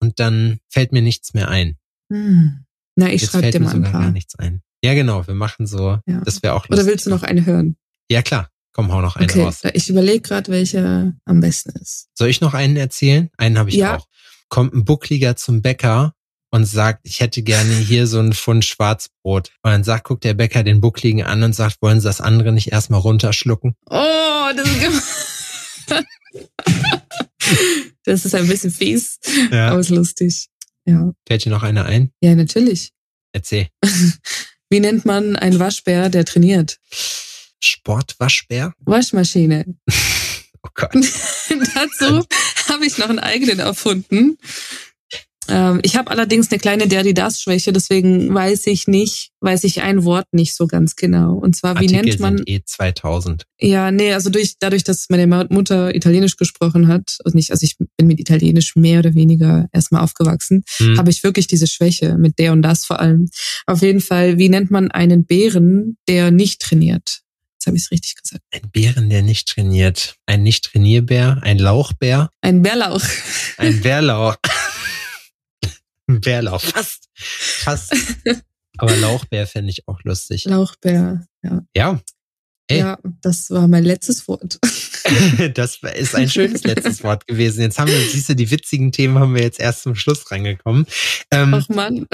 und 0.00 0.20
dann 0.20 0.58
fällt 0.70 0.92
mir 0.92 1.02
nichts 1.02 1.34
mehr 1.34 1.48
ein. 1.48 1.76
Hm. 2.10 2.64
Na, 2.96 3.12
ich 3.12 3.24
schreibe 3.24 3.50
dir 3.50 3.60
mal 3.60 3.70
ein 3.70 3.76
sogar 3.76 3.92
gar 3.92 4.00
paar. 4.02 4.10
nichts 4.10 4.34
ein. 4.38 4.62
Ja, 4.84 4.94
genau, 4.94 5.26
wir 5.26 5.34
machen 5.34 5.66
so. 5.66 5.98
Ja. 6.06 6.20
Das 6.24 6.42
wäre 6.42 6.54
auch 6.54 6.64
Oder 6.66 6.76
lustig. 6.76 6.86
willst 6.92 7.06
du 7.06 7.10
noch 7.10 7.22
eine 7.22 7.46
hören? 7.46 7.76
Ja, 8.10 8.22
klar. 8.22 8.48
Komm, 8.74 8.90
hau 8.92 9.00
noch 9.02 9.16
einen 9.16 9.28
Okay, 9.30 9.42
raus. 9.42 9.60
ich 9.74 9.88
überlege 9.90 10.20
gerade, 10.22 10.50
welcher 10.50 11.12
am 11.24 11.40
besten 11.40 11.70
ist. 11.80 12.08
Soll 12.14 12.28
ich 12.28 12.40
noch 12.40 12.54
einen 12.54 12.76
erzählen? 12.76 13.28
Einen 13.36 13.58
habe 13.58 13.68
ich 13.70 13.76
Ja. 13.76 13.96
auch. 13.98 14.06
Kommt 14.48 14.74
ein 14.74 14.84
Buckliger 14.84 15.36
zum 15.36 15.62
Bäcker 15.62 16.14
und 16.50 16.64
sagt, 16.64 17.00
ich 17.06 17.20
hätte 17.20 17.42
gerne 17.42 17.72
hier 17.74 18.06
so 18.06 18.18
einen 18.18 18.32
Pfund 18.32 18.64
Schwarzbrot. 18.64 19.50
Und 19.62 19.70
dann 19.70 19.84
sagt, 19.84 20.04
guckt 20.04 20.24
der 20.24 20.34
Bäcker 20.34 20.62
den 20.64 20.80
Buckligen 20.80 21.22
an 21.22 21.42
und 21.42 21.54
sagt, 21.54 21.76
wollen 21.80 22.00
Sie 22.00 22.06
das 22.08 22.20
andere 22.20 22.52
nicht 22.52 22.72
erstmal 22.72 23.00
runterschlucken? 23.00 23.74
Oh, 23.88 24.48
das 24.56 24.68
ist 24.68 24.80
gemein. 24.80 26.04
Das 28.04 28.24
ist 28.24 28.34
ein 28.34 28.46
bisschen 28.48 28.70
fies, 28.72 29.18
aber 29.52 29.78
ist 29.78 29.90
lustig. 29.90 30.48
Ja. 30.86 31.12
Fällt 31.28 31.44
dir 31.44 31.50
noch 31.50 31.62
einer 31.62 31.84
ein? 31.84 32.10
Ja, 32.20 32.34
natürlich. 32.34 32.90
Erzähl. 33.32 33.68
Wie 34.72 34.80
nennt 34.80 35.04
man 35.04 35.36
einen 35.36 35.58
Waschbär, 35.58 36.08
der 36.08 36.24
trainiert? 36.24 36.78
Sportwaschbär? 37.60 38.72
Waschmaschine. 38.80 39.66
Oh 40.64 40.68
Gott. 40.74 40.94
Dazu 41.74 42.24
habe 42.68 42.86
ich 42.86 42.96
noch 42.96 43.08
einen 43.08 43.18
eigenen 43.18 43.58
erfunden. 43.58 44.38
Ähm, 45.48 45.80
ich 45.82 45.96
habe 45.96 46.10
allerdings 46.10 46.50
eine 46.50 46.60
kleine 46.60 46.86
Derridas-Schwäche, 46.86 47.72
deswegen 47.72 48.32
weiß 48.32 48.66
ich 48.68 48.86
nicht, 48.86 49.30
weiß 49.40 49.64
ich 49.64 49.82
ein 49.82 50.04
Wort 50.04 50.26
nicht 50.32 50.54
so 50.54 50.66
ganz 50.68 50.94
genau. 50.94 51.34
Und 51.34 51.56
zwar, 51.56 51.74
wie 51.80 51.86
Artikel 51.86 52.04
nennt 52.04 52.20
man, 52.20 52.36
sind 52.38 52.48
eh 52.48 52.60
2000. 52.64 53.44
ja, 53.60 53.90
nee, 53.90 54.12
also 54.12 54.30
durch, 54.30 54.54
dadurch, 54.60 54.84
dass 54.84 55.06
meine 55.08 55.26
Mutter 55.50 55.94
Italienisch 55.94 56.36
gesprochen 56.36 56.86
hat, 56.86 57.18
also 57.24 57.36
nicht, 57.36 57.50
also 57.50 57.64
ich 57.64 57.76
bin 57.96 58.06
mit 58.06 58.20
Italienisch 58.20 58.76
mehr 58.76 59.00
oder 59.00 59.14
weniger 59.14 59.66
erstmal 59.72 60.02
aufgewachsen, 60.02 60.62
Hm. 60.76 60.96
habe 60.98 61.10
ich 61.10 61.24
wirklich 61.24 61.48
diese 61.48 61.66
Schwäche 61.66 62.16
mit 62.18 62.38
der 62.38 62.52
und 62.52 62.62
das 62.62 62.84
vor 62.84 63.00
allem. 63.00 63.28
Auf 63.66 63.82
jeden 63.82 64.00
Fall, 64.00 64.38
wie 64.38 64.48
nennt 64.48 64.70
man 64.70 64.90
einen 64.92 65.24
Bären, 65.26 65.96
der 66.08 66.30
nicht 66.30 66.60
trainiert? 66.62 67.18
Jetzt 67.54 67.66
habe 67.68 67.76
ich 67.76 67.84
es 67.84 67.90
richtig 67.92 68.16
gesagt. 68.20 68.42
Ein 68.52 68.70
Bären, 68.72 69.08
der 69.08 69.22
nicht 69.22 69.46
trainiert. 69.48 70.16
Ein 70.26 70.42
Nicht-Trainierbär, 70.42 71.38
ein 71.42 71.58
Lauchbär, 71.58 72.28
Ein 72.40 72.60
Bärlauch. 72.62 73.02
ein 73.56 73.80
Bärlauch. 73.82 74.34
Bärlauch, 76.22 76.60
fast. 76.60 77.08
Fast. 77.14 77.94
Aber 78.78 78.96
Lauchbär 78.96 79.46
fände 79.46 79.70
ich 79.70 79.86
auch 79.86 80.02
lustig. 80.02 80.44
Lauchbär, 80.44 81.26
ja. 81.42 81.62
Ja, 81.76 82.00
Ey. 82.68 82.78
Ja, 82.78 82.98
das 83.20 83.50
war 83.50 83.68
mein 83.68 83.84
letztes 83.84 84.26
Wort. 84.28 84.58
das 85.54 85.80
ist 85.96 86.14
ein 86.14 86.30
schönes 86.30 86.62
letztes 86.64 87.02
Wort 87.02 87.26
gewesen. 87.26 87.60
Jetzt 87.60 87.78
haben 87.78 87.90
wir, 87.90 87.98
siehst 87.98 88.28
du, 88.28 88.36
die 88.36 88.50
witzigen 88.50 88.92
Themen 88.92 89.18
haben 89.18 89.34
wir 89.34 89.42
jetzt 89.42 89.60
erst 89.60 89.82
zum 89.82 89.94
Schluss 89.94 90.30
rangekommen. 90.30 90.86
Ähm, 91.30 91.54
Ach 91.54 91.68
Mann. 91.68 92.06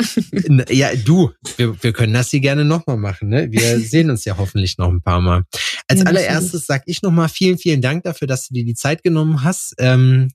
Ja, 0.71 0.95
du, 0.97 1.31
wir, 1.59 1.81
wir 1.83 1.93
können 1.93 2.15
das 2.15 2.31
hier 2.31 2.41
gerne 2.41 2.65
nochmal 2.65 2.97
machen. 2.97 3.29
Ne? 3.29 3.53
Wir 3.53 3.79
sehen 3.81 4.11
uns 4.11 4.25
ja 4.25 4.37
hoffentlich 4.37 4.79
noch 4.79 4.89
ein 4.89 5.03
paar 5.03 5.21
Mal. 5.21 5.45
Als 5.87 6.01
Ja, 6.01 6.07
allererstes 6.07 6.67
sag 6.67 6.83
ich 6.87 7.03
nochmal 7.03 7.29
vielen, 7.29 7.59
vielen 7.59 7.83
Dank 7.83 8.05
dafür, 8.05 8.27
dass 8.27 8.49
du 8.49 8.55
dir 8.55 8.65
die 8.65 8.75
Zeit 8.75 9.03
genommen 9.03 9.45
hast. 9.45 9.75
Ähm, 9.79 10.29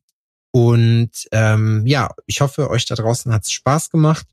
und 0.56 1.10
ähm, 1.32 1.82
ja, 1.88 2.12
ich 2.28 2.42
hoffe, 2.42 2.70
euch 2.70 2.86
da 2.86 2.94
draußen 2.94 3.34
hat 3.34 3.42
es 3.42 3.52
Spaß 3.52 3.90
gemacht, 3.90 4.28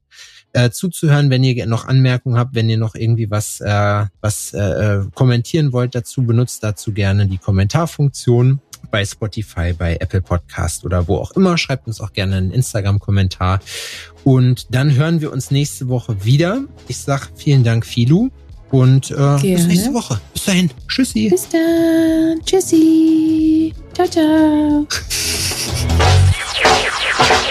äh, 0.53 0.69
zuzuhören. 0.69 1.31
Wenn 1.31 1.43
ihr 1.43 1.65
noch 1.65 1.87
Anmerkungen 1.87 2.37
habt, 2.37 2.55
wenn 2.55 2.69
ihr 2.69 2.77
noch 2.77 2.95
irgendwie 2.95 3.31
was, 3.31 3.63
äh, 3.63 4.05
was 4.21 4.53
äh, 4.53 4.59
äh, 4.59 5.07
kommentieren 5.15 5.73
wollt 5.73 5.95
dazu, 5.95 6.23
benutzt 6.23 6.63
dazu 6.63 6.93
gerne 6.93 7.27
die 7.27 7.39
Kommentarfunktion 7.39 8.61
bei 8.91 9.03
Spotify, 9.03 9.73
bei 9.73 9.97
Apple 9.99 10.21
Podcast 10.21 10.85
oder 10.85 11.09
wo 11.09 11.17
auch 11.17 11.31
immer. 11.31 11.57
Schreibt 11.57 11.87
uns 11.87 12.03
auch 12.03 12.13
gerne 12.13 12.37
einen 12.37 12.51
Instagram-Kommentar. 12.51 13.61
Und 14.23 14.75
dann 14.75 14.95
hören 14.95 15.23
wir 15.23 15.33
uns 15.33 15.51
nächste 15.51 15.89
Woche 15.89 16.23
wieder. 16.23 16.65
Ich 16.87 16.99
sag 16.99 17.31
vielen 17.35 17.65
Dank, 17.65 17.87
Filu. 17.87 18.29
Und 18.71 19.11
äh, 19.11 19.39
bis 19.43 19.67
nächste 19.67 19.95
Woche. 19.95 20.21
Bis 20.33 20.45
dahin. 20.45 20.71
Tschüssi. 20.89 21.29
Bis 21.29 21.49
dann. 21.49 22.41
Tschüssi. 22.45 23.75
Ciao, 23.95 24.09
ciao. 24.09 24.87